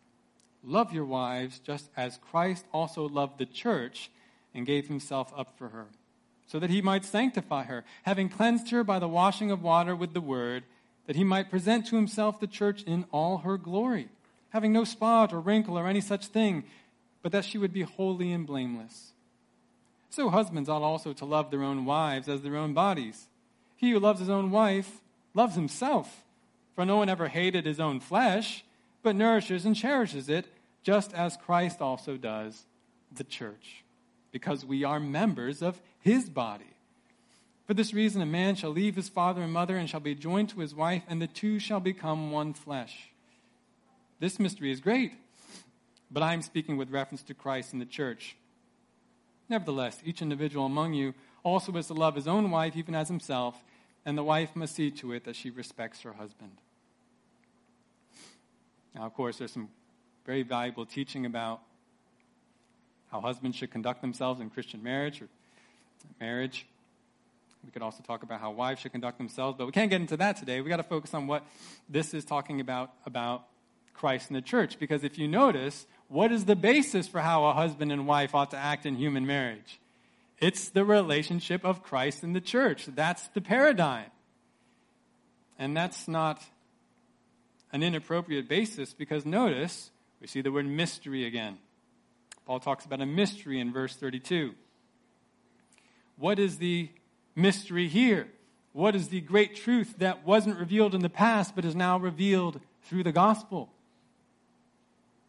Love 0.65 0.93
your 0.93 1.05
wives 1.05 1.61
just 1.61 1.89
as 1.97 2.19
Christ 2.31 2.65
also 2.73 3.09
loved 3.09 3.39
the 3.39 3.47
church 3.47 4.11
and 4.55 4.67
gave 4.67 4.89
himself 4.89 5.33
up 5.37 5.57
for 5.57 5.69
her, 5.69 5.87
so 6.49 6.59
that 6.59 6.71
he 6.71 6.83
might 6.83 7.05
sanctify 7.05 7.65
her, 7.65 7.85
having 8.03 8.29
cleansed 8.29 8.71
her 8.71 8.83
by 8.83 8.99
the 8.99 9.07
washing 9.07 9.51
of 9.51 9.63
water 9.63 9.95
with 9.95 10.15
the 10.15 10.21
word, 10.21 10.65
that 11.07 11.15
he 11.15 11.23
might 11.23 11.51
present 11.51 11.87
to 11.87 11.97
himself 11.97 12.41
the 12.41 12.47
church 12.47 12.83
in 12.83 13.05
all 13.13 13.39
her 13.39 13.57
glory, 13.57 14.09
having 14.51 14.73
no 14.73 14.83
spot 14.83 15.33
or 15.33 15.41
wrinkle 15.41 15.79
or 15.79 15.87
any 15.87 16.01
such 16.01 16.27
thing, 16.27 16.65
but 17.23 17.33
that 17.33 17.45
she 17.45 17.59
would 17.59 17.73
be 17.73 17.83
holy 17.83 18.33
and 18.33 18.47
blameless. 18.47 19.13
So 20.11 20.31
husbands 20.31 20.69
ought 20.69 20.83
also 20.83 21.13
to 21.13 21.25
love 21.25 21.51
their 21.51 21.63
own 21.63 21.85
wives 21.85 22.29
as 22.29 22.41
their 22.41 22.57
own 22.57 22.73
bodies. 22.73 23.27
He 23.77 23.91
who 23.91 24.01
loves 24.01 24.21
his 24.21 24.31
own 24.31 24.51
wife 24.51 25.01
loves 25.35 25.55
himself. 25.55 26.25
For 26.75 26.87
no 26.87 26.97
one 26.97 27.09
ever 27.09 27.29
hated 27.29 27.67
his 27.67 27.79
own 27.79 28.01
flesh, 28.01 28.65
but 29.03 29.17
nourishes 29.17 29.67
and 29.67 29.77
cherishes 29.77 30.29
it, 30.29 30.47
just 30.83 31.13
as 31.13 31.37
Christ 31.37 31.83
also 31.83 32.17
does 32.17 32.65
the 33.15 33.25
church, 33.25 33.85
because 34.33 34.65
we 34.65 34.85
are 34.85 35.01
members 35.01 35.61
of 35.61 35.81
his 36.09 36.29
body. 36.29 36.65
For 37.67 37.75
this 37.75 37.93
reason, 37.93 38.23
a 38.23 38.27
man 38.27 38.55
shall 38.55 38.71
leave 38.71 38.97
his 38.97 39.11
father 39.11 39.43
and 39.43 39.53
mother 39.53 39.77
and 39.77 39.91
shall 39.91 40.01
be 40.01 40.15
joined 40.15 40.49
to 40.51 40.61
his 40.61 40.75
wife, 40.75 41.03
and 41.07 41.21
the 41.21 41.27
two 41.27 41.59
shall 41.59 41.81
become 41.81 42.33
one 42.33 42.55
flesh. 42.55 43.11
This 44.19 44.41
mystery 44.41 44.73
is 44.73 44.81
great, 44.81 45.13
but 46.11 46.23
I 46.23 46.33
am 46.33 46.41
speaking 46.41 46.79
with 46.79 46.91
reference 46.91 47.23
to 47.25 47.35
Christ 47.35 47.73
and 47.75 47.83
the 47.83 47.87
church. 47.87 48.37
Nevertheless, 49.51 50.01
each 50.03 50.23
individual 50.23 50.65
among 50.65 50.95
you 50.95 51.13
also 51.43 51.77
is 51.77 51.89
to 51.89 51.95
love 51.95 52.15
his 52.15 52.27
own 52.27 52.51
wife 52.51 52.75
even 52.75 52.95
as 52.95 53.09
himself, 53.09 53.63
and 54.07 54.17
the 54.17 54.25
wife 54.25 54.57
must 54.57 54.75
see 54.75 54.91
to 54.91 55.13
it 55.13 55.25
that 55.25 55.37
she 55.37 55.51
respects 55.51 56.01
her 56.03 56.15
husband. 56.15 56.53
Now, 58.95 59.03
of 59.03 59.13
course, 59.13 59.37
there's 59.39 59.53
some 59.53 59.69
very 60.25 60.43
valuable 60.43 60.87
teaching 60.87 61.27
about 61.27 61.61
how 63.13 63.21
husbands 63.21 63.59
should 63.59 63.71
conduct 63.71 64.01
themselves 64.01 64.41
in 64.41 64.49
Christian 64.49 64.83
marriage 64.83 65.21
or 65.21 65.29
marriage. 66.21 66.67
We 67.65 67.71
could 67.71 67.83
also 67.83 68.03
talk 68.03 68.23
about 68.23 68.41
how 68.41 68.51
wives 68.51 68.81
should 68.81 68.93
conduct 68.93 69.19
themselves, 69.19 69.57
but 69.59 69.67
we 69.67 69.73
can't 69.73 69.91
get 69.91 70.01
into 70.01 70.17
that 70.17 70.37
today. 70.37 70.61
We 70.61 70.69
got 70.69 70.79
to 70.79 70.83
focus 70.83 71.13
on 71.15 71.27
what 71.27 71.45
this 71.89 72.15
is 72.15 72.25
talking 72.25 72.61
about 72.61 72.93
about 73.05 73.45
Christ 73.95 74.29
and 74.29 74.37
the 74.37 74.43
church 74.43 74.79
because 74.79 75.05
if 75.05 75.19
you 75.19 75.29
notice, 75.29 75.87
what 76.09 76.33
is 76.33 76.45
the 76.45 76.57
basis 76.57 77.09
for 77.09 77.21
how 77.21 77.45
a 77.47 77.53
husband 77.53 77.93
and 77.93 78.07
wife 78.07 78.35
ought 78.35 78.51
to 78.53 78.57
act 78.57 78.87
in 78.87 78.97
human 78.97 79.27
marriage? 79.27 79.81
It's 80.41 80.69
the 80.69 80.85
relationship 80.85 81.65
of 81.65 81.83
Christ 81.83 82.23
and 82.23 82.35
the 82.35 82.41
church. 82.41 82.87
That's 82.87 83.27
the 83.29 83.41
paradigm. 83.41 84.11
And 85.59 85.77
that's 85.77 86.07
not 86.07 86.41
an 87.73 87.83
inappropriate 87.83 88.49
basis 88.49 88.95
because 88.95 89.27
notice, 89.27 89.91
we 90.21 90.29
see 90.29 90.41
the 90.41 90.53
word 90.53 90.67
mystery 90.67 91.27
again. 91.27 91.59
Paul 92.47 92.61
talks 92.61 92.85
about 92.85 93.01
a 93.01 93.07
mystery 93.07 93.61
in 93.61 93.73
verse 93.73 93.95
32. 93.97 94.55
What 96.19 96.39
is 96.39 96.59
the 96.59 96.91
mystery 97.37 97.87
here? 97.89 98.29
What 98.73 98.95
is 98.95 99.09
the 99.09 99.21
great 99.21 99.55
truth 99.55 99.95
that 99.99 100.27
wasn't 100.27 100.59
revealed 100.59 100.95
in 100.95 101.01
the 101.01 101.09
past 101.09 101.55
but 101.55 101.65
is 101.65 101.75
now 101.75 101.99
revealed 101.99 102.61
through 102.83 103.05
the 103.05 103.13
gospel? 103.13 103.71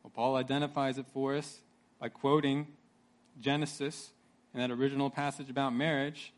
Well, 0.03 0.11
Paul 0.13 0.35
identifies 0.35 0.97
it 0.97 1.05
for 1.13 1.35
us 1.35 1.59
by 1.99 2.09
quoting 2.09 2.67
Genesis 3.39 4.11
in 4.53 4.59
that 4.59 4.71
original 4.71 5.09
passage 5.09 5.49
about 5.49 5.73
marriage. 5.73 6.33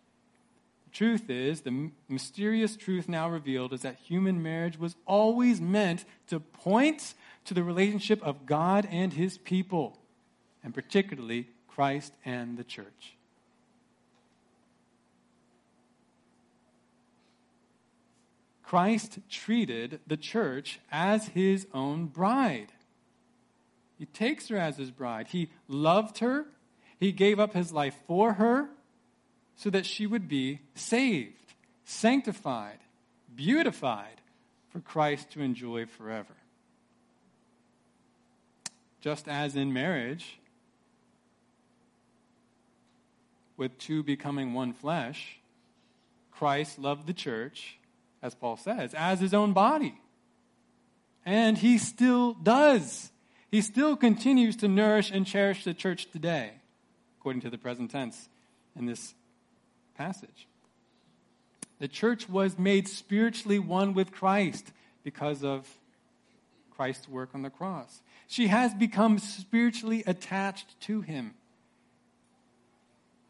The 0.86 0.97
truth 0.97 1.30
is, 1.30 1.62
the 1.62 1.91
mysterious 2.10 2.76
truth 2.76 3.08
now 3.08 3.30
revealed 3.30 3.72
is 3.72 3.82
that 3.82 3.95
human 3.95 4.43
marriage 4.43 4.78
was 4.78 4.95
always 5.06 5.62
meant 5.62 6.04
to 6.28 6.41
point 6.41 7.14
to 7.45 7.54
the 7.54 7.64
relationship 7.64 8.22
of 8.22 8.45
God 8.45 8.88
and 8.91 9.14
his 9.14 9.38
people, 9.38 9.97
and 10.62 10.74
particularly 10.74 11.47
Christ 11.70 12.14
and 12.26 12.58
the 12.58 12.66
church. 12.66 13.16
Christ 18.72 19.20
treated 19.30 20.00
the 20.08 20.16
church 20.16 20.80
as 20.90 21.28
his 21.28 21.68
own 21.74 22.06
bride. 22.06 22.72
He 24.00 24.06
takes 24.06 24.48
her 24.48 24.56
as 24.56 24.78
his 24.78 24.92
bride. 24.92 25.28
He 25.28 25.50
loved 25.68 26.20
her. 26.20 26.46
He 26.98 27.12
gave 27.12 27.38
up 27.38 27.54
his 27.54 27.74
life 27.74 27.98
for 28.08 28.36
her 28.36 28.70
so 29.58 29.70
that 29.72 29.86
she 29.86 30.08
would 30.08 30.30
be 30.30 30.62
saved, 30.74 31.54
sanctified, 31.84 32.78
beautified 33.36 34.22
for 34.70 34.80
Christ 34.80 35.32
to 35.32 35.42
enjoy 35.42 35.86
forever. 35.86 36.38
Just 39.02 39.28
as 39.28 39.58
in 39.58 39.74
marriage, 39.74 40.40
with 43.58 43.78
two 43.78 44.02
becoming 44.02 44.54
one 44.54 44.72
flesh, 44.72 45.40
Christ 46.32 46.80
loved 46.80 47.06
the 47.06 47.14
church, 47.14 47.78
as 48.22 48.36
Paul 48.36 48.58
says, 48.58 48.94
as 48.94 49.20
his 49.20 49.34
own 49.34 49.54
body. 49.54 49.96
And 51.26 51.58
he 51.58 51.78
still 51.78 52.34
does 52.34 53.12
he 53.52 53.62
still 53.62 53.98
continues 53.98 54.56
to 54.58 54.70
nourish 54.70 55.12
and 55.12 55.28
cherish 55.28 55.66
the 55.66 55.74
church 55.74 56.10
today, 56.10 56.54
according 57.20 57.42
to 57.42 57.50
the 57.50 57.58
present 57.58 57.92
tense 57.92 58.30
in 58.78 58.86
this 58.86 59.14
passage. 59.98 60.48
The 61.80 61.90
church 61.90 62.30
was 62.30 62.58
made 62.58 62.88
spiritually 62.88 63.60
one 63.60 63.94
with 63.94 64.14
Christ 64.14 64.72
because 65.04 65.44
of 65.44 65.68
Christ's 66.74 67.10
work 67.10 67.32
on 67.34 67.42
the 67.42 67.50
cross. 67.50 68.02
She 68.26 68.48
has 68.48 68.74
become 68.74 69.20
spiritually 69.20 70.04
attached 70.08 70.80
to 70.82 71.02
him. 71.02 71.34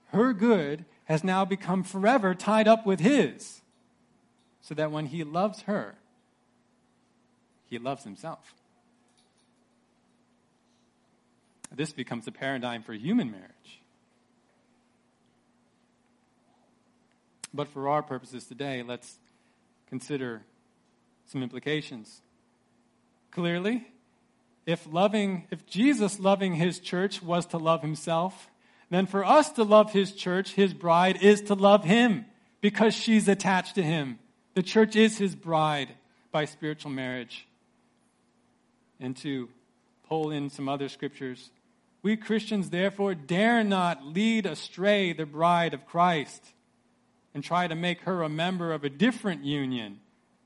Her 0.09 0.33
good 0.33 0.85
has 1.05 1.23
now 1.23 1.45
become 1.45 1.81
forever 1.81 2.35
tied 2.35 2.67
up 2.67 2.85
with 2.85 2.99
his, 2.99 3.61
so 4.61 4.75
that 4.75 4.91
when 4.91 5.07
he 5.07 5.23
loves 5.23 5.61
her, 5.63 5.95
he 7.65 7.79
loves 7.79 8.03
himself. 8.03 8.53
This 11.73 11.93
becomes 11.93 12.27
a 12.27 12.31
paradigm 12.31 12.83
for 12.83 12.93
human 12.93 13.31
marriage. 13.31 13.81
But 17.53 17.67
for 17.67 17.89
our 17.89 18.01
purposes 18.01 18.45
today, 18.45 18.83
let's 18.83 19.17
consider 19.87 20.41
some 21.27 21.43
implications. 21.43 22.21
Clearly, 23.31 23.87
if 24.65 24.85
loving 24.91 25.47
if 25.49 25.65
Jesus 25.65 26.19
loving 26.19 26.55
his 26.55 26.79
church 26.79 27.23
was 27.23 27.45
to 27.47 27.57
love 27.57 27.81
himself, 27.81 28.49
then 28.89 29.05
for 29.05 29.23
us 29.23 29.49
to 29.51 29.63
love 29.63 29.93
his 29.93 30.11
church, 30.11 30.53
his 30.53 30.73
bride 30.73 31.21
is 31.21 31.41
to 31.43 31.53
love 31.53 31.85
him 31.85 32.25
because 32.59 32.93
she's 32.93 33.27
attached 33.27 33.75
to 33.75 33.83
him. 33.83 34.19
The 34.53 34.63
church 34.63 34.95
is 34.95 35.17
his 35.17 35.35
bride 35.35 35.89
by 36.31 36.45
spiritual 36.45 36.91
marriage. 36.91 37.47
And 38.99 39.15
to 39.17 39.49
pull 40.07 40.31
in 40.31 40.49
some 40.49 40.67
other 40.67 40.89
scriptures, 40.89 41.49
we 42.03 42.17
Christians, 42.17 42.69
therefore, 42.69 43.13
dare 43.13 43.63
not 43.63 44.05
lead 44.05 44.45
astray 44.45 45.13
the 45.13 45.25
bride 45.25 45.73
of 45.73 45.85
Christ 45.85 46.43
and 47.33 47.43
try 47.43 47.67
to 47.67 47.75
make 47.75 48.01
her 48.01 48.23
a 48.23 48.29
member 48.29 48.73
of 48.73 48.83
a 48.83 48.89
different 48.89 49.45
union, 49.45 49.99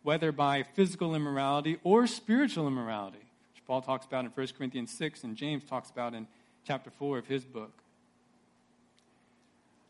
whether 0.03 0.31
by 0.31 0.63
physical 0.63 1.15
immorality 1.15 1.77
or 1.83 2.05
spiritual 2.05 2.67
immorality, 2.67 3.17
which 3.53 3.65
Paul 3.65 3.81
talks 3.81 4.05
about 4.05 4.25
in 4.25 4.31
1 4.31 4.47
Corinthians 4.57 4.91
6 4.91 5.23
and 5.23 5.35
James 5.35 5.63
talks 5.63 5.89
about 5.89 6.13
in 6.13 6.27
chapter 6.65 6.91
4 6.91 7.17
of 7.17 7.27
his 7.27 7.43
book. 7.43 7.71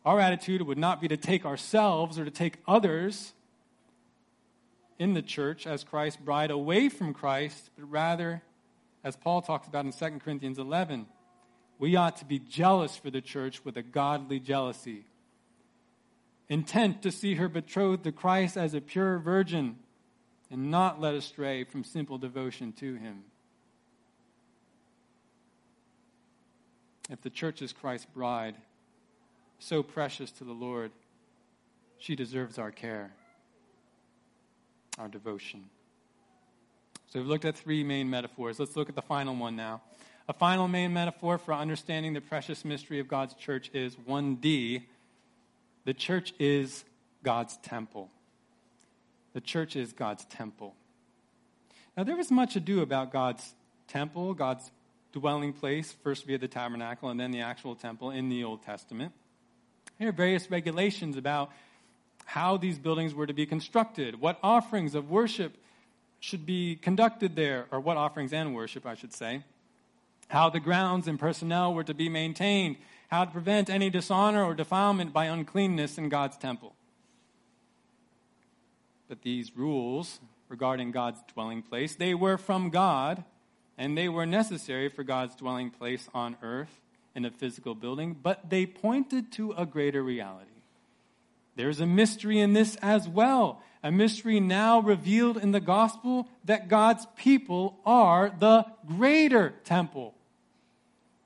Our 0.06 0.20
attitude 0.20 0.62
would 0.62 0.78
not 0.78 1.02
be 1.02 1.08
to 1.08 1.18
take 1.18 1.46
ourselves 1.46 2.20
or 2.20 2.26
to 2.26 2.32
take 2.32 2.58
others 2.68 3.34
in 4.98 5.14
the 5.14 5.22
church 5.22 5.68
as 5.68 5.84
Christ's 5.84 6.22
bride 6.22 6.52
away 6.52 6.90
from 6.90 7.14
Christ, 7.14 7.70
but 7.78 7.86
rather, 7.92 8.42
as 9.04 9.16
Paul 9.16 9.42
talks 9.42 9.68
about 9.68 9.86
in 9.86 9.92
2 9.92 10.20
Corinthians 10.20 10.58
11, 10.58 11.08
we 11.78 11.96
ought 11.96 12.18
to 12.18 12.26
be 12.26 12.40
jealous 12.40 12.96
for 12.96 13.10
the 13.10 13.22
church 13.22 13.66
with 13.66 13.76
a 13.78 13.84
godly 13.84 14.40
jealousy, 14.40 15.06
intent 16.48 17.02
to 17.02 17.12
see 17.12 17.36
her 17.36 17.50
betrothed 17.50 18.04
to 18.06 18.12
Christ 18.12 18.56
as 18.56 18.74
a 18.74 18.82
pure 18.82 19.20
virgin 19.20 19.78
and 20.50 20.72
not 20.72 21.02
led 21.02 21.16
astray 21.16 21.64
from 21.64 21.84
simple 21.84 22.18
devotion 22.18 22.72
to 22.74 22.96
him. 22.96 23.24
If 27.10 27.22
the 27.22 27.30
church 27.30 27.62
is 27.62 27.74
Christ's 27.74 28.08
bride, 28.08 28.56
so 29.60 29.84
precious 29.84 30.32
to 30.32 30.44
the 30.44 30.54
Lord, 30.54 30.92
she 31.98 32.16
deserves 32.16 32.58
our 32.58 32.72
care, 32.72 33.14
our 34.98 35.08
devotion. 35.08 35.66
So 37.08 37.20
we've 37.20 37.28
looked 37.28 37.46
at 37.46 37.56
three 37.56 37.84
main 37.84 38.10
metaphors. 38.10 38.60
Let's 38.60 38.76
look 38.76 38.90
at 38.90 38.96
the 38.96 39.02
final 39.02 39.36
one 39.36 39.56
now. 39.56 39.82
A 40.28 40.34
final 40.34 40.68
main 40.68 40.92
metaphor 40.92 41.38
for 41.38 41.54
understanding 41.54 42.14
the 42.14 42.22
precious 42.22 42.66
mystery 42.66 43.00
of 43.00 43.08
God's 43.08 43.36
church 43.36 43.70
is 43.74 43.96
1D. 43.96 44.84
The 45.86 45.94
church 45.94 46.34
is 46.40 46.84
God's 47.24 47.58
temple. 47.58 48.10
The 49.34 49.42
church 49.42 49.76
is 49.76 49.94
God's 49.94 50.26
temple. 50.26 50.76
Now, 51.96 52.04
there 52.04 52.20
is 52.20 52.32
much 52.32 52.56
ado 52.56 52.82
about 52.82 53.12
God's 53.12 53.54
temple, 53.88 54.34
God's 54.34 54.72
dwelling 55.14 55.54
place, 55.54 55.96
first 56.04 56.26
via 56.26 56.38
the 56.38 56.48
tabernacle 56.48 57.10
and 57.10 57.20
then 57.20 57.32
the 57.32 57.42
actual 57.42 57.76
temple 57.76 58.12
in 58.12 58.30
the 58.30 58.44
Old 58.44 58.64
Testament. 58.64 59.14
There 60.00 60.10
are 60.10 60.12
various 60.12 60.52
regulations 60.52 61.16
about 61.16 61.52
how 62.26 62.58
these 62.58 62.78
buildings 62.78 63.14
were 63.14 63.28
to 63.28 63.34
be 63.34 63.46
constructed, 63.46 64.20
what 64.20 64.40
offerings 64.44 64.96
of 64.96 65.10
worship 65.10 65.56
should 66.20 66.46
be 66.46 66.76
conducted 66.76 67.36
there, 67.36 67.68
or 67.72 67.80
what 67.80 67.98
offerings 67.98 68.34
and 68.34 68.56
worship, 68.56 68.86
I 68.86 68.96
should 68.96 69.14
say, 69.14 69.44
how 70.28 70.50
the 70.50 70.60
grounds 70.60 71.08
and 71.08 71.20
personnel 71.20 71.74
were 71.74 71.84
to 71.84 71.94
be 71.94 72.10
maintained, 72.10 72.78
how 73.10 73.26
to 73.26 73.32
prevent 73.32 73.70
any 73.70 73.92
dishonor 73.92 74.44
or 74.44 74.56
defilement 74.56 75.14
by 75.14 75.26
uncleanness 75.26 75.98
in 75.98 76.10
God's 76.10 76.36
temple. 76.38 76.74
But 79.08 79.22
these 79.22 79.56
rules 79.56 80.20
regarding 80.50 80.92
God's 80.92 81.20
dwelling 81.32 81.62
place, 81.62 81.96
they 81.96 82.16
were 82.16 82.38
from 82.38 82.72
God, 82.72 83.24
and 83.78 83.96
they 83.96 84.10
were 84.10 84.26
necessary 84.26 84.90
for 84.90 85.04
God's 85.04 85.36
dwelling 85.36 85.70
place 85.70 86.10
on 86.14 86.38
earth 86.42 86.82
in 87.14 87.24
a 87.24 87.30
physical 87.30 87.76
building, 87.76 88.16
but 88.22 88.50
they 88.50 88.66
pointed 88.66 89.32
to 89.34 89.52
a 89.52 89.66
greater 89.66 90.02
reality. 90.02 90.55
There's 91.56 91.80
a 91.80 91.86
mystery 91.86 92.40
in 92.40 92.54
this 92.54 92.76
as 92.78 93.08
well. 93.08 93.62
A 93.84 93.92
mystery 93.92 94.40
now 94.40 94.80
revealed 94.80 95.38
in 95.38 95.52
the 95.52 95.60
gospel 95.60 96.28
that 96.44 96.68
God's 96.68 97.06
people 97.16 97.78
are 97.86 98.30
the 98.40 98.66
greater 98.88 99.54
temple. 99.64 100.16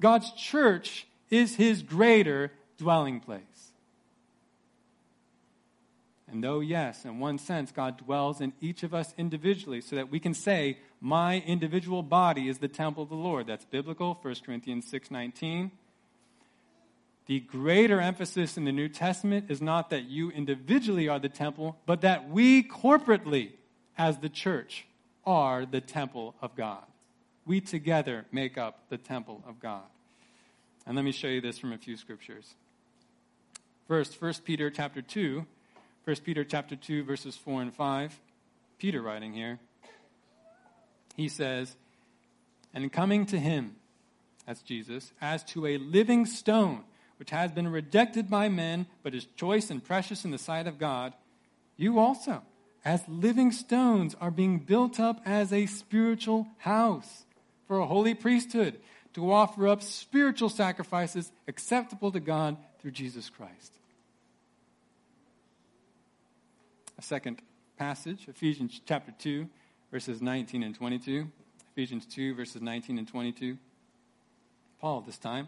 God's 0.02 0.32
church 0.34 1.08
is 1.30 1.56
his 1.56 1.82
greater 1.82 2.52
dwelling 2.78 3.20
place. 3.20 3.44
And 6.32 6.44
though, 6.44 6.60
yes, 6.60 7.06
in 7.06 7.20
one 7.20 7.40
sense, 7.40 7.72
God 7.72 7.98
dwells 7.98 8.40
in 8.40 8.54
each 8.62 8.84
of 8.84 8.94
us 8.94 9.14
individually 9.18 9.82
so 9.82 9.96
that 9.96 10.12
we 10.12 10.20
can 10.20 10.34
say, 10.34 10.78
my 11.02 11.40
individual 11.42 12.04
body 12.04 12.50
is 12.50 12.60
the 12.60 12.68
temple 12.68 13.04
of 13.04 13.10
the 13.10 13.16
Lord. 13.16 13.48
That's 13.48 13.66
biblical, 13.66 14.20
1 14.22 14.36
Corinthians 14.46 14.92
6.19. 14.92 15.72
The 17.30 17.42
greater 17.42 18.02
emphasis 18.02 18.58
in 18.58 18.66
the 18.66 18.72
New 18.72 18.90
Testament 18.90 19.52
is 19.52 19.62
not 19.62 19.92
that 19.92 20.06
you 20.06 20.32
individually 20.32 21.08
are 21.08 21.20
the 21.20 21.30
temple, 21.30 21.78
but 21.86 22.02
that 22.02 22.28
we 22.28 22.64
corporately, 22.64 23.52
as 24.00 24.18
the 24.18 24.30
church, 24.30 24.88
are 25.28 25.64
the 25.64 25.80
temple 25.80 26.34
of 26.42 26.56
God. 26.56 26.82
We 27.46 27.62
together 27.62 28.26
make 28.32 28.58
up 28.58 28.90
the 28.90 28.98
temple 28.98 29.44
of 29.48 29.60
God. 29.60 29.84
And 30.88 30.96
let 30.96 31.06
me 31.06 31.12
show 31.12 31.28
you 31.28 31.40
this 31.40 31.60
from 31.60 31.72
a 31.72 31.78
few 31.78 31.98
scriptures. 31.98 32.56
First, 33.88 34.20
1 34.20 34.34
Peter 34.44 34.72
chapter 34.72 35.04
2, 35.04 35.46
1 36.06 36.16
Peter 36.26 36.44
chapter 36.44 36.76
2 36.76 37.04
verses 37.04 37.38
4 37.38 37.62
and 37.62 37.72
5. 37.76 38.20
Peter 38.80 39.04
writing 39.04 39.36
here. 39.36 39.60
He 41.16 41.30
says, 41.30 41.76
"And 42.74 42.92
coming 42.92 43.28
to 43.28 43.38
him, 43.38 43.76
that's 44.48 44.64
Jesus, 44.64 45.14
as 45.22 45.44
to 45.44 45.68
a 45.68 45.78
living 45.78 46.26
stone, 46.26 46.86
which 47.20 47.32
has 47.32 47.52
been 47.52 47.68
rejected 47.68 48.30
by 48.30 48.48
men, 48.48 48.88
but 49.04 49.14
is 49.14 49.28
choice 49.36 49.70
and 49.70 49.84
precious 49.84 50.24
in 50.24 50.32
the 50.32 50.38
sight 50.38 50.68
of 50.68 50.80
God, 50.80 51.14
you 51.76 52.00
also, 52.00 52.42
as 52.86 53.04
living 53.08 53.52
stones, 53.52 54.16
are 54.22 54.32
being 54.32 54.60
built 54.60 55.00
up 55.00 55.22
as 55.26 55.52
a 55.52 55.66
spiritual 55.66 56.48
house 56.60 57.26
for 57.68 57.80
a 57.80 57.86
holy 57.86 58.14
priesthood 58.14 58.80
to 59.14 59.32
offer 59.32 59.68
up 59.68 59.84
spiritual 59.84 60.50
sacrifices 60.50 61.32
acceptable 61.48 62.12
to 62.12 62.20
God 62.20 62.56
through 62.82 62.92
Jesus 62.92 63.30
Christ. 63.30 63.74
A 66.98 67.02
second 67.02 67.42
passage, 67.78 68.28
Ephesians 68.28 68.80
chapter 68.86 69.14
2, 69.20 69.48
verses 69.92 70.22
19 70.22 70.64
and 70.64 70.76
22. 70.76 71.28
Ephesians 71.74 72.06
2, 72.06 72.36
verses 72.36 72.62
19 72.62 72.98
and 72.98 73.08
22. 73.08 73.58
Paul, 74.80 75.02
this 75.02 75.18
time. 75.18 75.48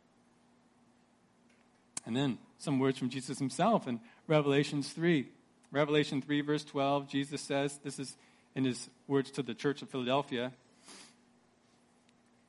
And 2.11 2.17
then 2.17 2.39
some 2.57 2.77
words 2.77 2.99
from 2.99 3.09
Jesus 3.09 3.39
himself 3.39 3.87
in 3.87 4.01
Revelations 4.27 4.89
3. 4.89 5.29
Revelation 5.71 6.21
3, 6.21 6.41
verse 6.41 6.65
12, 6.65 7.07
Jesus 7.07 7.39
says, 7.39 7.79
this 7.85 7.99
is 7.99 8.17
in 8.53 8.65
his 8.65 8.89
words 9.07 9.31
to 9.31 9.41
the 9.41 9.53
church 9.53 9.81
of 9.81 9.89
Philadelphia 9.89 10.51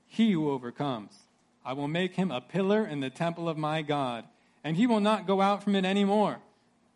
He 0.09 0.33
who 0.33 0.51
overcomes, 0.51 1.13
I 1.65 1.75
will 1.75 1.87
make 1.87 2.17
him 2.17 2.33
a 2.33 2.41
pillar 2.41 2.85
in 2.85 2.99
the 2.99 3.09
temple 3.09 3.49
of 3.49 3.57
my 3.57 3.83
God, 3.83 4.25
and 4.65 4.77
he 4.77 4.89
will 4.89 4.99
not 4.99 5.29
go 5.29 5.41
out 5.41 5.63
from 5.63 5.77
it 5.77 5.85
any 5.85 6.05
more. 6.05 6.41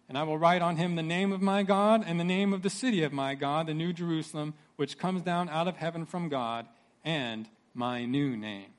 And 0.09 0.19
I 0.19 0.25
will 0.25 0.37
write 0.37 0.61
on 0.61 0.75
him 0.75 0.97
the 0.97 1.05
name 1.05 1.31
of 1.31 1.41
my 1.41 1.63
God 1.63 2.03
and 2.05 2.19
the 2.19 2.25
name 2.25 2.53
of 2.53 2.63
the 2.63 2.69
city 2.69 3.05
of 3.05 3.13
my 3.13 3.37
God, 3.37 3.69
the 3.69 3.75
New 3.75 3.93
Jerusalem, 3.93 4.55
which 4.75 4.99
comes 4.99 5.23
down 5.23 5.49
out 5.51 5.69
of 5.69 5.77
heaven 5.77 6.05
from 6.05 6.29
God, 6.29 6.67
and 7.05 7.49
my 7.75 8.05
new 8.07 8.37
name. 8.37 8.76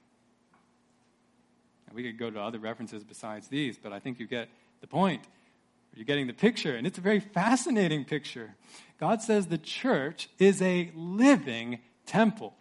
We 1.94 2.04
could 2.04 2.18
go 2.18 2.30
to 2.30 2.40
other 2.40 2.60
references 2.60 3.04
besides 3.04 3.48
these, 3.48 3.78
but 3.78 3.94
I 3.94 4.00
think 4.00 4.20
you 4.20 4.28
get 4.28 4.50
the 4.82 4.88
point. 4.88 5.24
You're 5.96 6.06
getting 6.06 6.28
the 6.28 6.34
picture, 6.34 6.76
and 6.76 6.86
it's 6.86 7.00
a 7.00 7.02
very 7.02 7.20
fascinating 7.20 8.06
picture. 8.06 8.56
God 9.00 9.22
says 9.22 9.48
the 9.48 9.58
church 9.58 10.30
is 10.38 10.62
a 10.62 10.92
living 10.96 11.80
temple. 12.06 12.54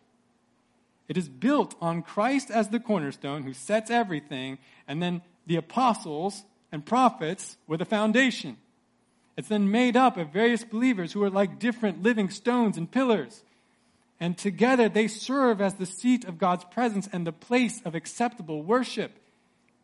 It 1.08 1.16
is 1.18 1.28
built 1.28 1.74
on 1.80 2.02
Christ 2.02 2.50
as 2.50 2.68
the 2.68 2.80
cornerstone 2.80 3.42
who 3.42 3.52
sets 3.52 3.90
everything, 3.90 4.58
and 4.88 5.02
then 5.02 5.22
the 5.46 5.56
apostles 5.56 6.44
and 6.72 6.84
prophets 6.84 7.56
were 7.66 7.76
the 7.76 7.84
foundation. 7.84 8.56
It's 9.36 9.48
then 9.48 9.70
made 9.70 9.96
up 9.96 10.16
of 10.16 10.30
various 10.30 10.64
believers 10.64 11.12
who 11.12 11.22
are 11.22 11.30
like 11.30 11.58
different 11.58 12.02
living 12.02 12.30
stones 12.30 12.78
and 12.78 12.90
pillars. 12.90 13.42
And 14.18 14.36
together 14.36 14.88
they 14.88 15.08
serve 15.08 15.60
as 15.60 15.74
the 15.74 15.86
seat 15.86 16.24
of 16.24 16.38
God's 16.38 16.64
presence 16.64 17.08
and 17.12 17.26
the 17.26 17.32
place 17.32 17.82
of 17.84 17.94
acceptable 17.94 18.62
worship. 18.62 19.12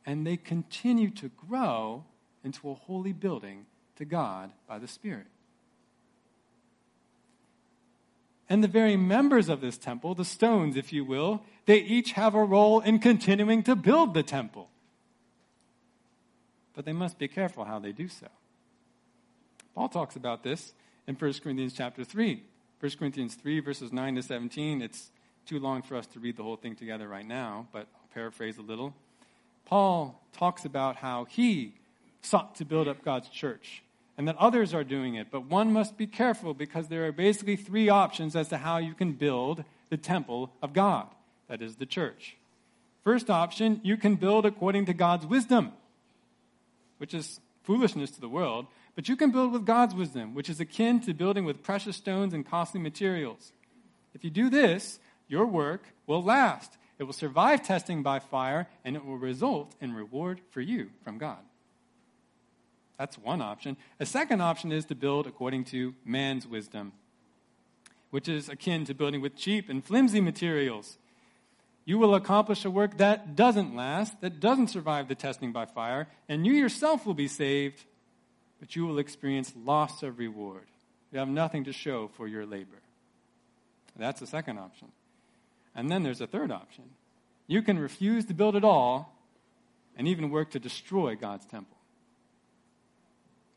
And 0.07 0.27
they 0.27 0.37
continue 0.37 1.11
to 1.11 1.31
grow 1.49 2.05
into 2.43 2.71
a 2.71 2.75
holy 2.75 3.13
building 3.13 3.67
to 3.97 4.05
God 4.05 4.51
by 4.67 4.79
the 4.79 4.89
Spirit. 4.89 5.27
And 8.49 8.63
the 8.63 8.69
very 8.69 8.97
members 8.97 9.49
of 9.49 9.61
this 9.61 9.79
temple, 9.79 10.15
the 10.15 10.25
stones, 10.25 10.77
if 10.77 10.93
you 10.93 11.05
will, 11.05 11.43
they 11.67 11.79
each 11.79 12.13
have 12.13 12.35
a 12.35 12.45
role 12.45 12.81
in 12.81 12.99
continuing 12.99 13.63
to 13.63 13.77
build 13.77 14.15
the 14.15 14.23
temple. 14.23 14.69
But 16.75 16.85
they 16.85 16.93
must 16.93 17.19
be 17.19 17.29
careful 17.29 17.65
how 17.65 17.79
they 17.79 17.93
do 17.93 18.09
so. 18.09 18.29
Paul 19.75 19.89
talks 19.89 20.17
about 20.17 20.43
this 20.43 20.75
in 21.07 21.15
1 21.15 21.33
Corinthians 21.43 21.73
chapter 21.73 22.05
3. 22.05 22.43
1 22.83 22.91
Corinthians 22.99 23.37
3, 23.37 23.61
verses 23.61 23.93
9 23.93 24.17
to 24.17 24.23
17. 24.25 24.83
It's 24.83 25.13
too 25.47 25.61
long 25.61 25.83
for 25.83 25.95
us 25.95 26.05
to 26.09 26.19
read 26.19 26.37
the 26.37 26.43
whole 26.43 26.57
thing 26.57 26.75
together 26.75 27.07
right 27.07 27.25
now, 27.25 27.69
but 27.71 27.87
I'll 27.95 28.09
paraphrase 28.13 28.59
a 28.59 28.63
little. 28.63 28.93
Paul 29.67 30.21
talks 30.33 30.65
about 30.65 30.97
how 30.97 31.27
he 31.27 31.75
sought 32.23 32.57
to 32.57 32.65
build 32.65 32.89
up 32.89 33.05
God's 33.05 33.29
church 33.29 33.85
and 34.19 34.27
that 34.27 34.37
others 34.37 34.75
are 34.75 34.83
doing 34.83 35.15
it, 35.15 35.29
but 35.31 35.45
one 35.45 35.73
must 35.73 35.97
be 35.97 36.09
careful 36.09 36.55
because 36.55 36.89
there 36.89 37.07
are 37.07 37.13
basically 37.13 37.55
three 37.55 37.89
options 37.89 38.35
as 38.35 38.49
to 38.49 38.57
how 38.57 38.79
you 38.79 38.95
can 38.95 39.13
build 39.13 39.63
the 39.89 39.97
temple 39.97 40.51
of 40.61 40.73
God, 40.73 41.07
that 41.47 41.63
is, 41.63 41.77
the 41.77 41.87
church. 41.87 42.37
First 43.05 43.31
option, 43.31 43.81
you 43.85 43.97
can 43.97 44.17
build 44.17 44.45
according 44.45 44.87
to 44.87 44.93
God's 44.93 45.25
wisdom, 45.25 45.71
which 46.99 47.15
is 47.15 47.39
foolishness 47.63 48.11
to 48.11 48.21
the 48.21 48.29
world, 48.29 48.67
but 48.95 49.09
you 49.09 49.17
can 49.17 49.31
build 49.31 49.53
with 49.53 49.65
God's 49.65 49.95
wisdom, 49.95 50.35
which 50.35 50.51
is 50.51 50.61
akin 50.61 51.01
to 51.01 51.15
building 51.15 51.45
with 51.45 51.63
precious 51.63 51.97
stones 51.97 52.35
and 52.35 52.47
costly 52.47 52.81
materials. 52.81 53.53
If 54.15 54.25
you 54.25 54.31
do 54.31 54.51
this, 54.51 54.99
your 55.29 55.47
work 55.47 55.85
will 56.07 56.23
last. 56.23 56.77
It 56.99 57.05
will 57.05 57.13
survive 57.13 57.63
testing 57.63 58.03
by 58.03 58.19
fire, 58.19 58.69
and 58.85 58.95
it 58.95 59.05
will 59.05 59.17
result 59.17 59.75
in 59.81 59.95
reward 59.95 60.41
for 60.51 60.61
you 60.61 60.91
from 61.03 61.19
God. 61.19 61.39
That's 62.99 63.19
one 63.19 63.41
option. 63.41 63.77
A 63.99 64.07
second 64.07 64.43
option 64.43 64.71
is 64.71 64.85
to 64.85 64.95
build 64.95 65.27
according 65.27 65.65
to 65.67 65.95
man's 66.05 66.47
wisdom, 66.47 66.93
which 68.11 68.29
is 68.29 68.49
akin 68.49 68.85
to 68.85 68.95
building 68.95 69.21
with 69.21 69.35
cheap 69.35 69.69
and 69.71 69.83
flimsy 69.83 70.21
materials. 70.21 70.99
You 71.85 71.99
will 71.99 72.15
accomplish 72.15 72.65
a 72.65 72.71
work 72.71 72.99
that 72.99 73.35
doesn't 73.35 73.75
last, 73.75 74.21
that 74.21 74.39
doesn't 74.39 74.69
survive 74.69 75.09
the 75.09 75.15
testing 75.15 75.51
by 75.51 75.65
fire, 75.65 76.07
and 76.29 76.47
you 76.47 76.53
yourself 76.53 77.07
will 77.07 77.15
be 77.15 77.27
saved 77.27 77.85
but 78.63 78.77
you 78.77 78.87
will 78.87 79.01
experience 79.01 79.53
loss 79.65 80.05
of 80.05 80.21
reward. 80.21 80.63
You 81.11 81.19
have 81.19 81.27
nothing 81.27 81.65
to 81.65 81.73
show 81.73 82.07
for 82.17 82.29
your 82.29 82.47
labor. 82.47 82.81
That's 83.97 84.21
the 84.21 84.27
second 84.29 84.61
option. 84.61 84.93
And 85.75 85.91
then 85.91 86.05
there's 86.05 86.21
a 86.21 86.29
third 86.29 86.53
option. 86.53 86.85
You 87.49 87.63
can 87.63 87.77
refuse 87.77 88.25
to 88.27 88.35
build 88.35 88.55
it 88.55 88.63
all 88.63 89.19
and 89.97 90.07
even 90.07 90.31
work 90.31 90.53
to 90.53 90.61
destroy 90.61 91.17
God's 91.17 91.45
temple. 91.45 91.77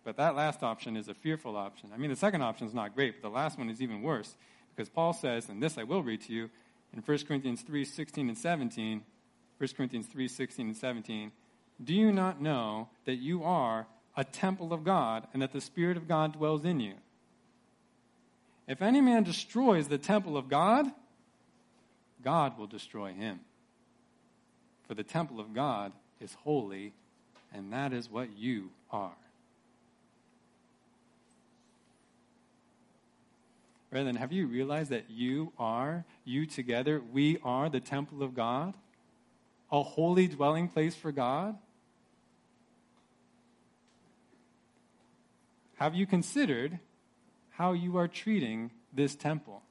But 0.03 0.18
that 0.18 0.36
last 0.36 0.64
option 0.64 0.97
is 0.97 1.08
a 1.08 1.14
fearful 1.14 1.56
option. 1.56 1.91
I 1.93 1.97
mean, 1.97 2.10
the 2.10 2.16
second 2.16 2.41
option 2.41 2.66
is 2.66 2.74
not 2.74 2.95
great, 2.95 3.22
but 3.22 3.30
the 3.30 3.36
last 3.36 3.60
one 3.60 3.70
is 3.70 3.84
even 3.84 4.01
worse 4.01 4.34
because 4.76 4.89
Paul 4.89 5.14
says, 5.14 5.49
and 5.49 5.62
this 5.62 5.78
I 5.78 5.84
will 5.84 6.01
read 6.01 6.22
to 6.22 6.34
you 6.34 6.49
in 6.93 7.03
1 7.03 7.18
Corinthians 7.28 7.62
3 7.62 7.86
16 7.86 8.28
and 8.28 8.38
17. 8.38 9.03
1 9.60 9.70
Corinthians 9.78 10.08
3 10.08 10.28
16 10.28 10.66
and 10.66 10.76
17. 10.76 11.32
Do 11.84 11.93
you 11.93 12.12
not 12.12 12.41
know 12.41 12.89
that 13.06 13.18
you 13.18 13.43
are 13.43 13.86
a 14.18 14.24
temple 14.24 14.74
of 14.74 14.84
God 14.84 15.28
and 15.34 15.41
that 15.41 15.53
the 15.53 15.61
Spirit 15.61 15.97
of 15.97 16.07
God 16.07 16.34
dwells 16.34 16.66
in 16.66 16.80
you? 16.80 16.93
If 18.68 18.82
any 18.82 19.01
man 19.01 19.24
destroys 19.24 19.88
the 19.88 19.97
temple 19.97 20.38
of 20.38 20.49
God, 20.49 20.88
God 22.24 22.57
will 22.57 22.68
destroy 22.68 23.13
him. 23.13 23.39
For 24.88 24.95
the 24.95 25.03
temple 25.03 25.39
of 25.39 25.53
God 25.53 25.91
is 26.20 26.36
holy, 26.43 26.93
and 27.53 27.72
that 27.74 27.93
is 27.93 28.09
what 28.09 28.36
you 28.38 28.72
are. 28.91 29.16
Brethren, 33.91 34.16
have 34.16 34.32
you 34.32 34.47
realized 34.47 34.89
that 34.89 35.09
you 35.09 35.53
are, 35.57 36.03
you 36.26 36.45
together, 36.45 37.01
we 37.13 37.38
are 37.43 37.70
the 37.70 37.80
temple 37.80 38.24
of 38.24 38.36
God? 38.36 38.74
A 39.72 39.82
holy 39.82 40.28
dwelling 40.28 40.68
place 40.68 40.95
for 40.95 41.11
God? 41.11 41.57
Have 45.76 45.95
you 45.95 46.05
considered 46.05 46.80
how 47.51 47.73
you 47.73 47.97
are 47.97 48.07
treating 48.07 48.71
this 48.93 49.15
temple? 49.15 49.61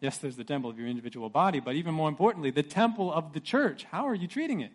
Yes, 0.00 0.18
there's 0.18 0.36
the 0.36 0.44
temple 0.44 0.70
of 0.70 0.78
your 0.78 0.88
individual 0.88 1.28
body, 1.28 1.60
but 1.60 1.74
even 1.74 1.92
more 1.94 2.08
importantly, 2.08 2.50
the 2.50 2.62
temple 2.62 3.12
of 3.12 3.32
the 3.32 3.40
church. 3.40 3.84
How 3.84 4.06
are 4.06 4.14
you 4.14 4.28
treating 4.28 4.60
it? 4.60 4.72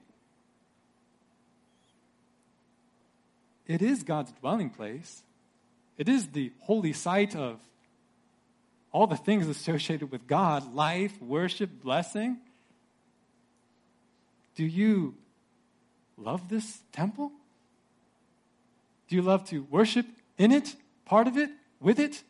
It 3.65 3.81
is 3.81 4.03
God's 4.03 4.31
dwelling 4.33 4.69
place. 4.69 5.23
It 5.97 6.09
is 6.09 6.27
the 6.27 6.51
holy 6.61 6.91
site 6.91 7.35
of 7.35 7.59
all 8.91 9.07
the 9.07 9.15
things 9.15 9.47
associated 9.47 10.11
with 10.11 10.27
God 10.27 10.73
life, 10.73 11.19
worship, 11.21 11.81
blessing. 11.81 12.37
Do 14.55 14.65
you 14.65 15.15
love 16.17 16.49
this 16.49 16.81
temple? 16.91 17.31
Do 19.13 19.17
you 19.17 19.21
love 19.21 19.47
to 19.49 19.67
worship 19.69 20.07
in 20.39 20.51
it, 20.51 20.75
part 21.05 21.27
of 21.27 21.37
it, 21.37 21.51
with 21.79 21.99
it? 21.99 22.23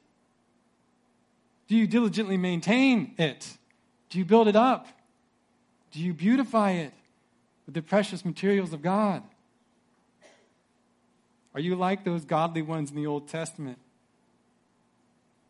Do 1.69 1.77
you 1.77 1.87
diligently 1.87 2.35
maintain 2.35 3.15
it? 3.17 3.55
Do 4.09 4.19
you 4.19 4.25
build 4.25 4.49
it 4.49 4.57
up? 4.57 4.89
Do 5.93 6.01
you 6.01 6.13
beautify 6.13 6.71
it 6.71 6.93
with 7.65 7.73
the 7.73 7.81
precious 7.81 8.25
materials 8.25 8.73
of 8.73 8.81
God? 8.81 9.23
Are 11.53 11.61
you 11.61 11.77
like 11.77 12.03
those 12.03 12.25
godly 12.25 12.61
ones 12.61 12.89
in 12.89 12.97
the 12.97 13.07
Old 13.07 13.29
Testament 13.29 13.79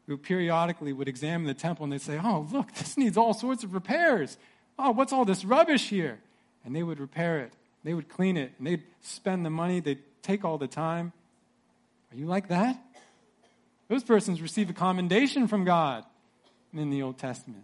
who 0.06 0.18
periodically 0.18 0.94
would 0.94 1.08
examine 1.08 1.48
the 1.48 1.56
temple 1.56 1.86
and 1.86 1.94
they'd 1.94 2.00
say, 2.00 2.20
Oh, 2.24 2.48
look, 2.52 2.72
this 2.76 2.96
needs 2.96 3.18
all 3.18 3.34
sorts 3.34 3.64
of 3.64 3.74
repairs. 3.74 4.38
Oh, 4.78 4.92
what's 4.92 5.12
all 5.12 5.26
this 5.26 5.44
rubbish 5.44 5.90
here? 5.90 6.20
And 6.64 6.76
they 6.76 6.84
would 6.84 7.00
repair 7.00 7.40
it, 7.40 7.54
they 7.84 7.96
would 7.96 8.08
clean 8.08 8.38
it, 8.38 8.54
and 8.60 8.68
they'd 8.68 8.84
spend 9.02 9.44
the 9.44 9.50
money, 9.50 9.80
they'd 9.80 10.04
take 10.22 10.46
all 10.46 10.60
the 10.60 10.68
time. 10.68 11.12
Are 12.14 12.18
you 12.18 12.28
like 12.28 12.50
that? 12.50 12.80
Those 13.88 14.04
persons 14.04 14.40
receive 14.40 14.70
a 14.70 14.74
commendation 14.74 15.48
from 15.48 15.66
God 15.66 16.04
in 16.72 16.92
the 16.92 17.02
Old 17.02 17.18
Testament. 17.18 17.64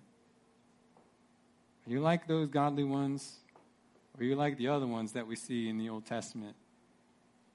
Are 1.85 1.91
you 1.91 1.99
like 1.99 2.27
those 2.27 2.49
godly 2.49 2.83
ones? 2.83 3.37
Or 4.17 4.21
are 4.21 4.25
you 4.25 4.35
like 4.35 4.57
the 4.57 4.69
other 4.69 4.87
ones 4.87 5.11
that 5.13 5.27
we 5.27 5.35
see 5.35 5.69
in 5.69 5.77
the 5.77 5.89
Old 5.89 6.05
Testament 6.05 6.55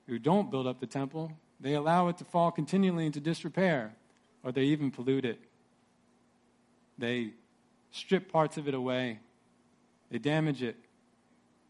who 0.06 0.20
don't 0.20 0.50
build 0.52 0.68
up 0.68 0.78
the 0.78 0.86
temple? 0.86 1.32
They 1.60 1.74
allow 1.74 2.08
it 2.08 2.18
to 2.18 2.24
fall 2.24 2.52
continually 2.52 3.06
into 3.06 3.20
disrepair, 3.20 3.94
or 4.44 4.52
they 4.52 4.64
even 4.64 4.92
pollute 4.92 5.24
it. 5.24 5.40
They 6.96 7.30
strip 7.90 8.30
parts 8.30 8.56
of 8.56 8.68
it 8.68 8.74
away, 8.74 9.18
they 10.10 10.18
damage 10.18 10.62
it, 10.62 10.76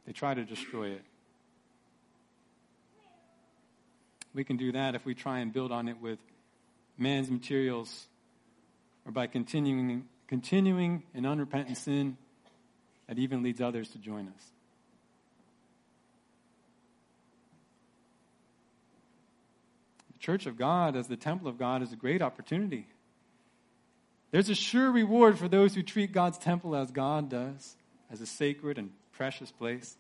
they 0.07 0.13
try 0.13 0.35
to 0.35 0.45
destroy 0.45 0.89
it. 0.89 1.03
We 4.35 4.43
can 4.43 4.57
do 4.57 4.73
that 4.73 4.97
if 4.97 5.07
we 5.07 5.15
try 5.15 5.39
and 5.39 5.53
build 5.53 5.71
on 5.71 5.89
it 5.89 6.01
with 6.01 6.19
man's 6.99 7.31
materials 7.31 8.07
or 9.07 9.13
by 9.13 9.29
continuing, 9.29 10.05
continuing 10.27 11.05
in 11.15 11.25
unrepentant 11.25 11.79
sin 11.79 12.17
that 13.07 13.19
even 13.19 13.43
leads 13.43 13.61
others 13.61 13.89
to 13.91 13.99
join 13.99 14.27
us. 14.29 14.45
The 20.13 20.19
church 20.19 20.47
of 20.47 20.57
God, 20.57 20.97
as 20.97 21.07
the 21.07 21.17
temple 21.17 21.49
of 21.49 21.59
God, 21.59 21.83
is 21.83 21.93
a 21.93 21.97
great 21.97 22.23
opportunity. 22.23 22.87
There's 24.31 24.49
a 24.49 24.55
sure 24.55 24.91
reward 24.91 25.39
for 25.39 25.47
those 25.47 25.77
who 25.77 25.83
treat 25.83 26.11
God's 26.11 26.39
temple 26.39 26.75
as 26.75 26.91
God 26.91 27.29
does, 27.29 27.77
as 28.11 28.21
a 28.21 28.27
sacred 28.27 28.79
and 28.79 28.91
precious 29.13 29.53
place. 29.53 29.97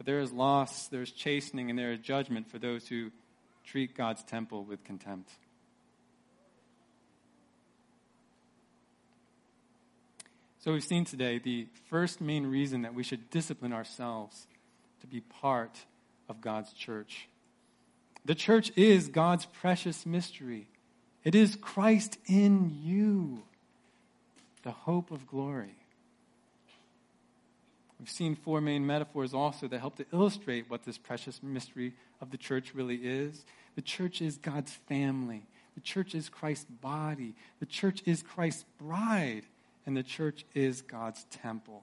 But 0.00 0.06
there 0.06 0.20
is 0.20 0.32
loss, 0.32 0.88
there 0.88 1.02
is 1.02 1.10
chastening, 1.10 1.68
and 1.68 1.78
there 1.78 1.92
is 1.92 1.98
judgment 1.98 2.50
for 2.50 2.58
those 2.58 2.88
who 2.88 3.10
treat 3.66 3.94
God's 3.94 4.22
temple 4.22 4.64
with 4.64 4.82
contempt. 4.82 5.30
So, 10.60 10.72
we've 10.72 10.82
seen 10.82 11.04
today 11.04 11.38
the 11.38 11.66
first 11.90 12.22
main 12.22 12.46
reason 12.46 12.80
that 12.80 12.94
we 12.94 13.02
should 13.02 13.28
discipline 13.28 13.74
ourselves 13.74 14.46
to 15.02 15.06
be 15.06 15.20
part 15.20 15.76
of 16.30 16.40
God's 16.40 16.72
church. 16.72 17.28
The 18.24 18.34
church 18.34 18.72
is 18.76 19.08
God's 19.08 19.44
precious 19.44 20.06
mystery, 20.06 20.66
it 21.24 21.34
is 21.34 21.56
Christ 21.56 22.16
in 22.24 22.74
you, 22.82 23.42
the 24.62 24.70
hope 24.70 25.10
of 25.10 25.26
glory. 25.26 25.79
We've 28.00 28.08
seen 28.08 28.34
four 28.34 28.62
main 28.62 28.86
metaphors 28.86 29.34
also 29.34 29.68
that 29.68 29.78
help 29.78 29.96
to 29.96 30.06
illustrate 30.10 30.70
what 30.70 30.84
this 30.84 30.96
precious 30.96 31.42
mystery 31.42 31.92
of 32.22 32.30
the 32.30 32.38
church 32.38 32.74
really 32.74 32.96
is. 32.96 33.44
The 33.76 33.82
church 33.82 34.22
is 34.22 34.38
God's 34.38 34.72
family. 34.72 35.42
The 35.74 35.82
church 35.82 36.14
is 36.14 36.30
Christ's 36.30 36.64
body. 36.64 37.34
The 37.60 37.66
church 37.66 38.02
is 38.06 38.22
Christ's 38.22 38.64
bride 38.78 39.42
and 39.84 39.94
the 39.94 40.02
church 40.02 40.46
is 40.54 40.80
God's 40.80 41.24
temple. 41.24 41.82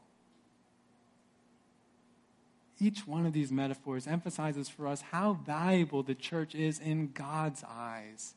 Each 2.79 3.05
one 3.07 3.27
of 3.27 3.33
these 3.33 3.51
metaphors 3.51 4.07
emphasizes 4.07 4.69
for 4.69 4.87
us 4.87 5.01
how 5.01 5.33
valuable 5.33 6.01
the 6.01 6.15
church 6.15 6.55
is 6.55 6.79
in 6.79 7.11
God's 7.11 7.63
eyes 7.63 8.33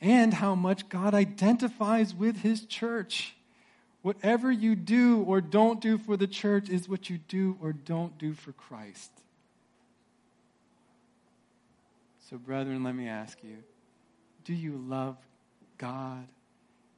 and 0.00 0.34
how 0.34 0.56
much 0.56 0.88
God 0.88 1.14
identifies 1.14 2.14
with 2.14 2.38
his 2.38 2.64
church. 2.64 3.34
Whatever 4.04 4.52
you 4.52 4.76
do 4.76 5.22
or 5.22 5.40
don't 5.40 5.80
do 5.80 5.96
for 5.96 6.18
the 6.18 6.26
church 6.26 6.68
is 6.68 6.86
what 6.86 7.08
you 7.08 7.16
do 7.26 7.56
or 7.62 7.72
don't 7.72 8.18
do 8.18 8.34
for 8.34 8.52
Christ. 8.52 9.10
So, 12.28 12.36
brethren, 12.36 12.84
let 12.84 12.94
me 12.94 13.08
ask 13.08 13.42
you 13.42 13.56
do 14.44 14.52
you 14.52 14.76
love 14.76 15.16
God? 15.78 16.28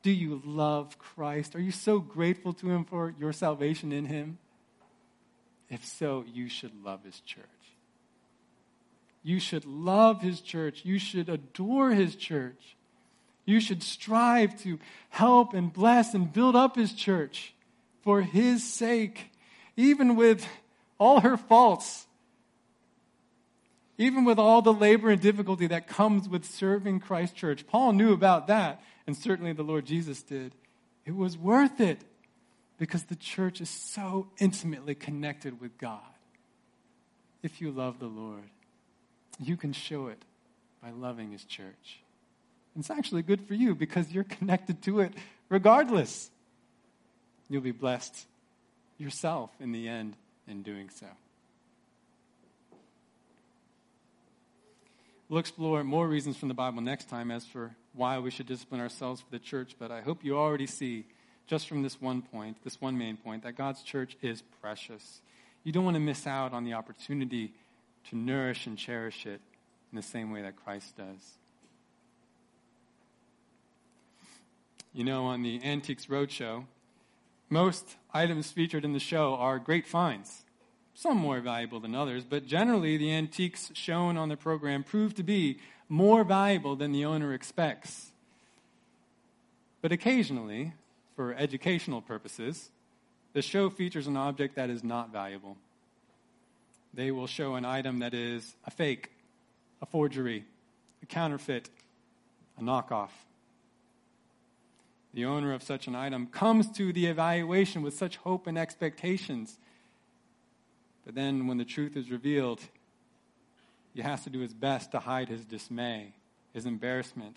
Do 0.03 0.11
you 0.11 0.43
love 0.45 0.99
Christ? 0.99 1.55
Are 1.55 1.61
you 1.61 1.71
so 1.71 2.01
grateful 2.01 2.53
to 2.55 2.69
Him 2.69 2.85
for 2.85 3.15
your 3.21 3.33
salvation 3.33 3.93
in 3.93 4.07
Him? 4.07 4.39
If 5.71 5.85
so, 5.85 6.25
you 6.27 6.49
should 6.49 6.73
love 6.83 7.05
His 7.05 7.21
church. 7.21 7.45
You 9.23 9.39
should 9.39 9.65
love 9.65 10.23
His 10.23 10.41
church. 10.41 10.85
You 10.85 10.99
should 10.99 11.29
adore 11.29 11.91
His 11.91 12.17
church. 12.17 12.76
You 13.47 13.61
should 13.61 13.83
strive 13.83 14.61
to 14.63 14.79
help 15.09 15.55
and 15.55 15.73
bless 15.73 16.13
and 16.13 16.31
build 16.31 16.55
up 16.55 16.77
His 16.77 16.93
church 16.93 17.55
for 18.03 18.21
His 18.21 18.63
sake, 18.63 19.31
even 19.77 20.17
with 20.17 20.47
all 20.99 21.21
her 21.21 21.39
faults, 21.39 22.07
even 23.97 24.25
with 24.25 24.39
all 24.39 24.61
the 24.61 24.73
labor 24.73 25.09
and 25.09 25.21
difficulty 25.21 25.69
that 25.69 25.89
comes 25.89 26.29
with 26.29 26.45
serving 26.45 27.01
Christ's 27.01 27.35
church. 27.35 27.67
Paul 27.67 27.93
knew 27.93 28.13
about 28.13 28.49
that 28.49 28.83
and 29.07 29.17
certainly 29.17 29.53
the 29.53 29.63
Lord 29.63 29.87
Jesus 29.87 30.23
did, 30.23 30.53
it 31.05 31.15
was 31.15 31.39
worth 31.39 31.81
it 31.81 32.01
because 32.79 33.05
the 33.05 33.17
church 33.17 33.61
is 33.61 33.71
so 33.71 34.29
intimately 34.39 34.95
connected 34.95 35.61
with 35.61 35.79
God. 35.79 36.01
If 37.43 37.61
you 37.61 37.71
love 37.71 38.01
the 38.01 38.07
Lord, 38.07 38.43
you 39.39 39.57
can 39.57 39.73
show 39.73 40.09
it 40.09 40.23
by 40.83 40.91
loving 40.91 41.31
His 41.31 41.45
church. 41.45 42.01
It's 42.79 42.91
actually 42.91 43.23
good 43.23 43.41
for 43.47 43.55
you 43.55 43.75
because 43.75 44.13
you're 44.13 44.25
connected 44.25 44.83
to 44.83 45.01
it 45.01 45.13
regardless. 45.49 46.31
You'll 47.49 47.63
be 47.63 47.73
blessed 47.73 48.27
yourself 48.99 49.51
in 49.61 49.73
the 49.73 49.89
end 49.89 50.15
in 50.47 50.63
doing 50.63 50.91
so. 50.91 51.07
We'll 55.29 55.41
explore 55.41 55.83
more 55.83 56.07
reasons 56.07 56.37
from 56.37 56.49
the 56.49 56.55
Bible 56.55 56.83
next 56.83 57.09
time 57.09 57.31
as 57.31 57.45
for 57.45 57.75
why 57.95 58.19
we 58.19 58.31
should 58.31 58.47
discipline 58.47 58.81
ourselves 58.81 59.21
for 59.21 59.31
the 59.31 59.39
church, 59.39 59.75
but 59.79 59.91
I 59.91 60.01
hope 60.01 60.23
you 60.23 60.39
already 60.39 60.67
see 60.67 61.05
just 61.49 61.69
from 61.69 61.83
this 61.83 62.01
one 62.01 62.23
point, 62.23 62.59
this 62.63 62.81
one 62.81 62.97
main 62.97 63.17
point, 63.17 63.43
that 63.43 63.57
God's 63.57 63.83
church 63.83 64.17
is 64.23 64.43
precious. 64.61 65.21
You 65.65 65.73
don't 65.73 65.85
want 65.85 65.97
to 65.97 66.01
miss 66.01 66.27
out 66.27 66.53
on 66.53 66.65
the 66.65 66.75
opportunity 66.75 67.53
to 68.11 68.17
nourish 68.17 68.67
and 68.67 68.79
cherish 68.79 69.27
it 69.27 69.41
in 69.91 69.97
the 69.97 70.03
same 70.03 70.31
way 70.31 70.43
that 70.43 70.63
Christ 70.63 70.97
does. 70.97 71.39
You 74.97 75.05
know, 75.05 75.27
on 75.27 75.43
the 75.43 75.63
Antiques 75.63 76.07
Roadshow, 76.07 76.65
most 77.51 77.97
items 78.15 78.51
featured 78.51 78.83
in 78.83 78.95
the 78.95 78.99
show 78.99 79.35
are 79.35 79.59
great 79.59 79.87
finds, 79.87 80.47
some 80.95 81.19
more 81.19 81.41
valuable 81.41 81.81
than 81.81 81.95
others, 81.95 82.25
but 82.25 82.47
generally 82.47 82.97
the 82.97 83.13
antiques 83.13 83.71
shown 83.75 84.17
on 84.17 84.31
the 84.31 84.39
program 84.39 84.83
prove 84.83 85.15
to 85.17 85.23
be 85.23 85.59
more 85.91 86.25
valuable 86.25 86.77
than 86.77 86.93
the 86.93 87.05
owner 87.05 87.35
expects. 87.35 88.13
But 89.83 89.93
occasionally, 89.93 90.73
for 91.15 91.35
educational 91.35 92.01
purposes, 92.01 92.71
the 93.35 93.43
show 93.43 93.69
features 93.69 94.07
an 94.07 94.17
object 94.17 94.57
that 94.57 94.71
is 94.71 94.83
not 94.83 95.13
valuable. 95.13 95.59
They 96.95 97.11
will 97.11 97.27
show 97.27 97.57
an 97.57 97.67
item 97.67 97.99
that 97.99 98.15
is 98.15 98.55
a 98.65 98.71
fake, 98.71 99.11
a 99.83 99.85
forgery, 99.85 100.47
a 101.03 101.07
counterfeit, 101.07 101.69
a 102.59 102.63
knockoff. 102.63 103.11
The 105.17 105.25
owner 105.25 105.55
of 105.55 105.63
such 105.63 105.87
an 105.87 105.95
item 105.95 106.27
comes 106.27 106.71
to 106.73 106.93
the 106.93 107.07
evaluation 107.07 107.81
with 107.81 107.95
such 107.95 108.19
hope 108.19 108.47
and 108.47 108.59
expectations. 108.59 109.57
But 111.07 111.15
then, 111.15 111.47
when 111.47 111.57
the 111.57 111.65
truth 111.65 111.97
is 111.97 112.11
revealed, 112.11 112.61
he 113.95 114.03
has 114.03 114.25
to 114.25 114.31
do 114.31 114.41
his 114.41 114.53
best 114.53 114.91
to 114.91 114.99
hide 114.99 115.31
his 115.31 115.47
dismay, 115.47 116.13
his 116.53 116.67
embarrassment, 116.67 117.37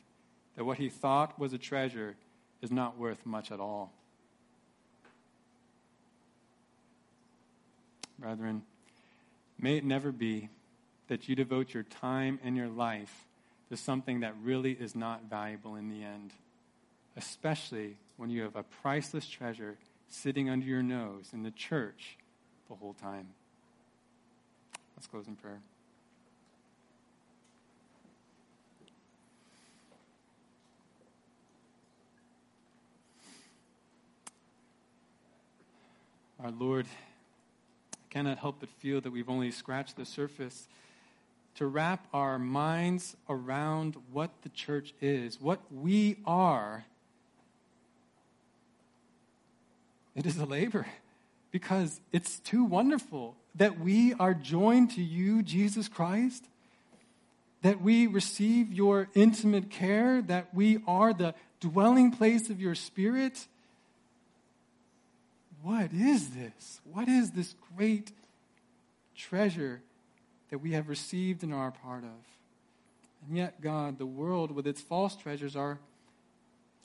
that 0.58 0.66
what 0.66 0.78
he 0.78 0.90
thought 0.90 1.40
was 1.40 1.54
a 1.54 1.58
treasure 1.58 2.18
is 2.62 2.70
not 2.70 2.98
worth 2.98 3.26
much 3.26 3.50
at 3.50 3.62
all. 3.62 3.94
Brethren, 8.20 8.64
may 9.58 9.78
it 9.78 9.86
never 9.86 10.12
be 10.12 10.50
that 11.08 11.30
you 11.30 11.36
devote 11.38 11.74
your 11.74 11.84
time 11.84 12.42
and 12.44 12.58
your 12.58 12.68
life 12.68 13.24
to 13.70 13.78
something 13.78 14.20
that 14.20 14.36
really 14.44 14.74
is 14.74 14.98
not 14.98 15.30
valuable 15.30 15.78
in 15.78 15.88
the 15.88 16.04
end, 16.04 16.34
especially 17.18 17.98
when 18.18 18.30
you 18.30 18.42
have 18.44 18.56
a 18.56 18.64
priceless 18.64 19.28
treasure 19.28 19.78
sitting 20.10 20.50
under 20.50 20.66
your 20.66 20.84
nose 20.84 21.30
in 21.34 21.44
the 21.44 21.52
church 21.52 22.18
the 22.68 22.76
whole 22.76 22.94
time. 22.94 23.28
Let's 24.96 25.08
close 25.08 25.28
in 25.28 25.36
prayer. 25.36 25.62
Our 36.42 36.52
Lord, 36.52 36.86
I 37.94 37.98
cannot 38.10 38.38
help 38.38 38.62
but 38.62 38.70
feel 38.70 39.02
that 39.02 39.12
we've 39.12 39.30
only 39.30 39.52
scratched 39.52 39.98
the 39.98 40.06
surface 40.06 40.70
to 41.56 41.68
wrap 41.68 42.08
our 42.14 42.40
minds 42.40 43.18
around 43.28 43.98
what 44.14 44.32
the 44.44 44.50
church 44.50 44.94
is, 45.02 45.42
what 45.42 45.60
we 45.70 46.16
are. 46.26 46.86
It 50.20 50.28
is 50.28 50.38
a 50.38 50.46
labor 50.46 50.86
because 51.50 52.00
it's 52.12 52.38
too 52.40 52.64
wonderful 52.64 53.36
that 53.56 53.80
we 53.80 54.14
are 54.14 54.36
joined 54.36 54.92
to 54.92 55.02
you, 55.02 55.42
Jesus 55.42 55.88
Christ, 55.88 56.46
that 57.64 57.82
we 57.82 58.06
receive 58.06 58.72
your 58.72 59.08
intimate 59.16 59.72
care, 59.72 60.22
that 60.22 60.54
we 60.54 60.84
are 60.86 61.14
the 61.14 61.34
dwelling 61.60 62.12
place 62.12 62.52
of 62.52 62.62
your 62.62 62.76
Spirit 62.76 63.48
what 65.62 65.92
is 65.94 66.30
this? 66.30 66.82
What 66.86 67.08
is 67.08 67.32
this 67.32 67.56
great 67.76 68.12
treasure 69.16 69.82
that 70.50 70.60
we 70.60 70.72
have 70.72 70.88
received 70.88 71.44
and 71.44 71.54
are 71.54 71.68
a 71.68 71.72
part 71.72 72.04
of? 72.04 73.28
And 73.28 73.38
yet, 73.38 73.60
God, 73.62 73.98
the 73.98 74.06
world 74.06 74.52
with 74.52 74.66
its 74.66 74.82
false 74.82 75.16
treasures 75.16 75.56
are 75.56 75.80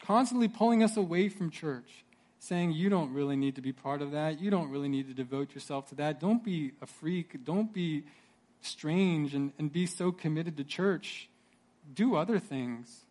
constantly 0.03 0.49
pulling 0.49 0.83
us 0.83 0.97
away 0.97 1.29
from 1.29 1.51
church, 1.51 2.04
saying, 2.45 2.73
You 2.73 2.89
don't 2.89 3.13
really 3.13 3.37
need 3.37 3.57
to 3.57 3.63
be 3.63 3.73
part 3.73 4.03
of 4.03 4.13
that. 4.13 4.41
You 4.41 4.51
don't 4.51 4.71
really 4.71 4.89
need 4.89 5.09
to 5.09 5.15
devote 5.15 5.55
yourself 5.55 5.89
to 5.89 5.95
that. 5.97 6.21
Don't 6.21 6.45
be 6.45 6.73
a 6.83 6.87
freak. 6.87 7.45
Don't 7.45 7.73
be 7.73 8.05
strange 8.61 9.35
and, 9.35 9.53
and 9.59 9.73
be 9.73 9.87
so 9.87 10.13
committed 10.13 10.57
to 10.57 10.65
church. 10.65 11.29
Do 11.95 12.17
other 12.17 12.39
things. 12.39 13.05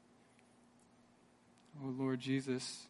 Oh, 1.83 1.89
Lord 1.89 2.19
Jesus, 2.19 2.87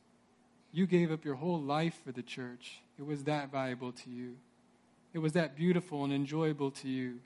you 0.72 0.86
gave 0.86 1.12
up 1.12 1.26
your 1.26 1.36
whole 1.36 1.62
life 1.62 2.00
for 2.06 2.12
the 2.12 2.22
church. 2.22 2.82
It 2.98 3.06
was 3.06 3.24
that 3.24 3.52
valuable 3.52 3.92
to 3.92 4.10
you. 4.10 4.36
It 5.14 5.20
was 5.20 5.34
that 5.34 5.56
beautiful 5.56 6.04
and 6.04 6.12
enjoyable 6.12 6.72
to 6.72 6.90
you, 6.90 7.20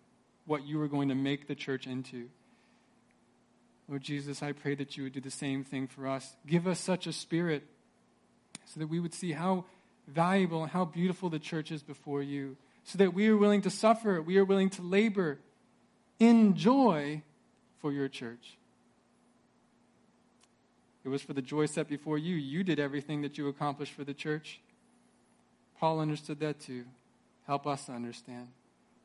what 0.46 0.66
you 0.66 0.78
were 0.78 0.88
going 0.88 1.10
to 1.10 1.16
make 1.16 1.48
the 1.48 1.56
church 1.56 1.88
into. 1.88 2.30
Lord 3.88 4.02
Jesus, 4.02 4.44
I 4.44 4.52
pray 4.52 4.76
that 4.76 4.98
you 4.98 5.04
would 5.04 5.14
do 5.14 5.22
the 5.22 5.32
same 5.32 5.64
thing 5.64 5.88
for 5.88 6.08
us. 6.08 6.36
Give 6.46 6.68
us 6.68 6.80
such 6.80 7.08
a 7.08 7.14
spirit 7.14 7.64
so 8.68 8.80
that 8.80 8.88
we 8.88 9.00
would 9.00 9.14
see 9.14 9.32
how 9.32 9.66
valuable 10.08 10.64
and 10.64 10.72
how 10.72 10.86
beautiful 10.86 11.30
the 11.30 11.40
church 11.40 11.72
is 11.72 11.82
before 11.82 12.22
you, 12.22 12.56
so 12.84 12.98
that 12.98 13.14
we 13.14 13.28
are 13.28 13.36
willing 13.36 13.62
to 13.62 13.70
suffer, 13.70 14.22
we 14.22 14.38
are 14.38 14.46
willing 14.46 14.70
to 14.70 14.82
labor 14.82 15.40
in 16.20 16.56
joy 16.56 17.22
for 17.82 17.92
your 17.92 18.08
church. 18.08 18.58
It 21.04 21.10
was 21.10 21.22
for 21.22 21.34
the 21.34 21.42
joy 21.42 21.68
set 21.68 21.88
before 21.88 22.18
you. 22.18 22.36
You 22.36 22.64
did 22.64 22.80
everything 22.80 23.22
that 23.22 23.38
you 23.38 23.48
accomplished 23.48 23.94
for 23.94 24.04
the 24.04 24.14
church. 24.14 24.60
Paul 25.80 26.00
understood 26.02 26.40
that 26.42 26.60
too. 26.60 26.86
Help 27.46 27.66
us 27.66 27.86
to 27.86 27.94
understand. 27.94 28.50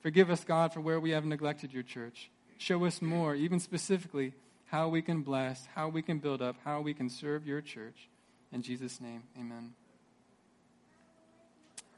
Forgive 0.00 0.28
us, 0.30 0.42
God, 0.42 0.72
for 0.72 0.80
where 0.80 0.98
we 0.98 1.10
have 1.10 1.24
neglected 1.24 1.72
your 1.72 1.84
church. 1.84 2.28
Show 2.58 2.84
us 2.84 3.00
more, 3.00 3.36
even 3.36 3.60
specifically, 3.60 4.32
how 4.66 4.88
we 4.88 5.00
can 5.00 5.22
bless, 5.22 5.68
how 5.74 5.88
we 5.88 6.02
can 6.02 6.18
build 6.18 6.42
up, 6.42 6.56
how 6.64 6.80
we 6.80 6.92
can 6.92 7.08
serve 7.08 7.46
your 7.46 7.60
church. 7.60 8.08
In 8.52 8.62
Jesus' 8.62 9.00
name, 9.00 9.22
amen. 9.38 9.72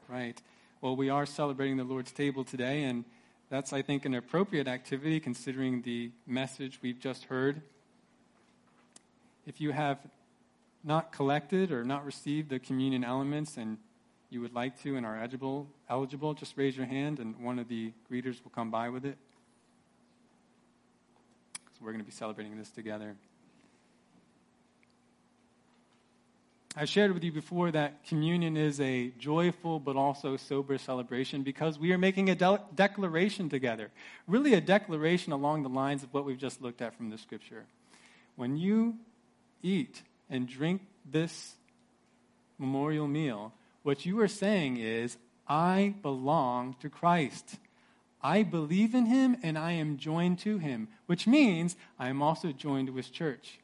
Right. 0.07 0.41
Well, 0.81 0.95
we 0.95 1.09
are 1.09 1.25
celebrating 1.25 1.77
the 1.77 1.83
Lord's 1.83 2.11
table 2.11 2.43
today, 2.43 2.83
and 2.83 3.03
that's, 3.49 3.73
I 3.73 3.81
think, 3.81 4.05
an 4.05 4.13
appropriate 4.13 4.67
activity 4.67 5.19
considering 5.19 5.81
the 5.81 6.11
message 6.25 6.79
we've 6.81 6.99
just 6.99 7.25
heard 7.25 7.61
if 9.45 9.61
you 9.61 9.71
have 9.71 9.99
not 10.83 11.11
collected 11.11 11.71
or 11.71 11.83
not 11.83 12.05
received 12.05 12.49
the 12.49 12.59
communion 12.59 13.03
elements 13.03 13.57
and 13.57 13.77
you 14.29 14.41
would 14.41 14.53
like 14.53 14.81
to 14.81 14.95
and 14.95 15.05
are 15.05 15.17
eligible, 15.17 15.67
eligible, 15.89 16.33
just 16.33 16.57
raise 16.57 16.75
your 16.75 16.85
hand 16.85 17.19
and 17.19 17.37
one 17.37 17.59
of 17.59 17.67
the 17.67 17.91
greeters 18.11 18.43
will 18.43 18.51
come 18.51 18.71
by 18.71 18.89
with 18.89 19.05
it. 19.05 19.17
So 21.73 21.81
we're 21.81 21.91
going 21.91 22.03
to 22.03 22.05
be 22.05 22.11
celebrating 22.11 22.57
this 22.57 22.69
together. 22.69 23.15
I 26.77 26.83
shared 26.83 27.13
with 27.13 27.23
you 27.23 27.31
before 27.31 27.71
that 27.71 28.05
communion 28.05 28.57
is 28.57 28.81
a 28.81 29.07
joyful 29.17 29.79
but 29.79 29.95
also 29.95 30.35
sober 30.35 30.77
celebration 30.77 31.41
because 31.41 31.79
we 31.79 31.93
are 31.93 31.97
making 31.97 32.29
a 32.29 32.35
de- 32.35 32.61
declaration 32.75 33.47
together. 33.47 33.91
Really, 34.27 34.55
a 34.55 34.59
declaration 34.59 35.31
along 35.31 35.63
the 35.63 35.69
lines 35.69 36.03
of 36.03 36.13
what 36.13 36.25
we've 36.25 36.37
just 36.37 36.61
looked 36.61 36.81
at 36.81 36.93
from 36.93 37.11
the 37.11 37.17
scripture. 37.17 37.63
When 38.35 38.57
you 38.57 38.97
eat 39.63 40.01
and 40.29 40.49
drink 40.49 40.81
this 41.09 41.55
memorial 42.59 43.07
meal, 43.07 43.53
what 43.83 44.05
you 44.05 44.19
are 44.19 44.27
saying 44.27 44.75
is, 44.75 45.15
I 45.47 45.93
belong 46.01 46.75
to 46.81 46.89
Christ. 46.89 47.55
I 48.21 48.43
believe 48.43 48.93
in 48.93 49.05
him 49.05 49.37
and 49.41 49.57
I 49.57 49.71
am 49.73 49.95
joined 49.95 50.39
to 50.39 50.57
him, 50.57 50.89
which 51.05 51.25
means 51.25 51.77
I 51.97 52.09
am 52.09 52.21
also 52.21 52.51
joined 52.51 52.87
to 52.87 52.95
his 52.95 53.09
church. 53.09 53.59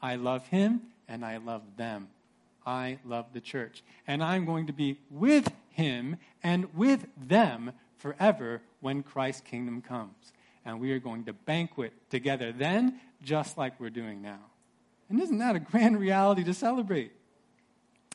I 0.00 0.14
love 0.14 0.46
him 0.46 0.82
and 1.08 1.24
I 1.24 1.38
love 1.38 1.62
them. 1.76 2.06
I 2.66 2.98
love 3.04 3.26
the 3.32 3.40
church. 3.40 3.82
And 4.06 4.22
I'm 4.22 4.44
going 4.44 4.66
to 4.66 4.72
be 4.72 4.98
with 5.10 5.52
him 5.70 6.16
and 6.42 6.74
with 6.74 7.06
them 7.16 7.72
forever 7.98 8.62
when 8.80 9.02
Christ's 9.02 9.42
kingdom 9.42 9.82
comes. 9.82 10.32
And 10.64 10.80
we 10.80 10.92
are 10.92 10.98
going 10.98 11.24
to 11.24 11.32
banquet 11.32 11.92
together 12.10 12.52
then, 12.52 13.00
just 13.22 13.58
like 13.58 13.78
we're 13.80 13.90
doing 13.90 14.22
now. 14.22 14.40
And 15.08 15.20
isn't 15.20 15.38
that 15.38 15.56
a 15.56 15.60
grand 15.60 15.98
reality 15.98 16.44
to 16.44 16.54
celebrate? 16.54 17.12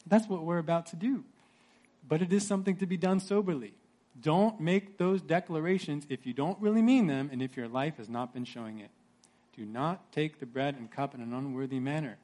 That's 0.05 0.27
what 0.27 0.43
we're 0.43 0.57
about 0.57 0.87
to 0.87 0.95
do. 0.95 1.23
But 2.07 2.21
it 2.21 2.31
is 2.31 2.47
something 2.47 2.77
to 2.77 2.85
be 2.85 2.97
done 2.97 3.19
soberly. 3.19 3.73
Don't 4.19 4.59
make 4.59 4.97
those 4.97 5.21
declarations 5.21 6.05
if 6.09 6.25
you 6.25 6.33
don't 6.33 6.59
really 6.59 6.81
mean 6.81 7.07
them 7.07 7.29
and 7.31 7.41
if 7.41 7.55
your 7.55 7.67
life 7.67 7.97
has 7.97 8.09
not 8.09 8.33
been 8.33 8.45
showing 8.45 8.79
it. 8.79 8.89
Do 9.55 9.65
not 9.65 10.11
take 10.11 10.39
the 10.39 10.45
bread 10.45 10.75
and 10.75 10.89
cup 10.89 11.13
in 11.13 11.21
an 11.21 11.33
unworthy 11.33 11.79
manner. 11.79 12.17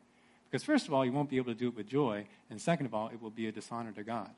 Because, 0.54 0.64
first 0.64 0.88
of 0.88 0.93
all, 0.93 1.04
you 1.04 1.12
won't 1.12 1.32
be 1.32 1.38
able 1.38 1.51
to 1.51 1.58
do 1.58 1.70
it 1.70 1.76
with 1.76 1.88
joy. 1.88 2.28
And 2.51 2.62
second 2.62 2.86
of 2.86 2.93
all, 2.93 3.08
it 3.08 3.20
will 3.20 3.32
be 3.32 3.47
a 3.47 3.51
dishonor 3.51 3.91
to 3.93 4.04
God. 4.04 4.30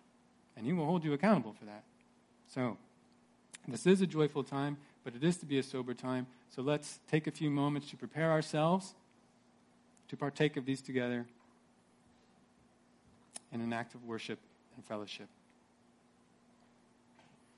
And 0.55 0.65
He 0.65 0.71
will 0.71 0.85
hold 0.85 1.03
you 1.03 1.11
accountable 1.11 1.51
for 1.51 1.65
that. 1.65 1.83
So, 2.47 2.77
this 3.67 3.85
is 3.85 3.99
a 3.99 4.07
joyful 4.07 4.41
time, 4.41 4.77
but 5.03 5.13
it 5.13 5.25
is 5.25 5.35
to 5.39 5.45
be 5.45 5.59
a 5.59 5.63
sober 5.63 5.93
time. 5.93 6.27
So, 6.49 6.61
let's 6.61 7.01
take 7.11 7.27
a 7.27 7.31
few 7.31 7.49
moments 7.49 7.89
to 7.89 7.97
prepare 7.97 8.31
ourselves 8.31 8.95
to 10.07 10.15
partake 10.15 10.55
of 10.55 10.65
these 10.65 10.81
together. 10.81 11.25
in 13.51 13.59
an 13.59 13.73
act 13.73 13.93
of 13.93 14.05
worship 14.05 14.39
and 14.77 14.85
fellowship. 14.85 15.27